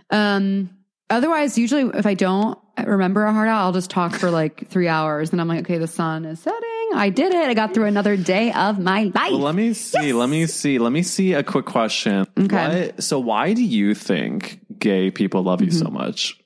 Um, 0.09 0.69
otherwise, 1.09 1.57
usually 1.57 1.83
if 1.97 2.05
I 2.05 2.13
don't 2.15 2.57
remember 2.83 3.25
a 3.25 3.31
hard 3.33 3.47
out, 3.47 3.61
I'll 3.61 3.73
just 3.73 3.89
talk 3.91 4.13
for 4.15 4.31
like 4.31 4.69
three 4.69 4.87
hours, 4.87 5.31
and 5.31 5.39
I'm 5.39 5.47
like, 5.47 5.61
okay, 5.61 5.77
the 5.77 5.87
sun 5.87 6.25
is 6.25 6.39
setting. 6.39 6.59
I 6.95 7.09
did 7.09 7.33
it. 7.33 7.47
I 7.47 7.53
got 7.53 7.73
through 7.73 7.85
another 7.85 8.15
day 8.17 8.51
of 8.51 8.77
my 8.79 9.03
life. 9.15 9.31
Well, 9.31 9.39
let 9.39 9.55
me 9.55 9.73
see. 9.73 10.13
Let 10.13 10.29
me 10.29 10.45
see. 10.47 10.77
Let 10.79 10.91
me 10.91 11.01
see 11.03 11.33
a 11.33 11.43
quick 11.43 11.65
question. 11.65 12.25
Okay. 12.39 12.87
What- 12.87 13.03
so, 13.03 13.19
why 13.19 13.53
do 13.53 13.63
you 13.63 13.95
think 13.95 14.59
gay 14.79 15.09
people 15.11 15.43
love 15.43 15.61
you 15.61 15.71
so 15.71 15.85
Mm-hmm. 15.85 15.93
much? 15.93 16.39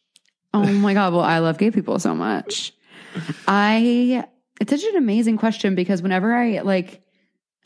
Oh 0.54 0.64
my 0.66 0.94
God. 0.94 1.14
Well, 1.14 1.22
I 1.22 1.40
love 1.40 1.58
gay 1.58 1.72
people 1.72 2.00
so 2.00 2.16
much. 2.16 2.74
I, 3.48 4.26
it's 4.60 4.72
such 4.72 4.84
an 4.84 4.96
amazing 4.98 5.38
question 5.38 5.76
because 5.76 6.02
whenever 6.02 6.34
I 6.34 6.60
like, 6.62 7.02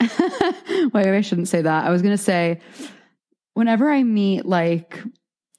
wait, 0.00 1.06
I 1.06 1.20
shouldn't 1.20 1.48
say 1.48 1.62
that. 1.62 1.84
I 1.84 1.90
was 1.90 2.02
going 2.02 2.16
to 2.16 2.22
say, 2.22 2.60
whenever 3.54 3.90
I 3.90 4.02
meet 4.02 4.44
like, 4.44 5.02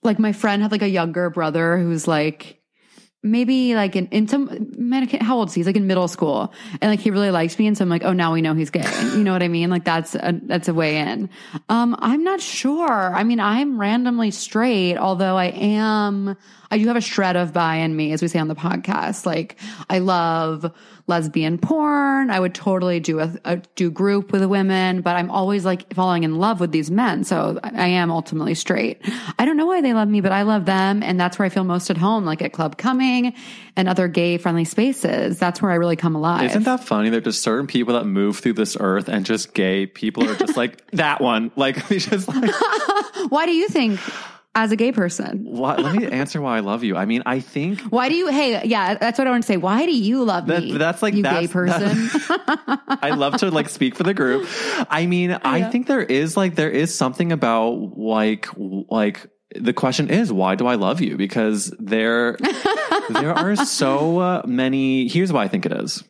like 0.03 0.19
my 0.19 0.33
friend 0.33 0.61
had 0.61 0.71
like 0.71 0.81
a 0.81 0.89
younger 0.89 1.29
brother 1.29 1.77
who's 1.77 2.07
like, 2.07 2.59
maybe 3.25 3.73
like 3.73 3.95
in, 3.95 4.07
in 4.07 4.27
some 4.27 4.73
man, 4.77 5.07
how 5.07 5.37
old 5.37 5.47
is 5.47 5.53
he? 5.53 5.59
He's 5.59 5.65
like 5.65 5.77
in 5.77 5.87
middle 5.87 6.09
school 6.09 6.53
and 6.81 6.91
like 6.91 6.99
he 6.99 7.09
really 7.09 7.31
likes 7.31 7.57
me. 7.57 7.67
And 7.67 7.77
so 7.77 7.83
I'm 7.83 7.89
like, 7.89 8.03
oh, 8.03 8.11
now 8.11 8.33
we 8.33 8.41
know 8.41 8.53
he's 8.53 8.69
gay. 8.69 8.83
You 9.13 9.23
know 9.23 9.31
what 9.31 9.43
I 9.43 9.47
mean? 9.47 9.69
Like 9.69 9.85
that's 9.85 10.15
a, 10.15 10.39
that's 10.43 10.67
a 10.67 10.73
way 10.73 10.97
in. 10.97 11.29
Um, 11.69 11.95
I'm 11.99 12.23
not 12.23 12.41
sure. 12.41 13.15
I 13.15 13.23
mean, 13.23 13.39
I'm 13.39 13.79
randomly 13.79 14.31
straight, 14.31 14.97
although 14.97 15.37
I 15.37 15.45
am, 15.45 16.35
I 16.73 16.79
do 16.79 16.87
have 16.87 16.95
a 16.95 17.01
shred 17.01 17.35
of 17.35 17.53
bi 17.53 17.75
in 17.75 17.95
me, 17.95 18.13
as 18.13 18.21
we 18.23 18.27
say 18.27 18.39
on 18.39 18.47
the 18.47 18.55
podcast. 18.55 19.27
Like 19.27 19.57
I 19.91 19.99
love 19.99 20.71
lesbian 21.05 21.59
porn. 21.59 22.31
I 22.31 22.39
would 22.39 22.55
totally 22.55 22.99
do 22.99 23.19
a, 23.19 23.31
a 23.45 23.57
do 23.75 23.91
group 23.91 24.31
with 24.31 24.43
women, 24.45 25.01
but 25.01 25.15
I'm 25.15 25.29
always 25.29 25.65
like 25.65 25.93
falling 25.93 26.23
in 26.23 26.39
love 26.39 26.59
with 26.59 26.71
these 26.71 26.89
men. 26.89 27.25
So 27.25 27.59
I 27.61 27.89
am 27.89 28.09
ultimately 28.09 28.55
straight. 28.55 29.01
I 29.37 29.45
don't 29.45 29.57
know 29.57 29.67
why 29.67 29.81
they 29.81 29.93
love 29.93 30.07
me, 30.07 30.21
but 30.21 30.31
I 30.31 30.43
love 30.43 30.65
them. 30.65 31.03
And 31.03 31.19
that's 31.19 31.37
where 31.37 31.45
I 31.45 31.49
feel 31.49 31.63
most 31.63 31.91
at 31.91 31.97
home, 31.97 32.25
like 32.25 32.41
at 32.41 32.53
Club 32.53 32.77
Cumming 32.77 33.33
and 33.75 33.89
other 33.89 34.07
gay 34.07 34.37
friendly 34.37 34.65
spaces. 34.65 35.37
That's 35.37 35.61
where 35.61 35.71
I 35.71 35.75
really 35.75 35.95
come 35.95 36.15
alive. 36.15 36.49
Isn't 36.49 36.63
that 36.63 36.83
funny? 36.83 37.09
There's 37.09 37.23
just 37.23 37.43
certain 37.43 37.67
people 37.67 37.93
that 37.95 38.05
move 38.05 38.39
through 38.39 38.53
this 38.53 38.77
earth, 38.79 39.09
and 39.09 39.25
just 39.25 39.53
gay 39.53 39.85
people 39.85 40.27
are 40.29 40.35
just 40.35 40.57
like 40.57 40.89
that 40.91 41.21
one. 41.21 41.51
Like 41.55 41.87
they 41.89 41.99
just 41.99 42.27
like. 42.27 42.51
why 43.29 43.45
do 43.45 43.51
you 43.51 43.67
think 43.67 43.99
as 44.55 44.71
a 44.71 44.75
gay 44.75 44.91
person? 44.91 45.43
What? 45.45 45.79
Let 45.81 45.95
me 45.95 46.05
answer 46.07 46.39
why 46.41 46.57
I 46.57 46.59
love 46.59 46.83
you. 46.83 46.95
I 46.95 47.05
mean, 47.05 47.23
I 47.25 47.39
think 47.39 47.81
Why 47.89 48.09
do 48.09 48.15
you, 48.15 48.27
hey, 48.27 48.61
yeah, 48.65 48.95
that's 48.95 49.17
what 49.17 49.27
I 49.27 49.31
want 49.31 49.43
to 49.43 49.47
say. 49.47 49.57
Why 49.57 49.85
do 49.85 49.91
you 49.95 50.23
love 50.23 50.45
That- 50.47 50.63
me? 50.63 50.77
that's 50.77 51.01
like- 51.01 51.15
you 51.15 51.23
that's- 51.23 51.47
gay 51.47 51.51
person. 51.51 52.09
I 53.01 53.11
love 53.15 53.37
to 53.37 53.49
like 53.49 53.69
speak 53.69 53.95
for 53.95 54.03
the 54.03 54.13
group. 54.13 54.47
I 54.89 55.05
mean, 55.07 55.31
I 55.31 55.69
think 55.69 55.87
there 55.87 56.01
is 56.03 56.37
like 56.37 56.55
there 56.55 56.69
is 56.69 56.93
something 56.93 57.31
about 57.31 57.97
like 57.97 58.47
like 58.57 59.27
the 59.55 59.73
question 59.73 60.09
is 60.09 60.31
why 60.31 60.55
do 60.55 60.65
I 60.67 60.75
love 60.75 61.01
you? 61.01 61.17
Because 61.17 61.73
there 61.79 62.37
there 63.09 63.33
are 63.33 63.55
so 63.55 64.19
uh, 64.19 64.41
many. 64.45 65.07
Here's 65.07 65.31
why 65.33 65.43
I 65.43 65.47
think 65.47 65.65
it 65.65 65.71
is. 65.71 66.03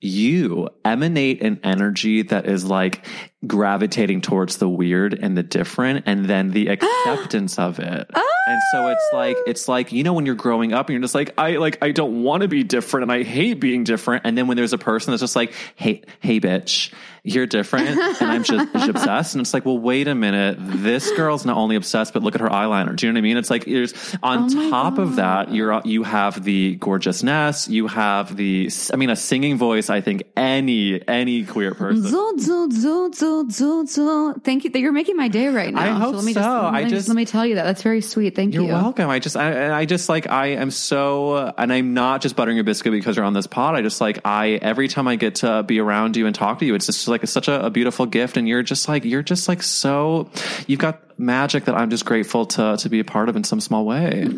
You 0.00 0.68
emanate 0.84 1.42
an 1.42 1.60
energy 1.62 2.22
that 2.22 2.46
is 2.46 2.64
like 2.64 3.06
gravitating 3.46 4.20
towards 4.20 4.58
the 4.58 4.68
weird 4.68 5.14
and 5.14 5.36
the 5.36 5.42
different, 5.42 6.04
and 6.06 6.26
then 6.26 6.50
the 6.50 6.68
acceptance 6.68 7.58
of 7.58 7.78
it. 7.78 8.10
And 8.46 8.60
so 8.72 8.88
it's 8.88 9.08
oh! 9.12 9.16
like 9.16 9.36
it's 9.46 9.68
like 9.68 9.92
you 9.92 10.02
know 10.02 10.12
when 10.12 10.26
you're 10.26 10.34
growing 10.34 10.72
up 10.72 10.88
and 10.88 10.94
you're 10.94 11.02
just 11.02 11.14
like 11.14 11.34
I 11.38 11.56
like 11.56 11.78
I 11.82 11.92
don't 11.92 12.22
want 12.22 12.42
to 12.42 12.48
be 12.48 12.64
different 12.64 13.02
and 13.04 13.12
I 13.12 13.22
hate 13.22 13.60
being 13.60 13.84
different. 13.84 14.22
And 14.24 14.36
then 14.36 14.46
when 14.48 14.56
there's 14.56 14.72
a 14.72 14.78
person 14.78 15.12
that's 15.12 15.20
just 15.20 15.36
like 15.36 15.54
hey 15.76 16.02
hey 16.20 16.40
bitch 16.40 16.92
you're 17.22 17.46
different 17.46 17.98
and 17.98 18.30
I'm 18.30 18.42
just, 18.44 18.74
obsessed. 18.74 19.34
And 19.34 19.42
it's 19.42 19.54
like 19.54 19.64
well 19.64 19.78
wait 19.78 20.08
a 20.08 20.14
minute 20.14 20.56
this 20.58 21.10
girl's 21.12 21.44
not 21.44 21.56
only 21.56 21.76
obsessed 21.76 22.12
but 22.12 22.22
look 22.22 22.34
at 22.34 22.40
her 22.40 22.48
eyeliner. 22.48 22.96
Do 22.96 23.06
you 23.06 23.12
know 23.12 23.18
what 23.18 23.20
I 23.20 23.22
mean? 23.22 23.36
It's 23.36 23.50
like 23.50 23.66
there's 23.66 23.94
on 24.22 24.56
oh 24.56 24.70
top 24.70 24.98
of 24.98 25.16
that 25.16 25.52
you're 25.54 25.80
you 25.84 26.02
have 26.02 26.42
the 26.42 26.76
gorgeousness. 26.76 27.68
You 27.68 27.86
have 27.86 28.36
the 28.36 28.70
I 28.92 28.96
mean 28.96 29.10
a 29.10 29.16
singing 29.16 29.58
voice. 29.58 29.90
I 29.90 30.00
think 30.00 30.24
any 30.36 31.06
any 31.06 31.44
queer 31.44 31.74
person. 31.74 32.02
Zoot, 32.02 32.38
zoot, 32.38 32.72
zoot, 32.72 33.14
do, 33.48 33.86
do. 33.86 34.34
Thank 34.44 34.64
you. 34.64 34.70
You're 34.74 34.92
making 34.92 35.16
my 35.16 35.28
day 35.28 35.48
right 35.48 35.72
now. 35.72 35.82
I 35.82 35.88
hope 35.98 36.14
let 36.16 36.24
me 36.24 36.32
so. 36.32 36.40
Just, 36.40 36.48
let 36.62 36.74
I 36.74 36.84
me 36.84 36.90
just- 36.90 37.08
let 37.08 37.14
me 37.16 37.24
tell 37.24 37.46
you 37.46 37.54
that. 37.56 37.64
That's 37.64 37.82
very 37.82 38.00
sweet. 38.00 38.34
Thank 38.36 38.54
You're 38.54 38.64
you. 38.64 38.68
welcome. 38.72 39.08
I 39.10 39.18
just, 39.18 39.36
I, 39.36 39.80
I 39.80 39.84
just 39.84 40.08
like, 40.08 40.28
I 40.28 40.48
am 40.48 40.70
so, 40.70 41.52
and 41.56 41.72
I'm 41.72 41.94
not 41.94 42.20
just 42.22 42.36
buttering 42.36 42.56
your 42.56 42.64
biscuit 42.64 42.92
because 42.92 43.16
you're 43.16 43.24
on 43.24 43.32
this 43.32 43.46
pod. 43.46 43.74
I 43.74 43.82
just 43.82 44.00
like, 44.00 44.20
I, 44.24 44.50
every 44.62 44.88
time 44.88 45.08
I 45.08 45.16
get 45.16 45.36
to 45.36 45.62
be 45.62 45.78
around 45.80 46.16
you 46.16 46.26
and 46.26 46.34
talk 46.34 46.58
to 46.60 46.64
you, 46.66 46.74
it's 46.74 46.86
just 46.86 47.08
like 47.08 47.22
it's 47.22 47.32
such 47.32 47.48
a, 47.48 47.66
a 47.66 47.70
beautiful 47.70 48.06
gift. 48.06 48.36
And 48.36 48.48
you're 48.48 48.62
just 48.62 48.88
like, 48.88 49.04
you're 49.04 49.22
just 49.22 49.48
like 49.48 49.62
so, 49.62 50.30
you've 50.66 50.80
got 50.80 51.18
magic 51.18 51.64
that 51.66 51.74
I'm 51.74 51.90
just 51.90 52.04
grateful 52.04 52.46
to, 52.46 52.76
to 52.78 52.88
be 52.88 53.00
a 53.00 53.04
part 53.04 53.28
of 53.28 53.36
in 53.36 53.44
some 53.44 53.60
small 53.60 53.84
way. 53.84 54.28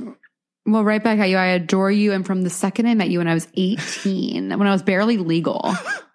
Well, 0.65 0.85
right 0.85 1.03
back 1.03 1.19
at 1.19 1.29
you. 1.29 1.37
I 1.37 1.47
adore 1.47 1.91
you. 1.91 2.13
And 2.13 2.25
from 2.25 2.43
the 2.43 2.51
second 2.51 2.87
I 2.87 2.95
met 2.95 3.09
you 3.11 3.19
when 3.19 3.27
I 3.29 3.35
was 3.35 3.49
18, 3.55 4.51
when 4.57 4.69
I 4.69 4.73
was 4.73 4.83
barely 4.83 5.17
legal, 5.17 5.75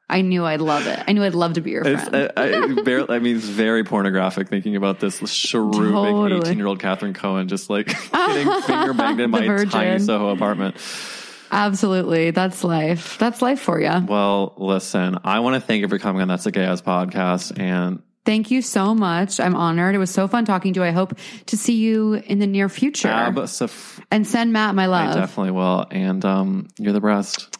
I 0.09 0.21
knew 0.21 0.45
I'd 0.45 0.61
love 0.61 0.87
it. 0.87 1.03
I 1.05 1.11
knew 1.11 1.23
I'd 1.23 1.35
love 1.35 1.53
to 1.53 1.61
be 1.61 1.71
your 1.71 1.83
friend. 1.83 2.31
I, 2.37 2.43
I, 2.43 2.81
barely, 2.81 3.15
I 3.15 3.19
mean, 3.19 3.35
it's 3.35 3.45
very 3.45 3.83
pornographic 3.83 4.47
thinking 4.47 4.77
about 4.77 4.99
this 4.99 5.19
shrooming 5.19 5.91
Totally. 5.91 6.39
18 6.39 6.57
year 6.57 6.67
old 6.67 6.79
Catherine 6.79 7.13
Cohen 7.13 7.49
just 7.49 7.69
like 7.69 7.87
getting 8.11 8.61
finger 8.61 8.93
banged 8.93 9.19
in 9.19 9.31
my 9.31 9.45
virgin. 9.45 9.69
tiny 9.69 9.99
Soho 9.99 10.29
apartment. 10.29 10.77
Absolutely. 11.51 12.31
That's 12.31 12.63
life. 12.63 13.17
That's 13.17 13.41
life 13.41 13.59
for 13.59 13.79
you. 13.79 14.05
Well, 14.07 14.53
listen, 14.57 15.19
I 15.23 15.39
want 15.39 15.55
to 15.55 15.61
thank 15.61 15.81
you 15.81 15.87
for 15.87 15.99
coming 15.99 16.21
on 16.21 16.27
That's 16.27 16.45
a 16.45 16.51
Gay 16.51 16.63
Ass 16.63 16.81
podcast. 16.81 17.59
And 17.59 18.01
Thank 18.25 18.51
you 18.51 18.61
so 18.61 18.93
much. 18.93 19.39
I'm 19.39 19.55
honored. 19.55 19.95
It 19.95 19.99
was 19.99 20.11
so 20.11 20.27
fun 20.27 20.43
talking 20.43 20.73
to 20.73 20.81
you. 20.81 20.85
I 20.85 20.91
hope 20.91 21.17
to 21.45 21.55
see 21.55 21.75
you 21.75 22.15
in 22.15 22.39
the 22.39 22.47
near 22.47 22.67
future. 22.67 23.07
Absaf- 23.07 24.03
and 24.11 24.27
send 24.27 24.51
Matt 24.51 24.75
my 24.75 24.87
love. 24.87 25.15
I 25.15 25.19
definitely 25.21 25.51
will. 25.51 25.85
And 25.89 26.25
um, 26.25 26.67
you're 26.77 26.91
the 26.91 26.99
best. 26.99 27.56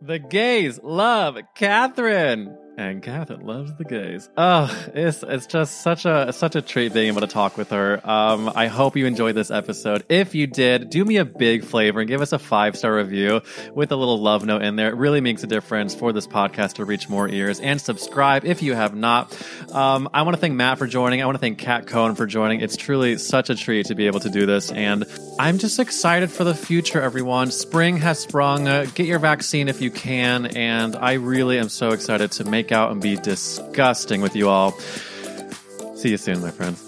The 0.00 0.20
gays 0.20 0.78
love 0.82 1.38
Catherine. 1.56 2.56
And 2.78 3.02
Catherine 3.02 3.44
loves 3.44 3.74
the 3.74 3.82
gays. 3.82 4.30
Oh, 4.36 4.72
it's 4.94 5.24
it's 5.24 5.46
just 5.46 5.80
such 5.80 6.04
a 6.04 6.32
such 6.32 6.54
a 6.54 6.62
treat 6.62 6.94
being 6.94 7.08
able 7.08 7.22
to 7.22 7.26
talk 7.26 7.56
with 7.56 7.70
her. 7.70 8.00
Um, 8.08 8.52
I 8.54 8.68
hope 8.68 8.96
you 8.96 9.04
enjoyed 9.04 9.34
this 9.34 9.50
episode. 9.50 10.04
If 10.08 10.36
you 10.36 10.46
did, 10.46 10.88
do 10.88 11.04
me 11.04 11.16
a 11.16 11.24
big 11.24 11.64
favor 11.64 11.98
and 11.98 12.08
give 12.08 12.20
us 12.20 12.32
a 12.32 12.38
five 12.38 12.76
star 12.76 12.94
review 12.94 13.40
with 13.74 13.90
a 13.90 13.96
little 13.96 14.20
love 14.20 14.44
note 14.46 14.62
in 14.62 14.76
there. 14.76 14.90
It 14.90 14.94
really 14.94 15.20
makes 15.20 15.42
a 15.42 15.48
difference 15.48 15.92
for 15.92 16.12
this 16.12 16.28
podcast 16.28 16.74
to 16.74 16.84
reach 16.84 17.08
more 17.08 17.28
ears. 17.28 17.58
And 17.58 17.80
subscribe 17.80 18.44
if 18.44 18.62
you 18.62 18.74
have 18.74 18.94
not. 18.94 19.36
Um, 19.72 20.08
I 20.14 20.22
want 20.22 20.36
to 20.36 20.40
thank 20.40 20.54
Matt 20.54 20.78
for 20.78 20.86
joining. 20.86 21.20
I 21.20 21.24
want 21.24 21.34
to 21.34 21.40
thank 21.40 21.58
Cat 21.58 21.88
Cohen 21.88 22.14
for 22.14 22.26
joining. 22.26 22.60
It's 22.60 22.76
truly 22.76 23.18
such 23.18 23.50
a 23.50 23.56
treat 23.56 23.86
to 23.86 23.96
be 23.96 24.06
able 24.06 24.20
to 24.20 24.30
do 24.30 24.46
this, 24.46 24.70
and 24.70 25.04
I'm 25.40 25.58
just 25.58 25.80
excited 25.80 26.30
for 26.30 26.44
the 26.44 26.54
future. 26.54 27.02
Everyone, 27.02 27.50
spring 27.50 27.96
has 27.96 28.20
sprung. 28.20 28.68
Uh, 28.68 28.86
get 28.94 29.06
your 29.06 29.18
vaccine 29.18 29.66
if 29.66 29.80
you 29.80 29.90
can, 29.90 30.46
and 30.46 30.94
I 30.94 31.14
really 31.14 31.58
am 31.58 31.68
so 31.70 31.90
excited 31.90 32.30
to 32.32 32.44
make 32.44 32.67
out 32.72 32.90
and 32.90 33.00
be 33.00 33.16
disgusting 33.16 34.20
with 34.20 34.34
you 34.36 34.48
all. 34.48 34.72
See 35.96 36.10
you 36.10 36.16
soon, 36.16 36.40
my 36.40 36.50
friends. 36.50 36.87